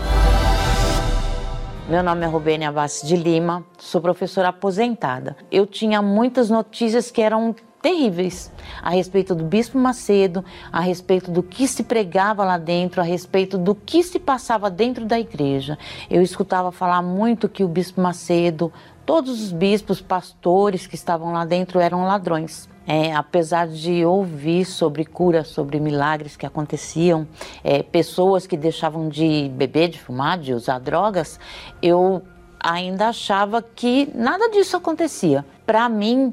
Meu 1.88 2.02
nome 2.02 2.24
é 2.24 2.26
Rubênia 2.26 2.72
Bassi 2.72 3.06
de 3.06 3.14
Lima, 3.14 3.64
sou 3.78 4.00
professora 4.00 4.48
aposentada. 4.48 5.36
Eu 5.48 5.64
tinha 5.64 6.02
muitas 6.02 6.50
notícias 6.50 7.12
que 7.12 7.22
eram 7.22 7.54
terríveis 7.86 8.50
a 8.82 8.90
respeito 8.90 9.32
do 9.32 9.44
Bispo 9.44 9.78
Macedo, 9.78 10.44
a 10.72 10.80
respeito 10.80 11.30
do 11.30 11.40
que 11.40 11.68
se 11.68 11.84
pregava 11.84 12.44
lá 12.44 12.58
dentro, 12.58 13.00
a 13.00 13.04
respeito 13.04 13.56
do 13.56 13.76
que 13.76 14.02
se 14.02 14.18
passava 14.18 14.68
dentro 14.68 15.04
da 15.04 15.20
igreja. 15.20 15.78
Eu 16.10 16.20
escutava 16.20 16.72
falar 16.72 17.00
muito 17.00 17.48
que 17.48 17.62
o 17.62 17.68
Bispo 17.68 18.00
Macedo, 18.00 18.72
todos 19.04 19.40
os 19.40 19.52
bispos, 19.52 20.00
pastores 20.00 20.84
que 20.88 20.96
estavam 20.96 21.32
lá 21.32 21.44
dentro 21.44 21.78
eram 21.78 22.04
ladrões. 22.04 22.68
É, 22.88 23.14
apesar 23.14 23.68
de 23.68 24.04
ouvir 24.04 24.64
sobre 24.64 25.04
cura, 25.04 25.44
sobre 25.44 25.78
milagres 25.78 26.36
que 26.36 26.46
aconteciam, 26.46 27.26
é, 27.62 27.84
pessoas 27.84 28.48
que 28.48 28.56
deixavam 28.56 29.08
de 29.08 29.48
beber, 29.54 29.90
de 29.90 30.00
fumar, 30.00 30.38
de 30.38 30.52
usar 30.52 30.80
drogas, 30.80 31.38
eu 31.80 32.22
ainda 32.58 33.08
achava 33.08 33.62
que 33.62 34.08
nada 34.12 34.48
disso 34.50 34.76
acontecia. 34.76 35.44
Para 35.64 35.88
mim, 35.88 36.32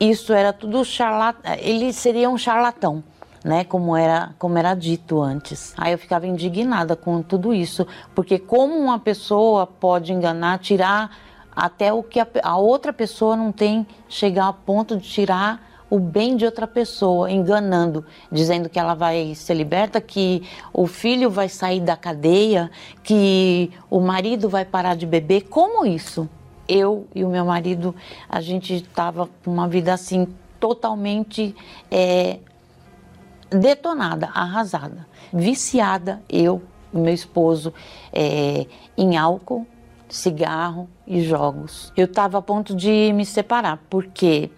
isso 0.00 0.32
era 0.32 0.52
tudo 0.52 0.84
charlatão, 0.84 1.52
ele 1.58 1.92
seria 1.92 2.30
um 2.30 2.38
charlatão. 2.38 3.04
Né, 3.42 3.64
como 3.64 3.96
era, 3.96 4.34
como 4.38 4.58
era 4.58 4.74
dito 4.74 5.18
antes. 5.18 5.72
Aí 5.78 5.92
eu 5.92 5.98
ficava 5.98 6.26
indignada 6.26 6.94
com 6.94 7.22
tudo 7.22 7.54
isso, 7.54 7.86
porque 8.14 8.38
como 8.38 8.76
uma 8.76 8.98
pessoa 8.98 9.66
pode 9.66 10.12
enganar, 10.12 10.58
tirar 10.58 11.16
até 11.56 11.90
o 11.90 12.02
que 12.02 12.20
a, 12.20 12.26
a 12.42 12.58
outra 12.58 12.92
pessoa 12.92 13.34
não 13.36 13.50
tem, 13.50 13.86
chegar 14.10 14.48
a 14.48 14.52
ponto 14.52 14.94
de 14.98 15.08
tirar 15.08 15.70
o 15.90 15.98
bem 15.98 16.36
de 16.36 16.44
outra 16.44 16.66
pessoa, 16.66 17.30
enganando, 17.30 18.06
dizendo 18.30 18.68
que 18.68 18.78
ela 18.78 18.94
vai 18.94 19.34
ser 19.34 19.54
liberta, 19.54 20.00
que 20.00 20.42
o 20.72 20.86
filho 20.86 21.28
vai 21.28 21.48
sair 21.48 21.80
da 21.80 21.96
cadeia, 21.96 22.70
que 23.02 23.72
o 23.90 24.00
marido 24.00 24.48
vai 24.48 24.64
parar 24.64 24.94
de 24.94 25.04
beber. 25.04 25.48
Como 25.48 25.84
isso? 25.84 26.28
Eu 26.72 27.08
e 27.12 27.24
o 27.24 27.28
meu 27.28 27.44
marido, 27.44 27.96
a 28.28 28.40
gente 28.40 28.76
estava 28.76 29.28
com 29.44 29.50
uma 29.50 29.66
vida 29.66 29.92
assim 29.92 30.28
totalmente 30.60 31.52
é, 31.90 32.38
detonada, 33.50 34.26
arrasada, 34.26 35.04
viciada, 35.32 36.22
eu 36.28 36.62
e 36.94 36.96
meu 36.96 37.12
esposo, 37.12 37.74
é, 38.12 38.66
em 38.96 39.16
álcool, 39.16 39.66
cigarro 40.08 40.88
e 41.04 41.20
jogos. 41.22 41.92
Eu 41.96 42.04
estava 42.04 42.38
a 42.38 42.42
ponto 42.42 42.76
de 42.76 43.12
me 43.12 43.26
separar, 43.26 43.80
porque 43.90 44.48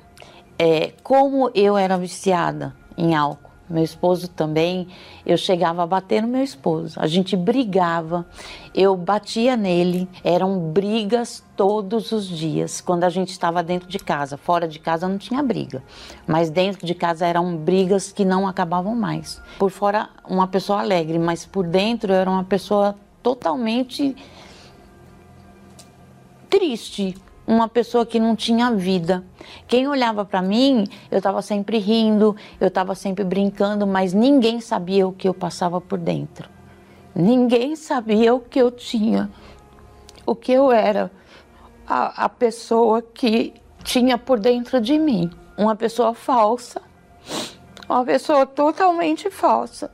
é, 0.58 0.92
como 1.02 1.50
eu 1.54 1.78
era 1.78 1.96
viciada 1.96 2.76
em 2.94 3.14
álcool, 3.14 3.41
meu 3.72 3.84
esposo 3.84 4.28
também, 4.28 4.88
eu 5.24 5.36
chegava 5.36 5.82
a 5.82 5.86
bater 5.86 6.22
no 6.22 6.28
meu 6.28 6.42
esposo. 6.42 6.98
A 7.00 7.06
gente 7.06 7.36
brigava, 7.36 8.26
eu 8.74 8.96
batia 8.96 9.56
nele, 9.56 10.08
eram 10.22 10.58
brigas 10.58 11.44
todos 11.56 12.12
os 12.12 12.26
dias, 12.26 12.80
quando 12.80 13.04
a 13.04 13.08
gente 13.08 13.30
estava 13.30 13.62
dentro 13.62 13.88
de 13.88 13.98
casa. 13.98 14.36
Fora 14.36 14.68
de 14.68 14.78
casa 14.78 15.08
não 15.08 15.18
tinha 15.18 15.42
briga, 15.42 15.82
mas 16.26 16.50
dentro 16.50 16.86
de 16.86 16.94
casa 16.94 17.26
eram 17.26 17.56
brigas 17.56 18.12
que 18.12 18.24
não 18.24 18.46
acabavam 18.46 18.94
mais. 18.94 19.40
Por 19.58 19.70
fora, 19.70 20.08
uma 20.28 20.46
pessoa 20.46 20.80
alegre, 20.80 21.18
mas 21.18 21.46
por 21.46 21.66
dentro 21.66 22.12
eu 22.12 22.16
era 22.16 22.30
uma 22.30 22.44
pessoa 22.44 22.94
totalmente 23.22 24.16
triste, 26.50 27.14
uma 27.47 27.68
pessoa 27.68 28.07
que 28.07 28.20
não 28.20 28.36
tinha 28.36 28.70
vida. 28.70 29.24
Quem 29.66 29.88
olhava 29.88 30.24
para 30.24 30.40
mim, 30.40 30.86
eu 31.11 31.18
estava 31.18 31.43
sempre 31.43 31.78
rindo, 31.78 32.36
eu 32.61 32.68
estava 32.68 32.95
sempre 32.95 33.24
brincando, 33.24 33.86
mas 33.86 34.12
ninguém 34.12 34.61
sabia 34.61 35.07
o 35.07 35.12
que 35.12 35.28
eu 35.28 35.34
passava 35.34 35.80
por 35.80 35.99
dentro. 35.99 36.49
Ninguém 37.14 37.76
sabia 37.76 38.34
o 38.34 38.40
que 38.40 38.59
eu 38.59 38.70
tinha, 38.70 39.30
o 40.24 40.34
que 40.34 40.53
eu 40.53 40.72
era, 40.72 41.11
a, 41.86 42.24
a 42.24 42.28
pessoa 42.28 43.03
que 43.03 43.53
tinha 43.84 44.16
por 44.16 44.38
dentro 44.38 44.80
de 44.80 44.99
mim. 44.99 45.30
Uma 45.59 45.76
pessoa 45.76 46.14
falsa, 46.14 46.80
uma 47.88 48.05
pessoa 48.05 48.47
totalmente 48.47 49.30
falsa, 49.30 49.90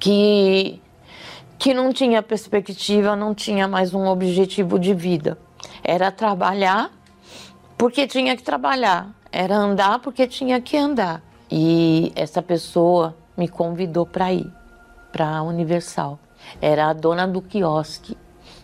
que 0.00 0.80
que 1.58 1.74
não 1.74 1.92
tinha 1.92 2.22
perspectiva, 2.22 3.16
não 3.16 3.34
tinha 3.34 3.66
mais 3.66 3.92
um 3.92 4.06
objetivo 4.06 4.78
de 4.78 4.94
vida. 4.94 5.36
Era 5.82 6.12
trabalhar 6.12 6.90
porque 7.76 8.06
tinha 8.06 8.36
que 8.36 8.42
trabalhar, 8.42 9.10
era 9.32 9.56
andar 9.56 9.98
porque 9.98 10.26
tinha 10.26 10.60
que 10.60 10.76
andar. 10.76 11.22
E 11.50 12.12
essa 12.14 12.40
pessoa 12.40 13.16
me 13.36 13.48
convidou 13.48 14.06
para 14.06 14.32
ir 14.32 14.50
para 15.10 15.28
a 15.38 15.42
Universal. 15.42 16.18
Era 16.60 16.88
a 16.88 16.92
dona 16.92 17.26
do 17.26 17.42
quiosque 17.42 18.16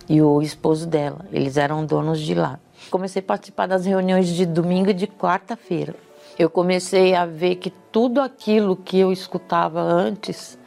e 0.09 0.23
o 0.23 0.41
esposo 0.41 0.87
dela, 0.87 1.25
eles 1.33 1.57
eram 1.57 1.85
donos 1.85 2.21
de 2.21 2.35
lá. 2.35 2.61
Comecei 2.91 3.21
a 3.21 3.25
participar 3.25 3.67
das 3.67 3.87
reuniões 3.87 4.29
de 4.29 4.47
domingo 4.47 4.91
e 4.91 4.95
de 4.95 5.07
quarta-feira. 5.07 5.95
Eu 6.39 6.51
comecei 6.51 7.15
a 7.15 7.25
ver 7.25 7.57
que 7.57 7.71
tudo 7.71 8.21
aquilo 8.21 8.77
que 8.77 8.99
eu 8.99 9.11
escutava 9.11 9.81
antes 9.81 10.59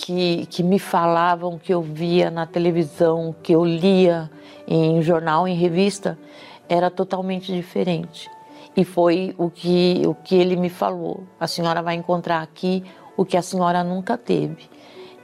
que, 0.00 0.46
que 0.46 0.62
me 0.62 0.78
falavam, 0.78 1.58
que 1.58 1.74
eu 1.74 1.82
via 1.82 2.30
na 2.30 2.46
televisão, 2.46 3.34
que 3.42 3.54
eu 3.54 3.62
lia 3.62 4.30
em 4.66 5.02
jornal, 5.02 5.46
em 5.46 5.54
revista, 5.54 6.18
era 6.66 6.90
totalmente 6.90 7.52
diferente. 7.52 8.30
E 8.74 8.82
foi 8.82 9.34
o 9.36 9.50
que, 9.50 10.00
o 10.06 10.14
que 10.14 10.34
ele 10.34 10.56
me 10.56 10.70
falou. 10.70 11.24
A 11.38 11.46
senhora 11.46 11.82
vai 11.82 11.96
encontrar 11.96 12.40
aqui 12.40 12.82
o 13.14 13.26
que 13.26 13.36
a 13.36 13.42
senhora 13.42 13.84
nunca 13.84 14.16
teve. 14.16 14.70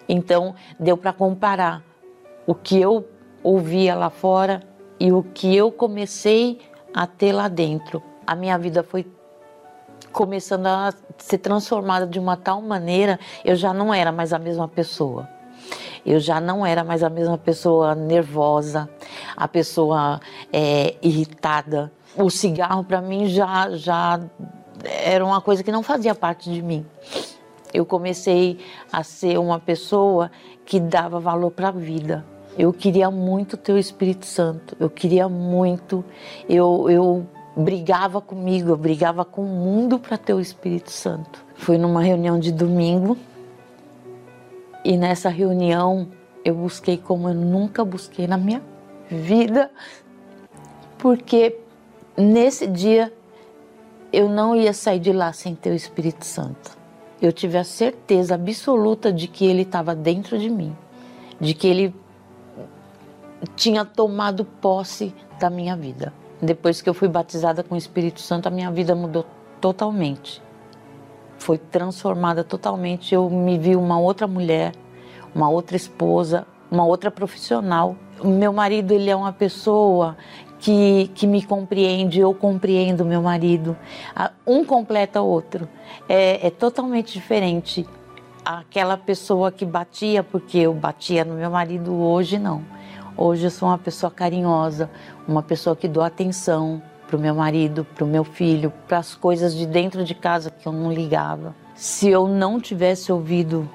Então, 0.06 0.54
deu 0.78 0.98
para 0.98 1.12
comparar 1.12 1.82
o 2.46 2.54
que 2.54 2.78
eu 2.78 3.08
ouvia 3.42 3.94
lá 3.94 4.10
fora 4.10 4.62
e 5.00 5.10
o 5.10 5.22
que 5.22 5.56
eu 5.56 5.72
comecei 5.72 6.58
a 6.92 7.06
ter 7.06 7.32
lá 7.32 7.48
dentro. 7.48 8.02
A 8.26 8.34
minha 8.34 8.58
vida 8.58 8.82
foi 8.82 9.06
começando 10.16 10.66
a 10.66 10.94
ser 11.18 11.36
transformada 11.36 12.06
de 12.06 12.18
uma 12.18 12.38
tal 12.38 12.62
maneira, 12.62 13.20
eu 13.44 13.54
já 13.54 13.74
não 13.74 13.92
era 13.92 14.10
mais 14.10 14.32
a 14.32 14.38
mesma 14.38 14.66
pessoa. 14.66 15.28
Eu 16.06 16.18
já 16.18 16.40
não 16.40 16.64
era 16.64 16.82
mais 16.82 17.02
a 17.02 17.10
mesma 17.10 17.36
pessoa 17.36 17.94
nervosa, 17.94 18.88
a 19.36 19.46
pessoa 19.46 20.18
é, 20.50 20.94
irritada. 21.02 21.92
O 22.16 22.30
cigarro 22.30 22.82
para 22.82 23.02
mim 23.02 23.26
já 23.26 23.68
já 23.76 24.18
era 24.82 25.22
uma 25.22 25.42
coisa 25.42 25.62
que 25.62 25.70
não 25.70 25.82
fazia 25.82 26.14
parte 26.14 26.50
de 26.50 26.62
mim. 26.62 26.86
Eu 27.74 27.84
comecei 27.84 28.58
a 28.90 29.02
ser 29.02 29.38
uma 29.38 29.60
pessoa 29.60 30.30
que 30.64 30.80
dava 30.80 31.20
valor 31.20 31.50
para 31.50 31.68
a 31.68 31.72
vida. 31.72 32.24
Eu 32.56 32.72
queria 32.72 33.10
muito 33.10 33.54
ter 33.58 33.74
o 33.74 33.78
Espírito 33.78 34.24
Santo, 34.24 34.74
eu 34.80 34.88
queria 34.88 35.28
muito, 35.28 36.02
eu, 36.48 36.88
eu 36.88 37.26
brigava 37.56 38.20
comigo, 38.20 38.70
eu 38.70 38.76
brigava 38.76 39.24
com 39.24 39.42
o 39.42 39.46
mundo 39.46 39.98
para 39.98 40.18
ter 40.18 40.34
o 40.34 40.40
Espírito 40.40 40.90
Santo. 40.90 41.42
Fui 41.54 41.78
numa 41.78 42.02
reunião 42.02 42.38
de 42.38 42.52
domingo 42.52 43.16
e 44.84 44.96
nessa 44.96 45.30
reunião 45.30 46.08
eu 46.44 46.54
busquei 46.54 46.98
como 46.98 47.28
eu 47.28 47.34
nunca 47.34 47.82
busquei 47.84 48.26
na 48.26 48.36
minha 48.36 48.62
vida, 49.10 49.70
porque 50.98 51.58
nesse 52.16 52.66
dia 52.66 53.10
eu 54.12 54.28
não 54.28 54.54
ia 54.54 54.72
sair 54.74 55.00
de 55.00 55.12
lá 55.12 55.32
sem 55.32 55.54
ter 55.54 55.70
o 55.70 55.74
Espírito 55.74 56.26
Santo. 56.26 56.76
Eu 57.20 57.32
tive 57.32 57.56
a 57.56 57.64
certeza 57.64 58.34
absoluta 58.34 59.10
de 59.10 59.26
que 59.26 59.46
ele 59.46 59.62
estava 59.62 59.94
dentro 59.94 60.38
de 60.38 60.50
mim, 60.50 60.76
de 61.40 61.54
que 61.54 61.66
ele 61.66 61.94
tinha 63.56 63.84
tomado 63.84 64.44
posse 64.44 65.14
da 65.40 65.48
minha 65.48 65.74
vida. 65.74 66.12
Depois 66.40 66.82
que 66.82 66.88
eu 66.88 66.94
fui 66.94 67.08
batizada 67.08 67.62
com 67.62 67.74
o 67.74 67.78
Espírito 67.78 68.20
Santo, 68.20 68.46
a 68.46 68.50
minha 68.50 68.70
vida 68.70 68.94
mudou 68.94 69.24
totalmente. 69.60 70.42
Foi 71.38 71.56
transformada 71.56 72.44
totalmente. 72.44 73.14
Eu 73.14 73.30
me 73.30 73.58
vi 73.58 73.74
uma 73.74 73.98
outra 73.98 74.26
mulher, 74.26 74.72
uma 75.34 75.48
outra 75.48 75.76
esposa, 75.76 76.46
uma 76.70 76.84
outra 76.84 77.10
profissional. 77.10 77.96
Meu 78.22 78.52
marido, 78.52 78.92
ele 78.92 79.08
é 79.08 79.16
uma 79.16 79.32
pessoa 79.32 80.16
que, 80.58 81.10
que 81.14 81.26
me 81.26 81.42
compreende, 81.42 82.20
eu 82.20 82.34
compreendo 82.34 83.04
meu 83.04 83.22
marido. 83.22 83.76
Um 84.46 84.64
completa 84.64 85.22
o 85.22 85.26
outro. 85.26 85.66
É, 86.06 86.46
é 86.46 86.50
totalmente 86.50 87.14
diferente. 87.14 87.86
Aquela 88.44 88.96
pessoa 88.96 89.50
que 89.50 89.64
batia, 89.64 90.22
porque 90.22 90.58
eu 90.58 90.74
batia 90.74 91.24
no 91.24 91.34
meu 91.34 91.50
marido, 91.50 91.94
hoje 91.94 92.38
não 92.38 92.76
Hoje 93.18 93.46
eu 93.46 93.50
sou 93.50 93.68
uma 93.68 93.78
pessoa 93.78 94.10
carinhosa, 94.10 94.90
uma 95.26 95.42
pessoa 95.42 95.74
que 95.74 95.88
dou 95.88 96.02
atenção 96.02 96.82
para 97.06 97.16
o 97.16 97.20
meu 97.20 97.34
marido, 97.34 97.86
para 97.94 98.04
o 98.04 98.06
meu 98.06 98.24
filho, 98.24 98.70
para 98.86 98.98
as 98.98 99.14
coisas 99.14 99.54
de 99.54 99.64
dentro 99.66 100.04
de 100.04 100.14
casa 100.14 100.50
que 100.50 100.66
eu 100.66 100.72
não 100.72 100.92
ligava. 100.92 101.54
Se 101.74 102.08
eu 102.08 102.28
não 102.28 102.60
tivesse 102.60 103.10
ouvido 103.10 103.66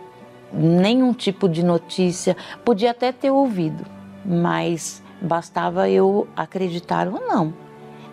nenhum 0.54 1.12
tipo 1.12 1.50
de 1.50 1.64
notícia, 1.64 2.38
podia 2.64 2.92
até 2.92 3.12
ter 3.12 3.32
ouvido, 3.32 3.84
mas 4.24 5.02
bastava 5.20 5.90
eu 5.90 6.28
acreditar 6.36 7.08
ou 7.08 7.20
não. 7.20 7.52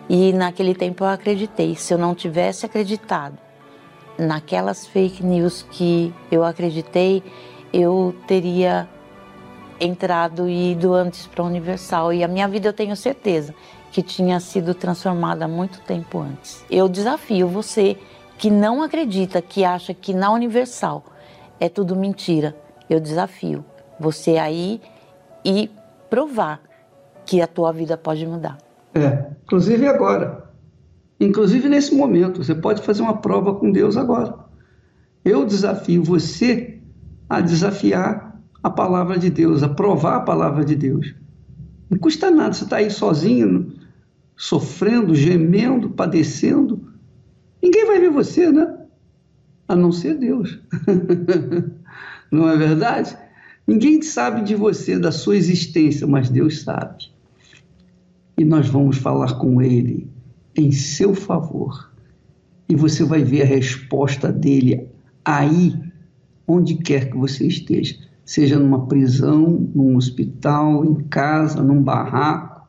E 0.09 0.33
naquele 0.33 0.74
tempo 0.74 1.05
eu 1.05 1.09
acreditei. 1.09 1.74
Se 1.74 1.93
eu 1.93 1.99
não 1.99 2.14
tivesse 2.14 2.64
acreditado 2.64 3.37
naquelas 4.18 4.87
fake 4.87 5.22
news 5.22 5.66
que 5.70 6.14
eu 6.31 6.43
acreditei, 6.43 7.22
eu 7.70 8.14
teria 8.26 8.89
entrado 9.81 10.49
e 10.49 10.72
ido 10.72 10.93
antes 10.93 11.26
para 11.26 11.43
a 11.43 11.47
Universal. 11.47 12.12
E 12.12 12.24
a 12.24 12.29
minha 12.29 12.49
vida 12.49 12.68
eu 12.68 12.72
tenho 12.72 12.97
certeza 12.97 13.55
que 13.91 14.03
tinha 14.03 14.39
sido 14.41 14.74
transformada 14.74 15.49
muito 15.49 15.81
tempo 15.81 16.20
antes. 16.20 16.64
Eu 16.70 16.89
desafio 16.89 17.49
você 17.49 17.97
que 18.37 18.51
não 18.51 18.83
acredita, 18.83 19.43
que 19.43 19.64
acha 19.64 19.93
que 19.93 20.14
na 20.14 20.31
Universal 20.31 21.05
é 21.59 21.68
tudo 21.68 21.97
mentira. 21.97 22.55
Eu 22.89 23.01
desafio 23.01 23.64
você 23.99 24.37
aí 24.37 24.81
e 25.45 25.70
provar 26.09 26.61
que 27.26 27.43
a 27.43 27.47
tua 27.47 27.72
vida 27.72 27.97
pode 27.97 28.26
mudar. 28.26 28.59
É, 28.95 29.26
inclusive 29.45 29.87
agora. 29.87 30.49
Inclusive 31.20 31.68
nesse 31.68 31.95
momento, 31.95 32.43
você 32.43 32.55
pode 32.55 32.83
fazer 32.83 33.03
uma 33.03 33.16
prova 33.16 33.55
com 33.55 33.70
Deus 33.70 33.97
agora. 33.97 34.35
Eu 35.24 35.45
desafio 35.45 36.03
você 36.03 36.81
a 37.29 37.41
desafiar 37.41 38.28
a 38.62 38.70
palavra 38.70 39.18
de 39.18 39.30
Deus, 39.30 39.62
a 39.62 39.68
provar 39.68 40.16
a 40.16 40.20
palavra 40.20 40.64
de 40.64 40.74
Deus. 40.74 41.14
Não 41.88 41.98
custa 41.98 42.30
nada, 42.30 42.52
você 42.52 42.64
está 42.64 42.76
aí 42.76 42.90
sozinho, 42.90 43.72
sofrendo, 44.36 45.14
gemendo, 45.14 45.90
padecendo. 45.90 46.92
Ninguém 47.62 47.86
vai 47.86 48.00
ver 48.00 48.11
você, 48.11 48.50
né? 48.50 48.76
A 49.66 49.76
não 49.76 49.92
ser 49.92 50.14
Deus. 50.14 50.59
não 52.30 52.48
é 52.48 52.56
verdade? 52.56 53.16
Ninguém 53.66 54.02
sabe 54.02 54.42
de 54.42 54.54
você, 54.54 54.98
da 54.98 55.12
sua 55.12 55.36
existência, 55.36 56.06
mas 56.06 56.30
Deus 56.30 56.62
sabe. 56.62 57.11
E 58.36 58.44
nós 58.44 58.68
vamos 58.68 58.98
falar 58.98 59.34
com 59.38 59.61
Ele 59.61 60.11
em 60.56 60.72
seu 60.72 61.14
favor. 61.14 61.90
E 62.68 62.74
você 62.74 63.04
vai 63.04 63.22
ver 63.22 63.42
a 63.42 63.46
resposta 63.46 64.32
dele 64.32 64.88
aí, 65.24 65.74
onde 66.46 66.76
quer 66.76 67.11
que 67.11 67.16
você 67.16 67.46
esteja 67.46 68.07
seja 68.29 68.59
numa 68.59 68.87
prisão, 68.87 69.70
num 69.74 69.97
hospital, 69.97 70.85
em 70.85 70.97
casa, 71.05 71.62
num 71.62 71.83
barraco, 71.83 72.68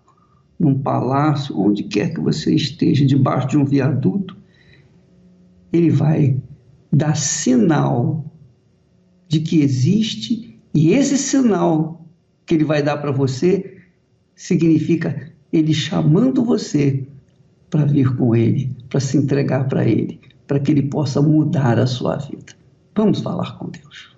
num 0.57 0.79
palácio, 0.79 1.59
onde 1.59 1.83
quer 1.83 2.13
que 2.13 2.21
você 2.21 2.55
esteja, 2.55 3.05
debaixo 3.05 3.49
de 3.49 3.57
um 3.57 3.65
viaduto, 3.65 4.37
ele 5.73 5.89
vai 5.89 6.41
dar 6.89 7.13
sinal 7.13 8.23
de 9.27 9.41
que 9.41 9.61
existe, 9.61 10.57
e 10.73 10.93
esse 10.93 11.17
sinal 11.17 12.07
que 12.45 12.53
ele 12.53 12.63
vai 12.63 12.81
dar 12.81 12.95
para 12.95 13.11
você 13.11 13.79
significa 14.33 15.29
ele 15.51 15.73
chamando 15.73 16.41
você 16.41 17.05
para 17.69 17.83
vir 17.83 18.15
com 18.15 18.33
ele, 18.33 18.77
para 18.87 19.01
se 19.01 19.17
entregar 19.17 19.67
para 19.67 19.85
ele, 19.85 20.21
para 20.47 20.57
que 20.57 20.71
ele 20.71 20.83
possa 20.83 21.21
mudar 21.21 21.77
a 21.77 21.85
sua 21.85 22.15
vida. 22.15 22.53
Vamos 22.95 23.19
falar 23.19 23.57
com 23.57 23.69
Deus. 23.69 24.17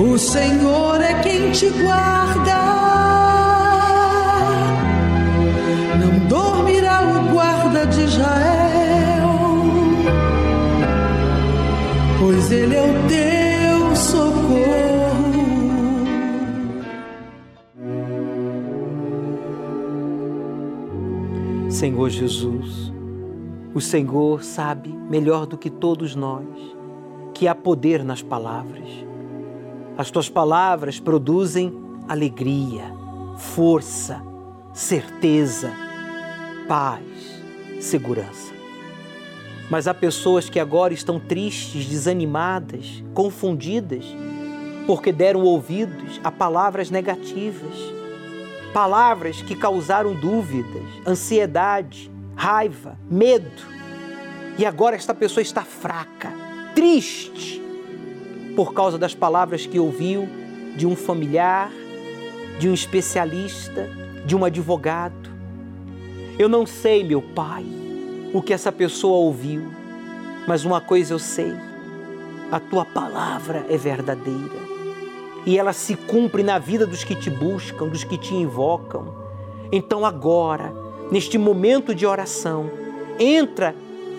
o 0.00 0.18
Senhor 0.18 0.98
é 1.02 1.20
quem 1.20 1.52
te 1.52 1.68
guarda. 1.68 2.56
Não 6.00 6.26
dormirá 6.26 7.02
o 7.02 7.32
guarda 7.32 7.86
de 7.86 8.00
Israel, 8.00 9.28
pois 12.18 12.50
ele 12.50 12.76
é 12.76 12.82
o 12.82 13.08
teu 13.08 13.96
socorro. 13.96 15.00
Senhor 21.68 22.08
Jesus, 22.08 22.90
o 23.74 23.80
Senhor 23.82 24.42
sabe 24.42 24.88
melhor 25.10 25.46
do 25.46 25.58
que 25.58 25.68
todos 25.68 26.14
nós 26.16 26.46
que 27.34 27.46
há 27.46 27.54
poder 27.54 28.02
nas 28.02 28.22
palavras 28.22 29.09
as 30.00 30.10
tuas 30.10 30.30
palavras 30.30 30.98
produzem 30.98 31.70
alegria, 32.08 32.90
força, 33.36 34.22
certeza, 34.72 35.70
paz, 36.66 37.04
segurança. 37.82 38.54
Mas 39.70 39.86
há 39.86 39.92
pessoas 39.92 40.48
que 40.48 40.58
agora 40.58 40.94
estão 40.94 41.20
tristes, 41.20 41.84
desanimadas, 41.84 43.04
confundidas, 43.12 44.06
porque 44.86 45.12
deram 45.12 45.42
ouvidos 45.42 46.18
a 46.24 46.32
palavras 46.32 46.90
negativas, 46.90 47.76
palavras 48.72 49.42
que 49.42 49.54
causaram 49.54 50.14
dúvidas, 50.14 50.82
ansiedade, 51.06 52.10
raiva, 52.34 52.98
medo. 53.10 53.66
E 54.56 54.64
agora 54.64 54.96
esta 54.96 55.12
pessoa 55.12 55.42
está 55.42 55.62
fraca, 55.62 56.32
triste, 56.74 57.60
por 58.60 58.74
causa 58.74 58.98
das 58.98 59.14
palavras 59.14 59.64
que 59.64 59.80
ouviu 59.80 60.28
de 60.76 60.86
um 60.86 60.94
familiar, 60.94 61.72
de 62.58 62.68
um 62.68 62.74
especialista, 62.74 63.88
de 64.26 64.36
um 64.36 64.44
advogado. 64.44 65.30
Eu 66.38 66.46
não 66.46 66.66
sei, 66.66 67.02
meu 67.02 67.22
pai, 67.22 67.64
o 68.34 68.42
que 68.42 68.52
essa 68.52 68.70
pessoa 68.70 69.16
ouviu, 69.16 69.62
mas 70.46 70.66
uma 70.66 70.78
coisa 70.78 71.14
eu 71.14 71.18
sei: 71.18 71.54
a 72.52 72.60
tua 72.60 72.84
palavra 72.84 73.64
é 73.70 73.78
verdadeira 73.78 74.60
e 75.46 75.58
ela 75.58 75.72
se 75.72 75.96
cumpre 75.96 76.42
na 76.42 76.58
vida 76.58 76.86
dos 76.86 77.02
que 77.02 77.14
te 77.14 77.30
buscam, 77.30 77.88
dos 77.88 78.04
que 78.04 78.18
te 78.18 78.34
invocam. 78.34 79.14
Então, 79.72 80.04
agora, 80.04 80.70
neste 81.10 81.38
momento 81.38 81.94
de 81.94 82.04
oração, 82.04 82.70
entra 83.18 83.74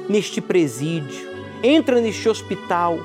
neste 0.10 0.42
presídio, 0.42 1.30
entra 1.62 2.02
neste 2.02 2.28
hospital, 2.28 2.98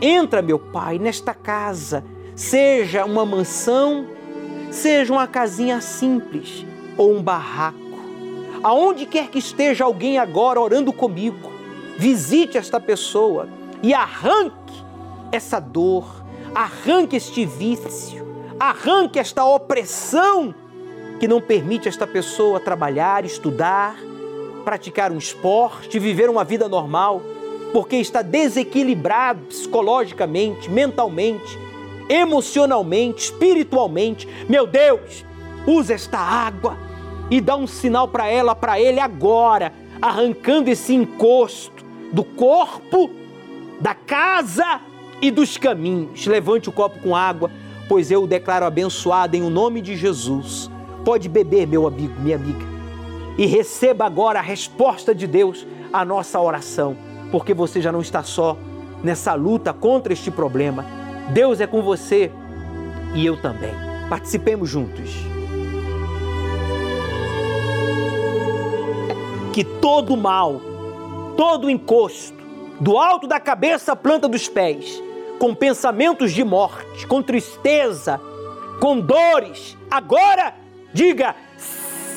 entra, 0.00 0.42
meu 0.42 0.58
Pai, 0.58 0.98
nesta 0.98 1.34
casa, 1.34 2.04
seja 2.34 3.04
uma 3.04 3.24
mansão, 3.24 4.06
seja 4.70 5.12
uma 5.12 5.26
casinha 5.26 5.80
simples 5.80 6.64
ou 6.96 7.14
um 7.14 7.22
barraco. 7.22 7.78
Aonde 8.62 9.06
quer 9.06 9.28
que 9.28 9.38
esteja 9.38 9.84
alguém 9.84 10.18
agora 10.18 10.60
orando 10.60 10.92
comigo, 10.92 11.52
visite 11.96 12.58
esta 12.58 12.80
pessoa 12.80 13.48
e 13.82 13.94
arranque 13.94 14.74
essa 15.32 15.60
dor, 15.60 16.24
arranque 16.54 17.16
este 17.16 17.44
vício, 17.44 18.26
arranque 18.58 19.18
esta 19.18 19.44
opressão 19.44 20.54
que 21.20 21.28
não 21.28 21.40
permite 21.40 21.88
esta 21.88 22.06
pessoa 22.06 22.60
trabalhar, 22.60 23.24
estudar, 23.24 23.96
praticar 24.64 25.12
um 25.12 25.18
esporte, 25.18 25.98
viver 25.98 26.28
uma 26.28 26.44
vida 26.44 26.68
normal, 26.68 27.22
porque 27.76 27.96
está 27.96 28.22
desequilibrado 28.22 29.42
psicologicamente, 29.48 30.70
mentalmente, 30.70 31.58
emocionalmente, 32.08 33.24
espiritualmente. 33.24 34.26
Meu 34.48 34.66
Deus, 34.66 35.26
usa 35.66 35.92
esta 35.92 36.18
água 36.18 36.78
e 37.30 37.38
dá 37.38 37.54
um 37.54 37.66
sinal 37.66 38.08
para 38.08 38.30
ela, 38.30 38.54
para 38.54 38.80
ele 38.80 38.98
agora, 38.98 39.74
arrancando 40.00 40.70
esse 40.70 40.94
encosto 40.94 41.84
do 42.14 42.24
corpo, 42.24 43.10
da 43.78 43.94
casa 43.94 44.80
e 45.20 45.30
dos 45.30 45.58
caminhos. 45.58 46.26
Levante 46.26 46.70
o 46.70 46.72
copo 46.72 46.98
com 47.00 47.14
água, 47.14 47.50
pois 47.90 48.10
eu 48.10 48.22
o 48.22 48.26
declaro 48.26 48.64
abençoado 48.64 49.36
em 49.36 49.42
o 49.42 49.50
nome 49.50 49.82
de 49.82 49.96
Jesus. 49.96 50.70
Pode 51.04 51.28
beber, 51.28 51.66
meu 51.66 51.86
amigo, 51.86 52.18
minha 52.20 52.36
amiga, 52.36 52.64
e 53.36 53.44
receba 53.44 54.06
agora 54.06 54.38
a 54.38 54.42
resposta 54.42 55.14
de 55.14 55.26
Deus 55.26 55.66
à 55.92 56.06
nossa 56.06 56.40
oração, 56.40 56.96
porque 57.36 57.52
você 57.52 57.82
já 57.82 57.92
não 57.92 58.00
está 58.00 58.22
só 58.22 58.56
nessa 59.04 59.34
luta 59.34 59.70
contra 59.70 60.10
este 60.10 60.30
problema. 60.30 60.86
Deus 61.34 61.60
é 61.60 61.66
com 61.66 61.82
você 61.82 62.32
e 63.14 63.26
eu 63.26 63.38
também. 63.38 63.74
Participemos 64.08 64.70
juntos. 64.70 65.10
Que 69.52 69.62
todo 69.62 70.16
mal, 70.16 70.62
todo 71.36 71.68
encosto, 71.68 72.42
do 72.80 72.96
alto 72.96 73.26
da 73.26 73.38
cabeça 73.38 73.92
à 73.92 73.96
planta 73.96 74.26
dos 74.26 74.48
pés, 74.48 74.98
com 75.38 75.54
pensamentos 75.54 76.32
de 76.32 76.42
morte, 76.42 77.06
com 77.06 77.20
tristeza, 77.20 78.18
com 78.80 78.98
dores, 78.98 79.76
agora 79.90 80.54
diga: 80.90 81.36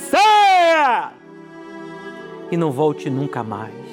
saia! 0.10 1.12
E 2.50 2.56
não 2.56 2.72
volte 2.72 3.10
nunca 3.10 3.44
mais. 3.44 3.89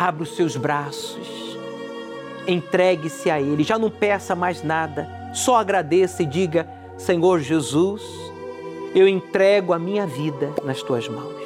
Abra 0.00 0.22
os 0.22 0.34
seus 0.34 0.56
braços, 0.56 1.28
entregue-se 2.48 3.30
a 3.30 3.38
Ele, 3.38 3.62
já 3.62 3.78
não 3.78 3.90
peça 3.90 4.34
mais 4.34 4.62
nada, 4.62 5.06
só 5.34 5.56
agradeça 5.56 6.22
e 6.22 6.26
diga: 6.26 6.66
Senhor 6.96 7.40
Jesus, 7.40 8.02
eu 8.94 9.06
entrego 9.06 9.74
a 9.74 9.78
minha 9.78 10.06
vida 10.06 10.54
nas 10.64 10.82
tuas 10.82 11.06
mãos. 11.06 11.44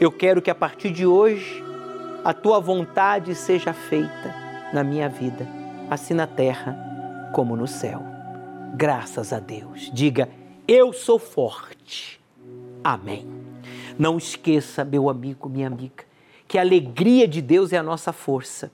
Eu 0.00 0.12
quero 0.12 0.40
que 0.40 0.52
a 0.52 0.54
partir 0.54 0.92
de 0.92 1.04
hoje 1.04 1.64
a 2.24 2.32
tua 2.32 2.60
vontade 2.60 3.34
seja 3.34 3.72
feita 3.72 4.32
na 4.72 4.84
minha 4.84 5.08
vida 5.08 5.44
assim 5.90 6.14
na 6.14 6.28
terra 6.28 6.78
como 7.32 7.56
no 7.56 7.66
céu. 7.66 8.00
Graças 8.76 9.32
a 9.32 9.40
Deus. 9.40 9.90
Diga, 9.92 10.28
eu 10.68 10.92
sou 10.92 11.18
forte. 11.18 12.20
Amém. 12.84 13.26
Não 13.98 14.16
esqueça, 14.16 14.84
meu 14.84 15.08
amigo, 15.08 15.48
minha 15.48 15.66
amiga, 15.66 16.04
que 16.54 16.58
a 16.58 16.60
alegria 16.60 17.26
de 17.26 17.42
Deus 17.42 17.72
é 17.72 17.78
a 17.78 17.82
nossa 17.82 18.12
força. 18.12 18.70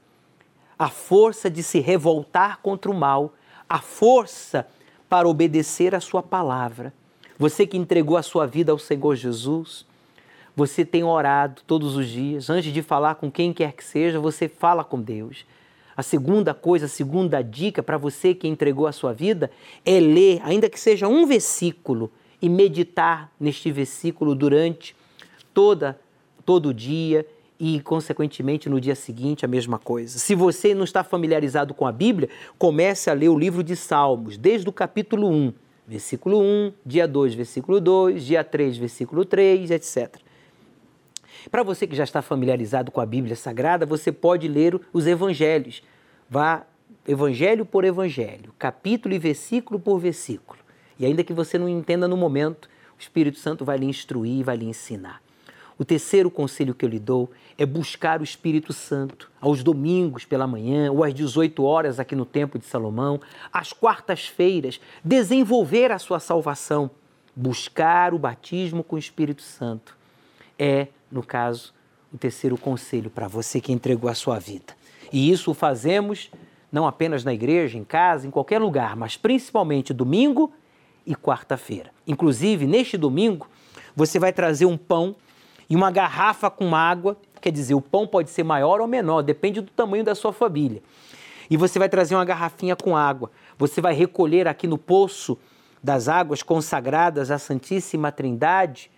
A 0.79 0.91
força 0.91 1.49
de 1.49 1.63
se 1.63 1.81
revoltar 1.81 2.59
contra 2.59 2.91
o 2.91 2.95
mal, 2.95 3.33
a 3.67 3.79
força 3.79 4.69
para 5.09 5.27
obedecer 5.27 5.95
a 5.95 6.01
Sua 6.01 6.23
palavra. 6.23 6.93
Você 7.39 7.67
que 7.67 7.79
entregou 7.79 8.19
a 8.19 8.23
sua 8.23 8.47
vida 8.47 8.71
ao 8.71 8.79
Senhor 8.79 9.17
Jesus, 9.17 9.87
você 10.55 10.85
tem 10.85 11.03
orado 11.03 11.63
todos 11.67 11.97
os 11.97 12.07
dias, 12.07 12.51
antes 12.51 12.71
de 12.71 12.83
falar 12.83 13.15
com 13.15 13.31
quem 13.31 13.51
quer 13.51 13.73
que 13.73 13.83
seja, 13.83 14.21
você 14.21 14.47
fala 14.47 14.85
com 14.85 15.01
Deus. 15.01 15.47
A 15.97 16.03
segunda 16.03 16.53
coisa, 16.53 16.85
a 16.85 16.87
segunda 16.87 17.41
dica 17.41 17.83
para 17.83 17.97
você 17.97 18.35
que 18.35 18.47
entregou 18.47 18.87
a 18.87 18.93
sua 18.93 19.15
vida 19.15 19.51
é 19.87 19.99
ler, 19.99 20.43
ainda 20.45 20.69
que 20.69 20.79
seja 20.79 21.09
um 21.09 21.25
versículo, 21.25 22.13
e 22.43 22.49
meditar 22.51 23.33
neste 23.41 23.73
versículo 23.73 24.35
durante 24.35 24.95
toda 25.55 25.99
todo 26.45 26.69
o 26.69 26.75
dia 26.75 27.27
e, 27.61 27.79
consequentemente, 27.81 28.71
no 28.71 28.81
dia 28.81 28.95
seguinte 28.95 29.45
a 29.45 29.49
mesma 29.49 29.79
coisa. 29.79 30.19
Se 30.19 30.35
você 30.35 30.75
não 30.75 30.83
está 30.83 31.05
familiarizado 31.05 31.75
com 31.75 31.87
a 31.87 31.93
Bíblia, 31.93 32.31
comece 32.57 33.11
a 33.11 33.13
ler 33.13 33.29
o 33.29 33.39
livro 33.39 33.63
de 33.63 33.77
Salmos, 33.77 34.39
desde 34.39 34.67
o 34.67 34.73
capítulo 34.73 35.29
1, 35.29 35.53
versículo 35.87 36.41
1, 36.41 36.73
dia 36.87 37.07
2, 37.07 37.35
versículo 37.35 37.79
2, 37.79 38.25
dia 38.25 38.43
3, 38.43 38.79
versículo 38.79 39.27
3, 39.27 39.71
etc. 39.73 40.17
Para 41.51 41.63
você 41.63 41.87
que 41.87 41.95
já 41.95 42.05
está 42.05 42.23
familiarizado 42.23 42.91
com 42.91 43.01
a 43.01 43.07
Bíblia 43.07 43.37
Sagrada, 43.37 43.85
você 43.85 44.11
pode 44.11 44.49
ler 44.49 44.81
os 44.91 45.07
evangelhos. 45.07 45.83
Vá 46.29 46.65
evangelho 47.07 47.67
por 47.67 47.85
evangelho, 47.85 48.55
capítulo 48.59 49.15
e 49.15 49.19
versículo 49.19 49.79
por 49.79 49.99
versículo. 49.99 50.61
E 50.99 51.05
ainda 51.05 51.23
que 51.23 51.33
você 51.33 51.59
não 51.59 51.69
entenda 51.69 52.09
no 52.09 52.17
momento, 52.17 52.71
o 52.97 53.01
Espírito 53.01 53.39
Santo 53.39 53.65
vai 53.65 53.79
lhe 53.79 53.87
instruir, 53.87 54.45
vai 54.45 54.57
lhe 54.57 54.67
ensinar. 54.67 55.21
O 55.81 55.85
terceiro 55.87 56.31
conselho 56.31 56.75
que 56.75 56.85
eu 56.85 56.89
lhe 56.91 56.99
dou 56.99 57.31
é 57.57 57.65
buscar 57.65 58.21
o 58.21 58.23
Espírito 58.23 58.71
Santo 58.71 59.31
aos 59.41 59.63
domingos 59.63 60.27
pela 60.27 60.47
manhã 60.47 60.93
ou 60.93 61.03
às 61.03 61.15
18 61.15 61.65
horas 61.65 61.99
aqui 61.99 62.15
no 62.15 62.27
Templo 62.27 62.61
de 62.61 62.67
Salomão, 62.67 63.19
às 63.51 63.73
quartas-feiras, 63.73 64.79
desenvolver 65.03 65.91
a 65.91 65.99
sua 65.99 66.21
salvação, 66.21 66.91
buscar 67.35 68.13
o 68.13 68.19
batismo 68.19 68.85
com 68.85 68.97
o 68.97 68.99
Espírito 68.99 69.41
Santo. 69.41 69.97
É 70.59 70.89
no 71.11 71.23
caso, 71.23 71.73
o 72.13 72.19
terceiro 72.19 72.59
conselho 72.59 73.09
para 73.09 73.27
você 73.27 73.59
que 73.59 73.73
entregou 73.73 74.11
a 74.11 74.15
sua 74.15 74.39
vida. 74.39 74.77
E 75.11 75.31
isso 75.31 75.51
o 75.51 75.55
fazemos 75.55 76.31
não 76.71 76.87
apenas 76.87 77.25
na 77.25 77.33
igreja, 77.33 77.79
em 77.79 77.85
casa, 77.85 78.27
em 78.27 78.31
qualquer 78.31 78.61
lugar, 78.61 78.95
mas 78.97 79.17
principalmente 79.17 79.95
domingo 79.95 80.53
e 81.07 81.17
quarta-feira. 81.17 81.91
Inclusive, 82.07 82.67
neste 82.67 82.99
domingo, 82.99 83.49
você 83.97 84.19
vai 84.19 84.31
trazer 84.31 84.67
um 84.67 84.77
pão 84.77 85.17
e 85.71 85.77
uma 85.77 85.91
garrafa 85.91 86.51
com 86.51 86.75
água, 86.75 87.17
quer 87.41 87.53
dizer, 87.53 87.75
o 87.75 87.81
pão 87.81 88.07
pode 88.07 88.29
ser 88.29 88.43
maior 88.43 88.81
ou 88.81 88.87
menor, 88.87 89.23
depende 89.23 89.63
do 89.63 89.71
tamanho 89.71 90.05
da 90.05 90.15
sua 90.15 90.33
família. 90.33 90.83
E 91.49 91.57
você 91.57 91.79
vai 91.79 91.89
trazer 91.89 92.15
uma 92.15 92.25
garrafinha 92.25 92.77
com 92.77 92.97
água. 92.97 93.31
Você 93.57 93.81
vai 93.81 93.95
recolher 93.95 94.47
aqui 94.49 94.67
no 94.67 94.77
poço 94.77 95.39
das 95.83 96.09
águas 96.09 96.43
consagradas 96.43 97.31
à 97.31 97.39
Santíssima 97.39 98.13
Trindade 98.13 98.91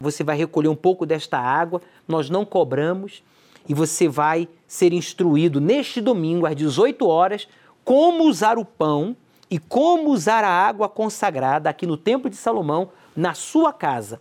você 0.00 0.22
vai 0.22 0.36
recolher 0.36 0.68
um 0.68 0.76
pouco 0.76 1.04
desta 1.04 1.38
água, 1.38 1.80
nós 2.06 2.30
não 2.30 2.44
cobramos 2.44 3.22
e 3.68 3.74
você 3.74 4.08
vai 4.08 4.48
ser 4.66 4.92
instruído 4.92 5.60
neste 5.60 6.00
domingo 6.00 6.46
às 6.46 6.54
18 6.54 7.06
horas 7.06 7.48
como 7.84 8.24
usar 8.24 8.58
o 8.58 8.64
pão 8.64 9.16
e 9.50 9.58
como 9.58 10.10
usar 10.10 10.44
a 10.44 10.50
água 10.50 10.88
consagrada 10.88 11.68
aqui 11.68 11.86
no 11.86 11.96
Templo 11.96 12.30
de 12.30 12.36
Salomão 12.36 12.90
na 13.16 13.34
sua 13.34 13.72
casa, 13.72 14.20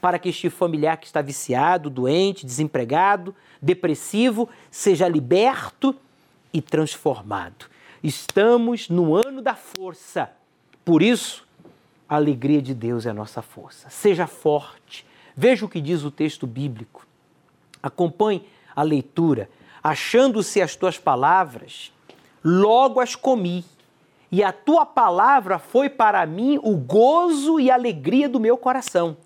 para 0.00 0.18
que 0.18 0.28
este 0.28 0.50
familiar 0.50 0.96
que 0.98 1.06
está 1.06 1.22
viciado, 1.22 1.90
doente, 1.90 2.46
desempregado, 2.46 3.34
depressivo, 3.60 4.48
seja 4.70 5.08
liberto 5.08 5.94
e 6.52 6.60
transformado. 6.60 7.66
Estamos 8.02 8.88
no 8.88 9.14
ano 9.14 9.42
da 9.42 9.54
força. 9.54 10.30
Por 10.84 11.02
isso, 11.02 11.46
a 12.08 12.16
alegria 12.16 12.62
de 12.62 12.74
Deus 12.74 13.06
é 13.06 13.10
a 13.10 13.14
nossa 13.14 13.42
força. 13.42 13.90
Seja 13.90 14.26
forte, 14.26 15.06
Veja 15.36 15.66
o 15.66 15.68
que 15.68 15.82
diz 15.82 16.02
o 16.02 16.10
texto 16.10 16.46
bíblico. 16.46 17.06
Acompanhe 17.82 18.48
a 18.74 18.82
leitura. 18.82 19.50
Achando-se 19.84 20.62
as 20.62 20.74
tuas 20.74 20.98
palavras, 20.98 21.92
logo 22.42 22.98
as 23.00 23.14
comi, 23.14 23.62
e 24.32 24.42
a 24.42 24.50
tua 24.50 24.86
palavra 24.86 25.58
foi 25.58 25.88
para 25.88 26.24
mim 26.26 26.58
o 26.62 26.74
gozo 26.74 27.60
e 27.60 27.70
alegria 27.70 28.28
do 28.28 28.40
meu 28.40 28.56
coração, 28.56 29.16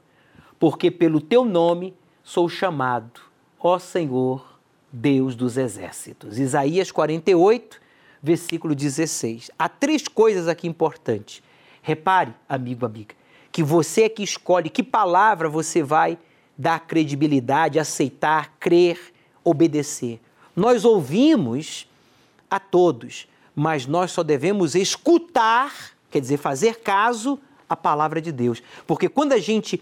porque 0.60 0.90
pelo 0.90 1.20
teu 1.20 1.44
nome 1.44 1.94
sou 2.22 2.48
chamado 2.48 3.30
ó 3.60 3.78
Senhor, 3.78 4.58
Deus 4.92 5.34
dos 5.34 5.56
exércitos. 5.56 6.38
Isaías 6.38 6.90
48, 6.90 7.80
versículo 8.22 8.74
16. 8.74 9.50
Há 9.58 9.68
três 9.68 10.08
coisas 10.08 10.48
aqui 10.48 10.66
importantes. 10.66 11.42
Repare, 11.82 12.34
amigo, 12.48 12.86
amiga, 12.86 13.14
que 13.52 13.62
você 13.62 14.02
é 14.04 14.08
que 14.08 14.22
escolhe 14.22 14.70
que 14.70 14.82
palavra 14.82 15.48
você 15.48 15.82
vai 15.82 16.18
dar 16.56 16.80
credibilidade, 16.80 17.78
aceitar, 17.78 18.54
crer, 18.58 18.98
obedecer. 19.44 20.20
Nós 20.56 20.84
ouvimos 20.84 21.88
a 22.50 22.58
todos, 22.58 23.28
mas 23.54 23.86
nós 23.86 24.10
só 24.10 24.22
devemos 24.22 24.74
escutar, 24.74 25.72
quer 26.10 26.20
dizer, 26.20 26.36
fazer 26.36 26.80
caso 26.80 27.38
à 27.68 27.76
palavra 27.76 28.20
de 28.20 28.32
Deus. 28.32 28.62
Porque 28.86 29.08
quando 29.08 29.32
a 29.32 29.38
gente 29.38 29.80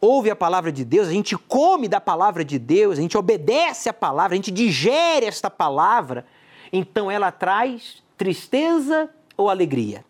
ouve 0.00 0.30
a 0.30 0.36
palavra 0.36 0.70
de 0.70 0.84
Deus, 0.84 1.08
a 1.08 1.12
gente 1.12 1.36
come 1.36 1.88
da 1.88 2.00
palavra 2.00 2.44
de 2.44 2.58
Deus, 2.58 2.98
a 2.98 3.02
gente 3.02 3.16
obedece 3.16 3.88
a 3.88 3.92
palavra, 3.92 4.34
a 4.34 4.36
gente 4.36 4.50
digere 4.50 5.26
esta 5.26 5.50
palavra, 5.50 6.24
então 6.72 7.10
ela 7.10 7.30
traz 7.30 8.02
tristeza 8.16 9.10
ou 9.36 9.48
alegria? 9.48 10.04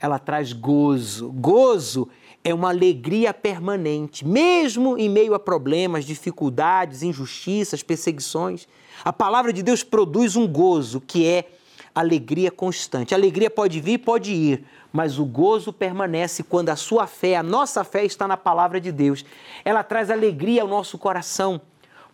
Ela 0.00 0.18
traz 0.18 0.52
gozo. 0.52 1.30
Gozo 1.30 2.08
é 2.44 2.52
uma 2.52 2.70
alegria 2.70 3.32
permanente, 3.32 4.26
mesmo 4.26 4.98
em 4.98 5.08
meio 5.08 5.32
a 5.34 5.38
problemas, 5.38 6.04
dificuldades, 6.04 7.02
injustiças, 7.02 7.82
perseguições. 7.82 8.66
A 9.04 9.12
palavra 9.12 9.52
de 9.52 9.62
Deus 9.62 9.84
produz 9.84 10.34
um 10.34 10.46
gozo 10.46 11.00
que 11.00 11.26
é 11.26 11.48
alegria 11.94 12.50
constante. 12.50 13.14
A 13.14 13.16
alegria 13.16 13.50
pode 13.50 13.80
vir, 13.80 13.98
pode 13.98 14.32
ir, 14.32 14.64
mas 14.92 15.18
o 15.18 15.24
gozo 15.24 15.72
permanece 15.72 16.42
quando 16.42 16.68
a 16.68 16.76
sua 16.76 17.06
fé, 17.06 17.36
a 17.36 17.42
nossa 17.42 17.82
fé 17.82 18.04
está 18.04 18.28
na 18.28 18.36
palavra 18.36 18.80
de 18.80 18.92
Deus. 18.92 19.24
Ela 19.64 19.82
traz 19.82 20.10
alegria 20.10 20.62
ao 20.62 20.68
nosso 20.68 20.98
coração, 20.98 21.60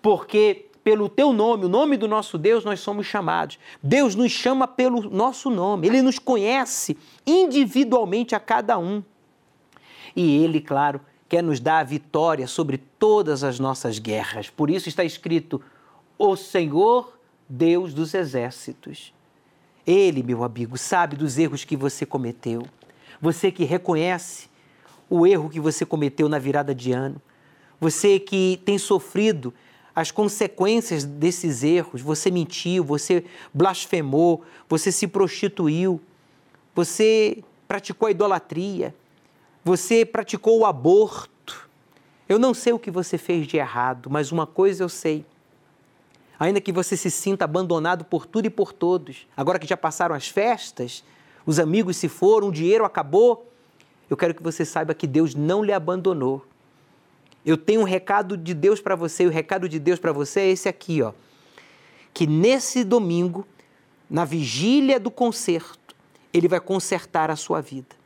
porque 0.00 0.66
pelo 0.84 1.08
teu 1.08 1.32
nome, 1.32 1.66
o 1.66 1.68
nome 1.68 1.96
do 1.96 2.08
nosso 2.08 2.38
Deus, 2.38 2.64
nós 2.64 2.80
somos 2.80 3.06
chamados. 3.06 3.58
Deus 3.82 4.14
nos 4.14 4.32
chama 4.32 4.66
pelo 4.66 5.10
nosso 5.10 5.50
nome, 5.50 5.86
ele 5.86 6.00
nos 6.00 6.18
conhece 6.18 6.96
individualmente 7.26 8.34
a 8.34 8.40
cada 8.40 8.78
um. 8.78 9.02
E 10.16 10.42
ele, 10.42 10.60
claro, 10.60 11.00
quer 11.28 11.42
nos 11.42 11.60
dar 11.60 11.80
a 11.80 11.84
vitória 11.84 12.46
sobre 12.46 12.78
todas 12.78 13.44
as 13.44 13.58
nossas 13.58 13.98
guerras. 13.98 14.48
Por 14.48 14.70
isso 14.70 14.88
está 14.88 15.04
escrito: 15.04 15.60
O 16.16 16.36
Senhor 16.36 17.18
Deus 17.48 17.92
dos 17.92 18.14
exércitos. 18.14 19.12
Ele, 19.90 20.22
meu 20.22 20.44
amigo, 20.44 20.76
sabe 20.76 21.16
dos 21.16 21.38
erros 21.38 21.64
que 21.64 21.74
você 21.74 22.04
cometeu. 22.04 22.62
Você 23.22 23.50
que 23.50 23.64
reconhece 23.64 24.50
o 25.08 25.26
erro 25.26 25.48
que 25.48 25.58
você 25.58 25.86
cometeu 25.86 26.28
na 26.28 26.38
virada 26.38 26.74
de 26.74 26.92
ano. 26.92 27.18
Você 27.80 28.18
que 28.18 28.60
tem 28.66 28.76
sofrido 28.76 29.54
as 29.96 30.10
consequências 30.10 31.04
desses 31.04 31.62
erros. 31.64 32.02
Você 32.02 32.30
mentiu, 32.30 32.84
você 32.84 33.24
blasfemou, 33.54 34.44
você 34.68 34.92
se 34.92 35.06
prostituiu, 35.06 35.98
você 36.74 37.42
praticou 37.66 38.08
a 38.08 38.10
idolatria, 38.10 38.94
você 39.64 40.04
praticou 40.04 40.58
o 40.58 40.66
aborto. 40.66 41.66
Eu 42.28 42.38
não 42.38 42.52
sei 42.52 42.74
o 42.74 42.78
que 42.78 42.90
você 42.90 43.16
fez 43.16 43.46
de 43.46 43.56
errado, 43.56 44.10
mas 44.10 44.30
uma 44.32 44.46
coisa 44.46 44.84
eu 44.84 44.88
sei 44.90 45.24
ainda 46.38 46.60
que 46.60 46.72
você 46.72 46.96
se 46.96 47.10
sinta 47.10 47.44
abandonado 47.44 48.04
por 48.04 48.26
tudo 48.26 48.46
e 48.46 48.50
por 48.50 48.72
todos. 48.72 49.26
Agora 49.36 49.58
que 49.58 49.66
já 49.66 49.76
passaram 49.76 50.14
as 50.14 50.28
festas, 50.28 51.02
os 51.44 51.58
amigos 51.58 51.96
se 51.96 52.08
foram, 52.08 52.48
o 52.48 52.52
dinheiro 52.52 52.84
acabou, 52.84 53.50
eu 54.08 54.16
quero 54.16 54.34
que 54.34 54.42
você 54.42 54.64
saiba 54.64 54.94
que 54.94 55.06
Deus 55.06 55.34
não 55.34 55.62
lhe 55.62 55.72
abandonou. 55.72 56.46
Eu 57.44 57.56
tenho 57.56 57.80
um 57.80 57.84
recado 57.84 58.36
de 58.36 58.54
Deus 58.54 58.80
para 58.80 58.94
você, 58.94 59.24
e 59.24 59.26
o 59.26 59.30
recado 59.30 59.68
de 59.68 59.78
Deus 59.78 59.98
para 59.98 60.12
você 60.12 60.40
é 60.40 60.48
esse 60.50 60.68
aqui, 60.68 61.02
ó. 61.02 61.12
Que 62.12 62.26
nesse 62.26 62.84
domingo, 62.84 63.46
na 64.08 64.24
vigília 64.24 64.98
do 64.98 65.10
concerto, 65.10 65.94
ele 66.32 66.48
vai 66.48 66.60
consertar 66.60 67.30
a 67.30 67.36
sua 67.36 67.60
vida. 67.60 67.96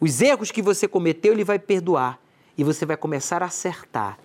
Os 0.00 0.20
erros 0.20 0.50
que 0.50 0.60
você 0.60 0.86
cometeu, 0.86 1.32
ele 1.32 1.44
vai 1.44 1.58
perdoar 1.58 2.20
e 2.56 2.64
você 2.64 2.84
vai 2.84 2.96
começar 2.96 3.42
a 3.42 3.46
acertar. 3.46 4.18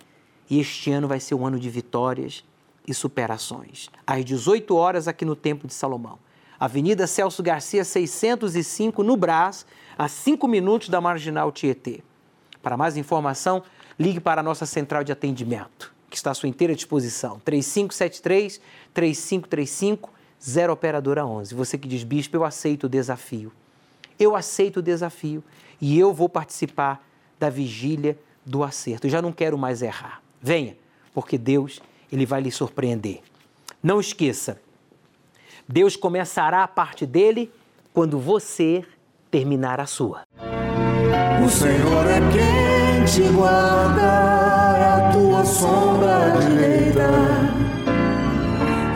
E 0.48 0.60
este 0.60 0.90
ano 0.90 1.08
vai 1.08 1.20
ser 1.20 1.34
um 1.34 1.46
ano 1.46 1.58
de 1.58 1.70
vitórias, 1.70 2.44
e 2.86 2.94
superações. 2.94 3.88
Às 4.06 4.24
18 4.24 4.74
horas, 4.74 5.08
aqui 5.08 5.24
no 5.24 5.36
Templo 5.36 5.68
de 5.68 5.74
Salomão. 5.74 6.18
Avenida 6.58 7.06
Celso 7.06 7.42
Garcia, 7.42 7.84
605, 7.84 9.02
no 9.02 9.16
Brás, 9.16 9.66
a 9.98 10.08
5 10.08 10.46
minutos 10.46 10.88
da 10.88 11.00
Marginal 11.00 11.50
Tietê. 11.50 12.02
Para 12.62 12.76
mais 12.76 12.96
informação, 12.96 13.62
ligue 13.98 14.20
para 14.20 14.40
a 14.40 14.44
nossa 14.44 14.64
central 14.64 15.02
de 15.02 15.10
atendimento, 15.10 15.92
que 16.08 16.16
está 16.16 16.30
à 16.30 16.34
sua 16.34 16.48
inteira 16.48 16.72
disposição. 16.74 17.40
3573-3535, 17.44 20.08
0 20.40 20.72
Operadora 20.72 21.26
11. 21.26 21.52
Você 21.54 21.76
que 21.76 21.88
diz, 21.88 22.04
Bispo, 22.04 22.36
eu 22.36 22.44
aceito 22.44 22.84
o 22.84 22.88
desafio. 22.88 23.52
Eu 24.18 24.36
aceito 24.36 24.76
o 24.76 24.82
desafio 24.82 25.42
e 25.80 25.98
eu 25.98 26.12
vou 26.12 26.28
participar 26.28 27.04
da 27.40 27.50
vigília 27.50 28.16
do 28.46 28.62
acerto. 28.62 29.08
Eu 29.08 29.10
já 29.10 29.20
não 29.20 29.32
quero 29.32 29.58
mais 29.58 29.82
errar. 29.82 30.22
Venha, 30.40 30.76
porque 31.12 31.36
Deus 31.36 31.82
ele 32.12 32.26
vai 32.26 32.42
lhe 32.42 32.50
surpreender. 32.50 33.20
Não 33.82 33.98
esqueça, 33.98 34.60
Deus 35.66 35.96
começará 35.96 36.62
a 36.62 36.68
parte 36.68 37.06
dele 37.06 37.50
quando 37.94 38.18
você 38.18 38.84
terminar 39.30 39.80
a 39.80 39.86
sua. 39.86 40.22
O 41.44 41.48
Senhor 41.48 42.06
é 42.06 42.20
quem 42.30 43.04
te 43.04 43.28
guarda, 43.32 44.02
é 44.78 45.08
a 45.08 45.10
tua 45.12 45.44
sombra 45.44 46.32
direita. 46.40 47.08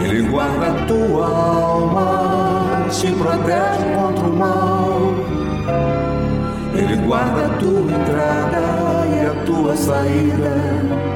Ele 0.04 0.28
guarda 0.28 0.66
a 0.68 0.86
tua 0.86 1.26
alma, 1.26 2.86
te 2.90 3.10
protege 3.12 3.94
contra 3.96 4.28
o 4.28 4.36
mal. 4.36 5.00
Ele 6.74 6.96
guarda 7.06 7.46
a 7.46 7.58
tua 7.58 7.80
entrada 7.80 9.06
e 9.06 9.26
a 9.26 9.44
tua 9.44 9.76
saída 9.76 11.15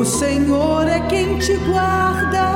o 0.00 0.04
Senhor 0.04 0.88
é 0.88 0.98
quem 1.00 1.38
te 1.38 1.54
guarda. 1.56 2.46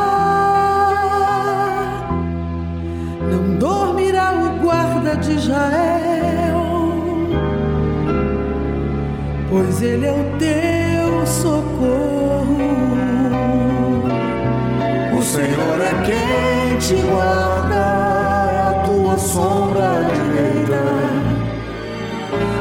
Não 3.30 3.58
dormirá 3.58 4.32
o 4.32 4.62
guarda 4.62 5.16
de 5.16 5.32
Israel, 5.32 6.62
pois 9.50 9.82
ele 9.82 10.06
é 10.06 10.12
o 10.12 10.38
teu 10.38 11.26
socorro. 11.26 12.58
O 15.18 15.22
Senhor 15.22 15.80
é 15.80 16.02
quem 16.06 16.78
te 16.78 16.94
guarda 17.02 18.04
sombra 19.18 20.04
direita. 20.12 20.82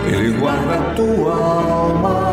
Ele 0.07 0.39
guarda 0.39 0.75
a 0.75 0.93
tua 0.95 1.33
alma, 1.33 2.32